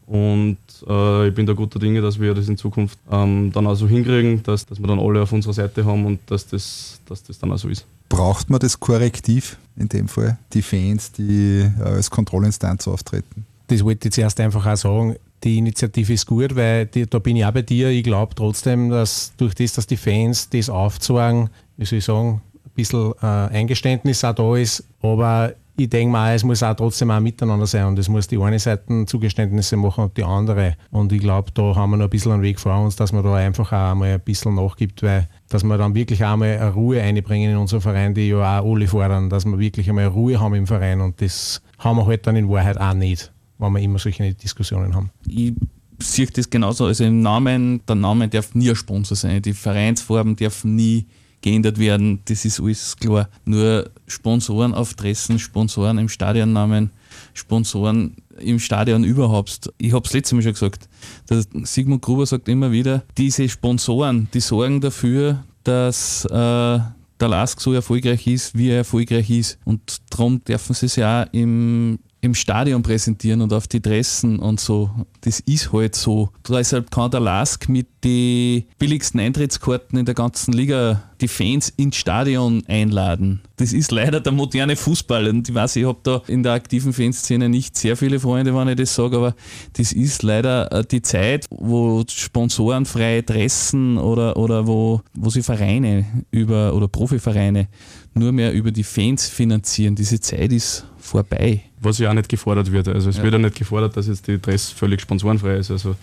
Und 0.07 0.59
äh, 0.89 1.29
ich 1.29 1.35
bin 1.35 1.47
da 1.47 1.53
guter 1.53 1.79
Dinge, 1.79 2.01
dass 2.01 2.21
wir 2.21 2.33
das 2.35 2.49
in 2.49 2.57
Zukunft 2.57 2.99
ähm, 3.11 3.51
dann 3.53 3.67
auch 3.67 3.75
so 3.75 3.89
hinkriegen, 3.89 4.43
dass, 4.45 4.65
dass 4.67 4.79
wir 4.79 4.87
dann 4.87 5.01
alle 5.01 5.23
auf 5.23 5.33
unserer 5.33 5.53
Seite 5.53 5.85
haben 5.85 6.07
und 6.07 6.21
dass 6.27 6.47
das, 6.47 7.01
dass 7.07 7.23
das 7.25 7.39
dann 7.39 7.53
auch 7.53 7.59
so 7.59 7.69
ist. 7.69 7.87
Braucht 8.09 8.49
man 8.49 8.61
das 8.61 8.79
Korrektiv 8.79 9.57
in 9.77 9.89
dem 9.89 10.07
Fall? 10.07 10.39
Die 10.53 10.63
Fans, 10.63 11.11
die 11.11 11.69
äh, 11.79 11.83
als 11.83 12.09
Kontrollinstanz 12.09 12.87
auftreten? 12.87 13.47
Das 13.69 13.85
wollte 13.85 14.09
ich 14.09 14.15
zuerst 14.15 14.41
einfach 14.41 14.67
auch 14.67 14.77
sagen. 14.77 15.17
Die 15.45 15.59
Initiative 15.59 16.13
ist 16.13 16.27
gut, 16.27 16.57
weil 16.57 16.87
die, 16.87 17.07
da 17.07 17.19
bin 17.19 17.37
ich 17.37 17.45
auch 17.45 17.53
bei 17.53 17.63
dir. 17.63 17.91
Ich 17.91 18.05
glaube 18.05 18.35
trotzdem, 18.35 18.91
dass 18.91 19.33
durch 19.37 19.55
das, 19.55 19.75
dass 19.75 19.87
die 19.87 19.97
Fans 19.97 20.49
das 20.49 20.71
aufzeigen, 20.71 21.51
wie 21.77 21.85
soll 21.85 21.99
ich 21.99 22.05
sagen, 22.05 22.41
ein 22.65 22.71
bisschen 22.75 23.13
äh, 23.23 23.27
Eingeständnis 23.27 24.25
auch 24.25 24.35
da 24.35 24.57
ist. 24.57 24.85
Aber 25.03 25.55
ich 25.79 25.91
denke 25.91 26.11
mal, 26.11 26.35
es 26.35 26.43
muss 26.43 26.63
auch 26.63 26.75
trotzdem 26.75 27.11
auch 27.11 27.21
miteinander 27.21 27.67
sein 27.67 27.87
und 27.87 27.99
es 27.99 28.09
muss 28.09 28.27
die 28.27 28.39
eine 28.39 28.59
Seite 28.59 29.05
Zugeständnisse 29.05 29.77
machen 29.77 30.05
und 30.05 30.17
die 30.17 30.25
andere. 30.25 30.77
Und 30.91 31.13
ich 31.13 31.21
glaube, 31.21 31.51
da 31.53 31.75
haben 31.75 31.91
wir 31.91 31.97
noch 31.99 32.05
ein 32.05 32.11
bisschen 32.11 32.33
einen 32.33 32.43
Weg 32.43 32.59
vor 32.59 32.79
uns, 32.81 32.97
dass 32.97 33.13
man 33.13 33.23
da 33.23 33.35
einfach 33.35 33.73
auch 33.73 33.95
mal 33.95 34.15
ein 34.15 34.21
bisschen 34.21 34.55
nachgibt, 34.55 35.03
weil 35.03 35.29
dass 35.49 35.65
wir 35.65 35.77
dann 35.77 35.95
wirklich 35.95 36.25
auch 36.25 36.37
mal 36.37 36.57
eine 36.59 36.73
Ruhe 36.73 37.03
einbringen 37.03 37.51
in 37.51 37.57
unseren 37.59 37.83
Verein, 37.83 38.15
die 38.15 38.29
ja 38.29 38.59
auch 38.59 38.73
alle 38.73 38.87
fordern, 38.87 39.29
dass 39.29 39.45
wir 39.45 39.59
wirklich 39.59 39.89
einmal 39.89 40.07
Ruhe 40.07 40.41
haben 40.41 40.55
im 40.55 40.67
Verein 40.67 41.01
und 41.01 41.21
das 41.21 41.61
haben 41.79 41.99
wir 41.99 42.07
halt 42.07 42.27
dann 42.27 42.37
in 42.37 42.49
Wahrheit 42.49 42.81
auch 42.81 42.95
nicht, 42.95 43.31
wenn 43.59 43.73
wir 43.73 43.81
immer 43.81 43.99
solche 43.99 44.35
Diskussionen 44.35 44.95
haben. 44.95 45.11
Ich 45.27 45.55
sehe 45.99 46.27
das 46.27 46.51
genauso. 46.51 46.87
Also 46.87 47.05
im 47.05 47.21
Namen, 47.21 47.81
der 47.87 47.97
Name 47.97 48.29
darf 48.29 48.55
nie 48.55 48.71
ein 48.71 48.77
Sponsor 48.77 49.17
sein. 49.17 49.43
Die 49.43 49.53
Vereinsfarben 49.55 50.37
dürfen 50.37 50.77
nie 50.77 51.07
geändert 51.41 51.79
werden. 51.79 52.21
Das 52.25 52.45
ist 52.45 52.61
alles 52.61 52.97
klar. 52.97 53.29
Nur 53.45 53.91
Sponsoren 54.07 54.75
auf 54.75 54.95
Dressen, 54.95 55.39
Sponsoren 55.39 55.99
im 55.99 56.09
Stadionnamen, 56.09 56.91
Sponsoren 57.35 58.17
im 58.39 58.59
Stadion 58.59 59.05
überhaupt. 59.05 59.73
Ich 59.79 59.93
habe 59.93 60.05
es 60.07 60.13
letztes 60.13 60.33
Mal 60.35 60.43
schon 60.43 60.53
gesagt. 60.53 60.89
Der 61.31 61.45
Sigmund 61.63 62.03
Gruber 62.03 62.27
sagt 62.27 62.49
immer 62.49 62.73
wieder, 62.73 63.05
diese 63.17 63.49
Sponsoren, 63.49 64.29
die 64.35 64.41
sorgen 64.41 64.81
dafür, 64.81 65.45
dass 65.65 66.25
äh, 66.27 66.79
der 67.21 67.29
LASK 67.29 67.61
so 67.61 67.73
erfolgreich 67.73 68.27
ist, 68.27 68.57
wie 68.57 68.69
er 68.69 68.79
erfolgreich 68.79 69.31
ist. 69.31 69.59
Und 69.65 70.03
darum 70.11 70.45
dürfen 70.45 70.75
sie 70.75 70.87
es 70.87 70.97
ja 70.97 71.23
auch 71.23 71.33
im, 71.33 71.99
im 72.27 72.35
Stadion 72.35 72.83
präsentieren 72.83 73.41
und 73.41 73.53
auf 73.53 73.67
die 73.67 73.81
Dressen 73.81 74.39
und 74.39 74.61
so. 74.61 74.91
Das 75.23 75.41
ist 75.41 75.73
halt 75.73 75.95
so. 75.95 76.31
Deshalb 76.49 76.91
kann 76.91 77.11
der 77.11 77.21
LASK 77.21 77.69
mit 77.69 77.87
den 78.05 78.65
billigsten 78.79 79.21
Eintrittskarten 79.21 79.99
in 79.99 80.05
der 80.05 80.15
ganzen 80.15 80.53
Liga 80.53 81.03
die 81.21 81.29
Fans 81.29 81.73
ins 81.77 81.97
Stadion 81.97 82.63
einladen. 82.69 83.41
Das 83.57 83.73
ist 83.73 83.91
leider 83.91 84.21
der 84.21 84.33
moderne 84.33 84.77
Fußball. 84.77 85.29
Und 85.29 85.49
ich 85.49 85.55
weiß, 85.55 85.77
ich 85.77 85.87
habe 85.87 85.99
da 86.03 86.23
in 86.27 86.43
der 86.43 86.53
aktiven 86.53 86.93
Fanszene 86.93 87.49
nicht 87.49 87.77
sehr 87.77 87.97
viele 87.97 88.21
Freunde, 88.21 88.55
wenn 88.55 88.69
ich 88.69 88.77
das 88.77 88.95
sage, 88.95 89.17
aber 89.17 89.35
das 89.73 89.93
ist 89.93 90.23
leider 90.23 90.71
äh, 90.73 90.85
die 90.85 91.03
Zeit, 91.03 91.47
wo 91.51 92.05
Sponsoren 92.09 92.85
freie 92.85 93.23
Dressen 93.23 93.97
oder, 93.97 94.37
oder 94.37 94.67
wo, 94.67 95.01
wo 95.15 95.31
sie 95.31 95.43
Vereine 95.43 96.05
über 96.31 96.75
oder 96.75 96.89
Profivereine 96.89 97.69
nur 98.15 98.33
mehr 98.33 98.53
über 98.53 98.71
die 98.71 98.85
Fans 98.85 99.29
finanzieren. 99.29 99.95
Diese 99.95 100.21
Zeit 100.21 100.53
ist 100.53 100.87
vorbei. 100.99 101.63
Was 101.87 101.99
ja 101.99 102.11
auch 102.11 102.15
nicht 102.15 102.29
gefordert 102.29 102.71
wird. 102.73 102.89
Also 102.89 103.09
es 103.11 103.17
Ja. 103.19 103.23
wird 103.23 103.33
ja 103.35 103.39
nicht 103.39 103.57
gefordert, 103.57 103.97
dass 103.97 104.07
jetzt 104.09 104.27
die 104.27 104.41
Dress 104.41 104.71
völlig 104.71 105.01
sponsorenfrei 105.01 105.57
ist. 105.57 105.71
Also 105.71 105.97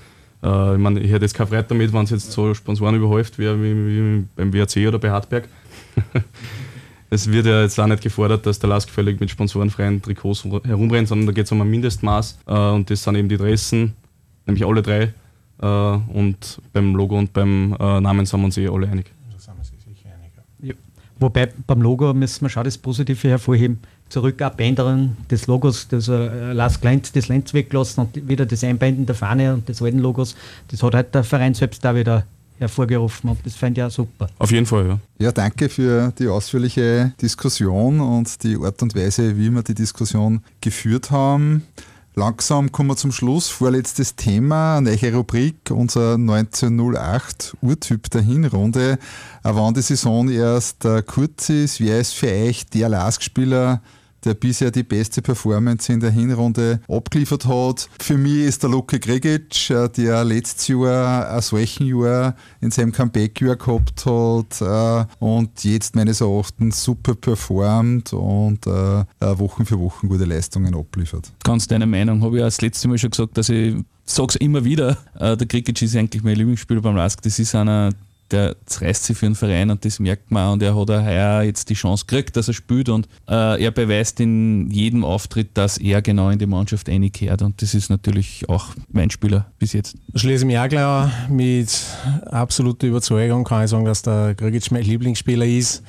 Äh, 0.44 0.74
ich 0.74 0.80
meine, 0.80 1.00
ich 1.00 1.10
hätte 1.10 1.24
jetzt 1.24 1.36
keine 1.36 1.48
Freude 1.48 1.64
damit, 1.70 1.94
wenn 1.94 2.04
es 2.04 2.10
jetzt 2.10 2.30
so 2.34 2.54
Sponsoren 2.54 2.96
überhäuft 2.96 3.40
wäre 3.40 3.56
wie, 3.64 3.74
wie 3.74 4.26
beim 4.36 4.52
WRC 4.52 4.88
oder 4.90 5.00
bei 5.00 5.10
Hartberg. 5.10 5.48
es 7.10 7.32
wird 7.32 7.46
ja 7.46 7.62
jetzt 7.62 7.80
auch 7.80 7.88
nicht 7.88 8.04
gefordert, 8.04 8.46
dass 8.46 8.60
der 8.60 8.70
Lask 8.70 8.90
völlig 8.90 9.20
mit 9.22 9.30
sponsorenfreien 9.30 10.02
Trikots 10.02 10.44
herumrennt, 10.66 11.08
sondern 11.08 11.28
da 11.28 11.32
geht 11.32 11.46
es 11.46 11.52
um 11.54 11.62
ein 11.62 11.70
Mindestmaß 11.70 12.40
äh, 12.48 12.52
und 12.72 12.90
das 12.90 13.04
sind 13.04 13.16
eben 13.16 13.30
die 13.30 13.38
Dressen, 13.38 13.94
nämlich 14.46 14.66
alle 14.66 14.82
drei. 14.82 15.14
Äh, 15.62 15.66
und 15.66 16.60
beim 16.74 16.94
Logo 16.96 17.18
und 17.18 17.32
beim 17.32 17.74
äh, 17.80 18.02
Namen 18.02 18.26
sind 18.26 18.40
wir 18.42 18.46
uns 18.46 18.58
eh 18.58 18.68
alle 18.68 18.88
einig. 18.90 19.06
Ja. 20.62 20.74
Wobei 21.20 21.54
beim 21.68 21.82
Logo 21.82 22.14
müssen 22.14 22.42
wir 22.42 22.50
schon 22.50 22.64
das 22.66 22.78
Positive 22.78 23.30
hervorheben. 23.30 23.80
Zurück 24.14 24.44
Abänderung 24.44 25.18
des 25.32 25.48
Logos, 25.48 25.88
das 25.88 26.08
äh, 26.08 26.54
Last 26.54 26.84
Lenz, 26.84 27.12
das 27.12 27.30
Lenz 27.30 27.52
weggelassen 27.52 28.02
und 28.02 28.30
wieder 28.30 28.46
das 28.46 28.64
Einbinden 28.64 29.08
der 29.08 29.16
Fahne 29.16 29.56
und 29.56 29.68
des 29.68 29.82
alten 29.82 29.98
Logos. 29.98 30.36
Das 30.68 30.84
hat 30.84 30.94
halt 30.94 31.16
der 31.16 31.24
Verein 31.24 31.56
selbst 31.56 31.84
da 31.84 31.96
wieder 31.96 32.24
hervorgerufen 32.60 33.32
und 33.32 33.40
das 33.44 33.56
fand 33.56 33.76
ich 33.76 33.84
auch 33.84 33.90
super. 33.90 34.28
Auf 34.38 34.52
jeden 34.52 34.68
Fall, 34.68 34.86
ja. 34.86 35.00
Ja, 35.18 35.32
danke 35.32 35.68
für 35.68 36.14
die 36.20 36.28
ausführliche 36.28 37.14
Diskussion 37.20 38.00
und 38.02 38.44
die 38.44 38.56
Art 38.56 38.84
und 38.84 38.94
Weise, 38.96 39.36
wie 39.36 39.50
wir 39.50 39.64
die 39.64 39.74
Diskussion 39.74 40.44
geführt 40.62 41.10
haben. 41.10 41.64
Langsam 42.14 42.72
kommen 42.72 42.90
wir 42.90 42.96
zum 42.96 43.12
Schluss. 43.12 43.50
Vorletztes 43.50 44.16
Thema, 44.16 44.78
eine 44.78 44.96
neue 44.96 45.16
Rubrik, 45.16 45.72
unser 45.72 46.14
1908 46.14 47.58
Urtyp 47.62 48.12
der 48.12 48.22
Hinrunde. 48.22 49.00
Auch 49.42 49.56
wenn 49.56 49.74
die 49.74 49.82
Saison 49.82 50.30
erst 50.30 50.86
äh, 50.86 51.02
kurz 51.02 51.50
ist, 51.50 51.80
wer 51.80 52.00
ist 52.00 52.14
für 52.14 52.28
euch 52.28 52.68
der 52.68 52.90
Lask-Spieler, 52.90 53.82
der 54.26 54.34
bisher 54.34 54.72
die 54.72 54.84
beste 54.84 55.22
Performance 55.22 55.92
in 55.92 56.00
der 56.00 56.12
Hinrunde 56.12 56.80
abgeliefert 56.88 57.46
hat. 57.46 57.90
Für 58.00 58.18
mich 58.18 58.46
ist 58.46 58.64
der 58.64 58.70
Luke 58.70 59.00
Gregic, 59.00 59.70
äh, 59.70 59.90
der 59.90 60.24
letztes 60.24 60.68
Jahr 60.68 61.30
ein 61.30 61.42
solchen 61.42 61.88
Jahr 61.88 62.36
in 62.62 62.72
seinem 62.72 62.92
Comeback-Jahr 62.92 63.56
gehabt 63.56 64.06
hat 64.06 64.62
äh, 64.62 65.24
und 65.24 65.64
jetzt 65.64 65.96
meines 65.96 66.22
Erachtens 66.22 66.84
super 66.84 67.16
performt 67.16 68.14
und 68.14 68.66
äh, 68.68 69.04
Wochen 69.40 69.66
für 69.66 69.80
Wochen 69.80 70.08
gute 70.08 70.26
Leistungen 70.26 70.76
abliefert. 70.76 71.32
Ganz 71.44 71.68
deine 71.68 71.86
Meinung, 71.86 72.22
habe 72.22 72.38
ich 72.38 72.40
ja 72.40 72.46
das 72.46 72.62
letzte 72.62 72.88
Mal 72.88 72.98
schon 72.98 73.12
gesagt, 73.12 73.38
dass 73.38 73.50
ich 73.50 73.76
sage 74.06 74.30
es 74.30 74.36
immer 74.36 74.66
wieder, 74.66 74.98
der 75.18 75.38
Krikic 75.38 75.82
ist 75.82 75.96
eigentlich 75.96 76.24
mein 76.24 76.36
Lieblingsspieler 76.36 76.82
beim 76.82 76.96
Lask. 76.96 77.22
Das 77.22 77.40
ist 77.40 77.56
einer, 77.56 77.92
der 78.32 78.56
reißt 78.80 79.04
sich 79.04 79.18
für 79.18 79.26
einen 79.26 79.36
Verein 79.36 79.70
und 79.70 79.86
das 79.86 80.00
merkt 80.00 80.32
man 80.32 80.54
und 80.54 80.64
er 80.64 80.76
hat 80.76 80.90
auch 80.90 81.06
heuer 81.06 81.44
jetzt 81.44 81.70
die 81.70 81.76
Chance 81.76 82.06
gekriegt, 82.06 82.36
dass 82.36 82.48
er 82.48 82.54
spielt 82.54 82.90
und 82.90 83.08
äh, 83.30 83.64
er 83.64 83.72
beweist 83.72 84.20
in 84.20 84.70
jedem 84.72 85.04
Auftritt, 85.04 85.50
dass 85.54 85.78
er 85.78 86.02
genau 86.02 86.30
in 86.30 86.40
die 86.40 86.46
Mannschaft 86.46 86.90
einkehrt 86.90 87.42
und 87.42 87.62
das 87.62 87.74
ist 87.74 87.90
natürlich 87.90 88.48
auch 88.50 88.68
mein 88.92 89.10
Spieler 89.10 89.52
bis 89.60 89.74
jetzt. 89.74 89.96
Schließe 90.16 90.46
mich 90.46 90.58
auch 90.58 90.68
gleich. 90.68 91.12
Mit 91.30 91.70
absoluter 92.26 92.88
Überzeugung 92.88 93.44
kann 93.44 93.66
ich 93.66 93.70
sagen, 93.70 93.86
dass 93.86 94.02
der 94.02 94.36
Grigic 94.36 94.72
mein 94.72 94.84
Lieblingsspieler 94.84 95.46
ist. 95.46 95.84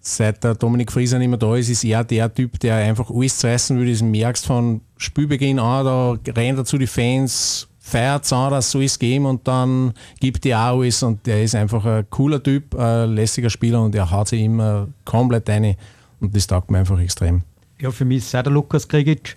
Seit 0.00 0.42
der 0.44 0.54
Dominik 0.54 0.92
Frieser 0.92 1.18
nicht 1.18 1.28
mehr 1.28 1.38
da 1.38 1.56
ist, 1.56 1.68
ist 1.68 1.84
er 1.84 2.04
der 2.04 2.32
Typ, 2.32 2.58
der 2.60 2.76
einfach 2.76 3.10
alles 3.10 3.38
zerreißen 3.38 3.78
will. 3.78 3.90
Das 3.90 4.00
merkst 4.00 4.46
von 4.46 4.80
Spielbeginn 4.96 5.58
an, 5.58 5.84
da 5.84 6.32
rennt 6.32 6.58
er 6.58 6.64
zu 6.64 6.78
die 6.78 6.86
Fans, 6.86 7.67
feiert 7.88 8.24
es 8.24 8.32
an, 8.32 8.50
dass 8.50 8.70
so 8.70 8.80
ist 8.80 8.98
geben 8.98 9.26
und 9.26 9.48
dann 9.48 9.92
gibt 10.20 10.44
die 10.44 10.54
auch 10.54 10.78
alles 10.78 11.02
und 11.02 11.26
der 11.26 11.42
ist 11.42 11.54
einfach 11.54 11.84
ein 11.84 12.08
cooler 12.10 12.42
Typ, 12.42 12.74
ein 12.74 13.14
lässiger 13.14 13.50
Spieler 13.50 13.82
und 13.82 13.94
er 13.94 14.10
haut 14.10 14.28
sich 14.28 14.42
immer 14.42 14.88
komplett 15.04 15.48
rein 15.48 15.76
und 16.20 16.34
das 16.36 16.46
taugt 16.46 16.70
mir 16.70 16.78
einfach 16.78 17.00
extrem. 17.00 17.42
Ja, 17.80 17.90
für 17.90 18.04
mich 18.04 18.18
ist 18.18 18.34
auch 18.34 18.42
der 18.42 18.52
Lukas 18.52 18.86
Krigic, 18.86 19.36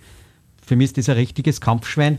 für 0.64 0.76
mich 0.76 0.86
ist 0.86 0.98
das 0.98 1.08
ein 1.08 1.16
richtiges 1.16 1.60
Kampfschwein 1.60 2.18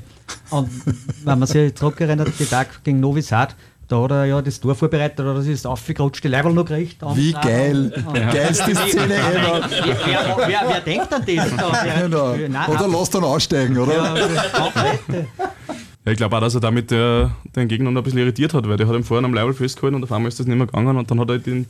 und 0.50 0.70
wenn 1.24 1.40
man 1.40 1.48
sich 1.48 1.76
zurückerinnert, 1.76 2.32
die 2.40 2.46
Tag 2.46 2.84
gegen 2.84 3.00
Novi 3.00 3.22
Sad, 3.22 3.56
da 3.88 4.02
hat 4.02 4.12
er 4.12 4.26
ja 4.26 4.42
das 4.42 4.60
Tor 4.60 4.76
vorbereitet 4.76 5.20
oder 5.20 5.36
das 5.36 5.46
ist 5.46 5.68
aufgerutscht, 5.68 6.24
die 6.24 6.30
Leibel 6.30 6.54
noch 6.54 6.66
gekriegt. 6.66 6.98
Wie 7.16 7.34
geil! 7.34 7.94
Ja. 8.16 8.32
Geilste 8.32 8.74
Szene 8.74 9.16
ever! 9.16 9.70
Wer, 9.70 9.98
wer, 10.06 10.48
wer, 10.48 10.62
wer, 10.68 10.82
denkt 10.82 11.14
an 11.14 11.24
das? 11.26 11.56
Da? 11.56 12.02
Genau. 12.02 12.34
Nein, 12.34 12.70
oder 12.70 12.88
lass 12.88 13.10
dann 13.10 13.24
aussteigen, 13.24 13.78
oder? 13.78 13.94
Ja, 13.94 14.16
ja, 16.06 16.12
ich 16.12 16.18
glaube 16.18 16.36
auch, 16.36 16.42
dass 16.42 16.56
er 16.56 16.62
damit 16.62 16.92
der, 16.92 17.32
den 17.56 17.68
Gegner 17.68 17.92
noch 17.92 18.02
ein 18.02 18.04
bisschen 18.04 18.20
irritiert 18.20 18.54
hat, 18.54 18.68
weil 18.68 18.78
der 18.78 18.88
hat 18.88 18.96
ihm 18.96 19.04
vorhin 19.04 19.26
am 19.26 19.34
Leibel 19.34 19.54
festgehalten 19.54 19.96
und 19.96 20.04
auf 20.04 20.12
einmal 20.12 20.30
ist 20.30 20.40
das 20.40 20.48
nicht 20.48 20.58
mehr 20.58 20.68
gegangen 20.68 20.98
und 20.98 21.10
dann 21.10 21.20
hat 21.20 21.30
er 21.30 21.40
den, 21.40 21.66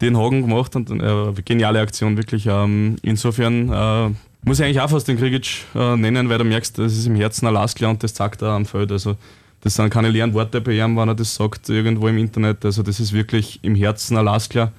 den 0.00 0.16
Haken 0.16 0.42
gemacht 0.42 0.74
und 0.76 0.90
äh, 0.90 1.42
geniale 1.44 1.80
Aktion 1.80 2.16
wirklich. 2.16 2.46
Ähm, 2.46 2.96
insofern 3.02 3.68
äh, 3.68 4.10
muss 4.44 4.58
ich 4.58 4.64
eigentlich 4.64 4.80
auch 4.80 4.88
fast 4.88 5.08
den 5.08 5.18
Krigic 5.18 5.64
äh, 5.74 5.96
nennen, 5.96 6.28
weil 6.28 6.38
du 6.38 6.44
merkst, 6.44 6.78
das 6.78 6.96
ist 6.96 7.06
im 7.06 7.16
Herzen 7.16 7.46
Alaska 7.46 7.88
und 7.88 8.02
das 8.02 8.14
zeigt 8.14 8.40
er 8.40 8.48
am 8.48 8.64
Feld. 8.64 8.90
Also 8.92 9.16
das 9.60 9.74
sind 9.74 9.90
keine 9.90 10.08
leeren 10.08 10.32
Worte 10.32 10.62
bei 10.62 10.72
ihm, 10.72 10.96
wenn 10.96 11.08
er 11.08 11.14
das 11.14 11.34
sagt 11.34 11.68
irgendwo 11.68 12.08
im 12.08 12.16
Internet. 12.16 12.64
Also 12.64 12.82
das 12.82 12.98
ist 12.98 13.12
wirklich 13.12 13.60
im 13.62 13.74
Herzen 13.74 14.16
Alaska. 14.16 14.72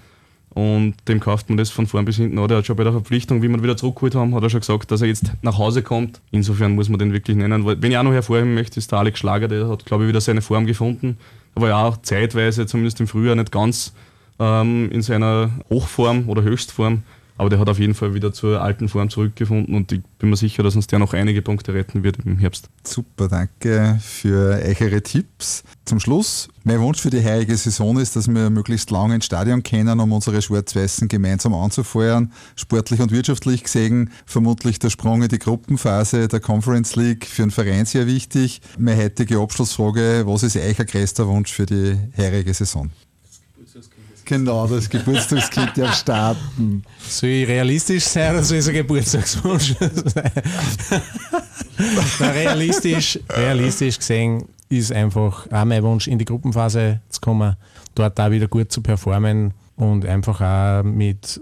Und 0.54 0.96
dem 1.08 1.22
kauft 1.22 1.48
man 1.48 1.58
das 1.58 1.70
von 1.70 1.88
vorn 1.88 2.04
bis 2.04 2.18
hinten. 2.18 2.38
Oder 2.38 2.56
er 2.56 2.58
hat 2.60 2.66
schon 2.66 2.76
bei 2.76 2.84
der 2.84 2.92
Verpflichtung, 2.92 3.42
wie 3.42 3.48
wir 3.48 3.64
wieder 3.64 3.78
zurückgeholt 3.78 4.16
haben, 4.16 4.36
hat 4.36 4.44
er 4.44 4.50
schon 4.50 4.60
gesagt, 4.60 4.92
dass 4.92 5.02
er 5.02 5.08
jetzt 5.08 5.32
nach 5.42 5.58
Hause 5.58 5.82
kommt. 5.82 6.20
Insofern 6.32 6.76
muss 6.76 6.90
man 6.90 7.00
den 7.00 7.14
wirklich 7.14 7.38
nennen. 7.38 7.66
Wenn 7.66 7.92
ich 7.92 7.98
auch 7.98 8.04
noch 8.04 8.12
hervorheben 8.12 8.54
möchte, 8.54 8.78
ist 8.78 8.92
der 8.92 9.00
Alex 9.00 9.20
Schlager, 9.20 9.48
der 9.48 9.70
hat, 9.70 9.86
glaube 9.86 10.04
ich, 10.04 10.10
wieder 10.10 10.20
seine 10.20 10.42
Form 10.42 10.66
gefunden. 10.66 11.18
Er 11.56 11.62
war 11.62 11.70
ja 11.70 11.84
auch 11.84 11.98
zeitweise, 12.02 12.66
zumindest 12.66 13.00
im 13.00 13.08
Frühjahr, 13.08 13.36
nicht 13.36 13.52
ganz 13.52 13.94
ähm, 14.40 14.90
in 14.92 15.02
seiner 15.02 15.52
Hochform 15.70 16.28
oder 16.28 16.42
Höchstform. 16.42 17.04
Aber 17.42 17.50
der 17.50 17.58
hat 17.58 17.70
auf 17.70 17.80
jeden 17.80 17.96
Fall 17.96 18.14
wieder 18.14 18.32
zur 18.32 18.62
alten 18.62 18.88
Form 18.88 19.10
zurückgefunden 19.10 19.74
und 19.74 19.92
ich 19.92 20.04
bin 20.20 20.30
mir 20.30 20.36
sicher, 20.36 20.62
dass 20.62 20.76
uns 20.76 20.86
der 20.86 21.00
noch 21.00 21.16
einige 21.16 21.42
Punkte 21.42 21.74
retten 21.74 22.04
wird 22.04 22.18
im 22.24 22.38
Herbst. 22.38 22.70
Super, 22.84 23.30
danke 23.30 23.98
für 24.00 24.62
eure 24.64 25.02
Tipps. 25.02 25.64
Zum 25.84 26.00
Schluss, 26.00 26.50
mein 26.64 26.80
Wunsch 26.82 27.02
für 27.02 27.10
die 27.10 27.26
heutige 27.26 27.58
Saison 27.58 27.98
ist, 27.98 28.16
dass 28.16 28.28
wir 28.28 28.52
möglichst 28.52 28.92
lange 28.92 29.16
ins 29.16 29.26
Stadion 29.26 29.64
können, 29.64 30.00
um 30.00 30.12
unsere 30.12 30.40
Schwarz-Weißen 30.40 31.08
gemeinsam 31.08 31.56
anzufeuern. 31.56 32.32
Sportlich 32.56 33.00
und 33.00 33.12
wirtschaftlich 33.12 33.64
gesehen 33.64 34.12
vermutlich 34.28 34.78
der 34.78 34.92
Sprung 34.92 35.24
in 35.24 35.30
die 35.30 35.40
Gruppenphase 35.40 36.28
der 36.28 36.42
Conference 36.42 36.96
League 36.96 37.26
für 37.26 37.42
einen 37.42 37.50
Verein 37.50 37.88
sehr 37.88 38.06
wichtig. 38.06 38.62
Meine 38.78 39.02
heutige 39.02 39.40
Abschlussfrage, 39.40 40.26
was 40.28 40.44
ist 40.44 40.58
euer 40.58 40.86
größter 40.86 41.28
Wunsch 41.28 41.52
für 41.52 41.66
die 41.66 41.98
heutige 42.16 42.54
Saison? 42.54 42.92
Genau, 44.32 44.66
das 44.66 44.90
Geburtstagskind 44.90 45.78
darf 45.78 45.94
starten. 45.94 46.84
Soll 47.06 47.30
ich 47.32 47.50
realistisch 47.50 48.06
sein 48.06 48.32
oder 48.32 48.44
soll 48.44 48.60
ich 48.60 48.68
ein 48.70 48.76
Geburtstagswunsch 48.76 49.76
sein? 50.06 50.32
realistisch, 52.22 53.20
realistisch 53.30 53.98
gesehen 53.98 54.46
ist 54.70 54.94
einfach 54.94 55.52
auch 55.52 55.66
mein 55.66 55.84
Wunsch, 55.84 56.08
in 56.08 56.18
die 56.18 56.24
Gruppenphase 56.24 57.02
zu 57.10 57.20
kommen, 57.20 57.58
dort 57.94 58.18
auch 58.22 58.32
wieder 58.32 58.48
gut 58.48 58.72
zu 58.72 58.82
performen 58.82 59.54
und 59.76 60.06
einfach 60.06 60.40
auch 60.40 60.84
mit, 60.84 61.42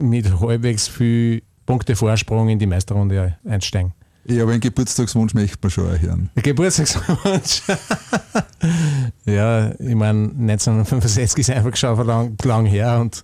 mit 0.00 0.28
halbwegs 0.40 0.88
viel 0.88 1.44
Punkte 1.64 1.94
Vorsprung 1.94 2.48
in 2.48 2.58
die 2.58 2.66
Meisterrunde 2.66 3.36
einsteigen. 3.44 3.94
Ja, 4.28 4.42
aber 4.42 4.52
einen 4.52 4.60
Geburtstagswunsch 4.60 5.34
möchte 5.34 5.58
man 5.62 5.70
schon 5.70 6.00
hören. 6.00 6.30
Geburtstagswunsch? 6.34 7.62
ja, 9.24 9.70
ich 9.78 9.94
meine, 9.94 10.30
1965 10.30 11.38
ist 11.40 11.50
einfach 11.50 11.76
schon 11.76 12.06
lang, 12.06 12.36
lang 12.42 12.66
her 12.66 12.98
und 13.00 13.22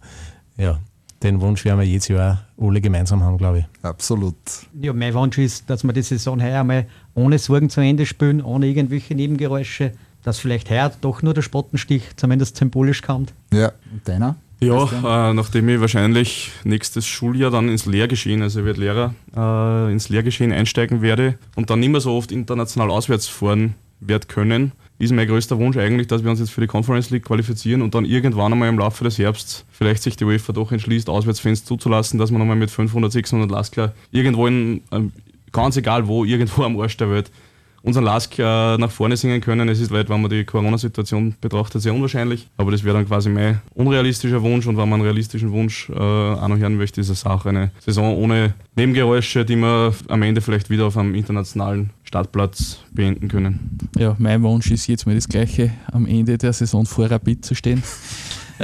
ja, 0.56 0.78
den 1.22 1.40
Wunsch 1.40 1.64
werden 1.64 1.80
wir 1.80 1.86
jedes 1.86 2.08
Jahr 2.08 2.46
alle 2.60 2.80
gemeinsam 2.80 3.22
haben, 3.22 3.38
glaube 3.38 3.60
ich. 3.60 3.64
Absolut. 3.82 4.36
Ja, 4.80 4.92
mein 4.92 5.14
Wunsch 5.14 5.38
ist, 5.38 5.68
dass 5.68 5.82
wir 5.82 5.92
die 5.92 6.02
Saison 6.02 6.40
heuer 6.42 6.60
einmal 6.60 6.86
ohne 7.14 7.38
Sorgen 7.38 7.70
zu 7.70 7.80
Ende 7.80 8.06
spielen, 8.06 8.40
ohne 8.40 8.66
irgendwelche 8.66 9.14
Nebengeräusche, 9.14 9.92
dass 10.22 10.38
vielleicht 10.38 10.70
heuer 10.70 10.92
doch 11.00 11.22
nur 11.22 11.34
der 11.34 11.42
Spottenstich 11.42 12.16
zumindest 12.16 12.56
symbolisch 12.56 13.02
kommt. 13.02 13.32
Ja, 13.52 13.72
und 13.92 14.06
deiner? 14.06 14.36
Ja, 14.62 15.30
äh, 15.30 15.34
nachdem 15.34 15.68
ich 15.68 15.80
wahrscheinlich 15.80 16.52
nächstes 16.64 17.06
Schuljahr 17.06 17.50
dann 17.50 17.68
ins 17.68 17.86
Lehrgeschehen, 17.86 18.42
also 18.42 18.60
ich 18.60 18.66
werde 18.66 18.80
Lehrer, 18.80 19.14
äh, 19.36 19.92
ins 19.92 20.08
Lehrgeschehen 20.08 20.52
einsteigen 20.52 21.02
werde 21.02 21.36
und 21.56 21.70
dann 21.70 21.80
nicht 21.80 21.90
mehr 21.90 22.00
so 22.00 22.12
oft 22.12 22.30
international 22.30 22.90
auswärts 22.90 23.26
fahren 23.26 23.74
werde 24.00 24.28
können, 24.28 24.72
ist 24.98 25.12
mein 25.12 25.26
größter 25.26 25.58
Wunsch 25.58 25.76
eigentlich, 25.76 26.06
dass 26.06 26.22
wir 26.22 26.30
uns 26.30 26.38
jetzt 26.38 26.50
für 26.50 26.60
die 26.60 26.68
Conference 26.68 27.10
League 27.10 27.24
qualifizieren 27.24 27.82
und 27.82 27.94
dann 27.94 28.04
irgendwann 28.04 28.52
einmal 28.52 28.68
im 28.68 28.78
Laufe 28.78 29.02
des 29.02 29.18
Herbsts 29.18 29.64
vielleicht 29.72 30.02
sich 30.02 30.16
die 30.16 30.24
UEFA 30.24 30.52
doch 30.52 30.70
entschließt, 30.70 31.08
Auswärtsfans 31.08 31.64
zuzulassen, 31.64 32.20
dass 32.20 32.30
man 32.30 32.38
nochmal 32.38 32.56
mit 32.56 32.70
500, 32.70 33.10
600 33.10 33.50
Laskler 33.50 33.94
irgendwo 34.12 34.46
in, 34.46 34.82
äh, 34.92 35.00
ganz 35.50 35.76
egal 35.76 36.06
wo, 36.06 36.24
irgendwo 36.24 36.62
am 36.62 36.78
Arsch 36.78 36.96
der 36.96 37.10
Welt 37.10 37.32
unseren 37.82 38.04
Lask 38.04 38.38
äh, 38.38 38.76
nach 38.76 38.90
vorne 38.90 39.16
singen 39.16 39.40
können. 39.40 39.68
Es 39.68 39.80
ist 39.80 39.90
weit, 39.90 40.08
wenn 40.08 40.20
man 40.20 40.30
die 40.30 40.44
Corona-Situation 40.44 41.34
betrachtet, 41.40 41.82
sehr 41.82 41.92
unwahrscheinlich. 41.94 42.48
Aber 42.56 42.70
das 42.70 42.84
wäre 42.84 42.96
dann 42.96 43.06
quasi 43.06 43.28
mein 43.28 43.60
unrealistischer 43.74 44.42
Wunsch. 44.42 44.66
Und 44.66 44.76
wenn 44.76 44.88
man 44.88 45.00
einen 45.00 45.08
realistischen 45.08 45.52
Wunsch 45.52 45.88
äh, 45.90 45.92
auch 45.94 46.48
noch 46.48 46.58
hören 46.58 46.76
möchte, 46.76 47.00
ist 47.00 47.08
es 47.08 47.26
auch 47.26 47.46
eine 47.46 47.70
Saison 47.80 48.16
ohne 48.16 48.54
Nebengeräusche, 48.76 49.44
die 49.44 49.56
wir 49.56 49.94
am 50.08 50.22
Ende 50.22 50.40
vielleicht 50.40 50.70
wieder 50.70 50.86
auf 50.86 50.96
einem 50.96 51.14
internationalen 51.14 51.90
Startplatz 52.04 52.78
beenden 52.92 53.28
können. 53.28 53.78
Ja, 53.98 54.16
mein 54.18 54.42
Wunsch 54.42 54.70
ist 54.70 54.86
jetzt 54.86 55.06
mal 55.06 55.14
das 55.14 55.28
Gleiche, 55.28 55.72
am 55.90 56.06
Ende 56.06 56.38
der 56.38 56.52
Saison 56.52 56.86
vor 56.86 57.10
Rapid 57.10 57.44
zu 57.44 57.54
stehen. 57.54 57.82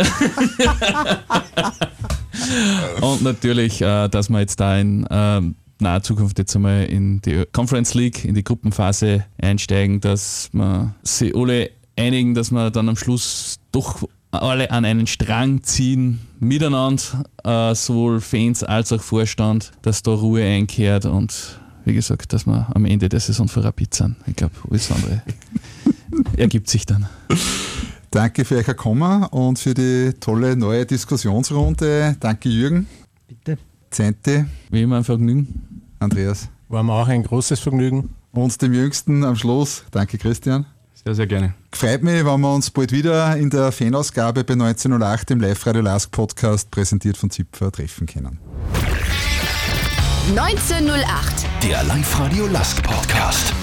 Und 3.00 3.22
natürlich, 3.22 3.82
äh, 3.82 4.08
dass 4.08 4.28
wir 4.28 4.40
jetzt 4.40 4.60
da 4.60 4.70
ein 4.72 5.06
ähm, 5.10 5.56
naher 5.80 6.02
Zukunft 6.02 6.38
jetzt 6.38 6.54
einmal 6.56 6.84
in 6.84 7.20
die 7.22 7.44
Conference 7.52 7.94
League, 7.94 8.24
in 8.24 8.34
die 8.34 8.44
Gruppenphase 8.44 9.24
einsteigen, 9.40 10.00
dass 10.00 10.50
wir 10.52 10.94
sie 11.02 11.34
alle 11.34 11.70
einigen, 11.96 12.34
dass 12.34 12.50
wir 12.50 12.70
dann 12.70 12.88
am 12.88 12.96
Schluss 12.96 13.58
doch 13.72 14.08
alle 14.30 14.70
an 14.70 14.84
einen 14.84 15.06
Strang 15.06 15.62
ziehen, 15.62 16.20
miteinander, 16.38 17.24
äh, 17.44 17.74
sowohl 17.74 18.20
Fans 18.20 18.62
als 18.62 18.92
auch 18.92 19.00
Vorstand, 19.00 19.72
dass 19.82 20.02
da 20.02 20.12
Ruhe 20.12 20.44
einkehrt 20.44 21.06
und 21.06 21.58
wie 21.84 21.94
gesagt, 21.94 22.32
dass 22.32 22.46
wir 22.46 22.68
am 22.74 22.84
Ende 22.84 23.08
der 23.08 23.20
Saison 23.20 23.48
für 23.48 23.64
Rapid 23.64 23.94
sind. 23.94 24.16
Ich 24.26 24.36
glaube, 24.36 24.54
alles 24.68 24.92
andere 24.92 25.22
ergibt 26.36 26.68
sich 26.68 26.84
dann. 26.84 27.08
Danke 28.10 28.44
für 28.44 28.56
euch 28.56 28.76
Kommen 28.76 29.24
und 29.24 29.58
für 29.58 29.74
die 29.74 30.12
tolle 30.20 30.56
neue 30.56 30.84
Diskussionsrunde. 30.86 32.16
Danke 32.20 32.48
Jürgen. 32.48 32.86
Bitte. 33.26 33.58
Zenti. 33.90 34.44
Wie 34.70 34.82
immer 34.82 34.98
ein 34.98 35.04
Vergnügen. 35.04 35.67
Andreas. 35.98 36.48
War 36.68 36.82
mir 36.82 36.92
auch 36.92 37.08
ein 37.08 37.22
großes 37.22 37.60
Vergnügen. 37.60 38.14
Und 38.32 38.60
dem 38.60 38.72
Jüngsten 38.74 39.24
am 39.24 39.36
Schluss. 39.36 39.84
Danke 39.90 40.18
Christian. 40.18 40.66
Sehr, 41.04 41.14
sehr 41.14 41.26
gerne. 41.26 41.54
Freut 41.72 42.02
mich, 42.02 42.24
wenn 42.24 42.40
wir 42.40 42.54
uns 42.54 42.70
bald 42.70 42.92
wieder 42.92 43.36
in 43.36 43.50
der 43.50 43.72
Fanausgabe 43.72 44.44
bei 44.44 44.54
1908 44.54 45.30
im 45.30 45.40
Live-Radio 45.40 45.82
Lask 45.82 46.10
Podcast 46.10 46.70
präsentiert 46.70 47.16
von 47.16 47.30
Zipfer 47.30 47.72
treffen 47.72 48.06
können. 48.06 48.38
1908. 50.36 51.46
Der 51.62 51.82
Live-Radio 51.84 52.46
Lask 52.48 52.82
Podcast. 52.82 53.54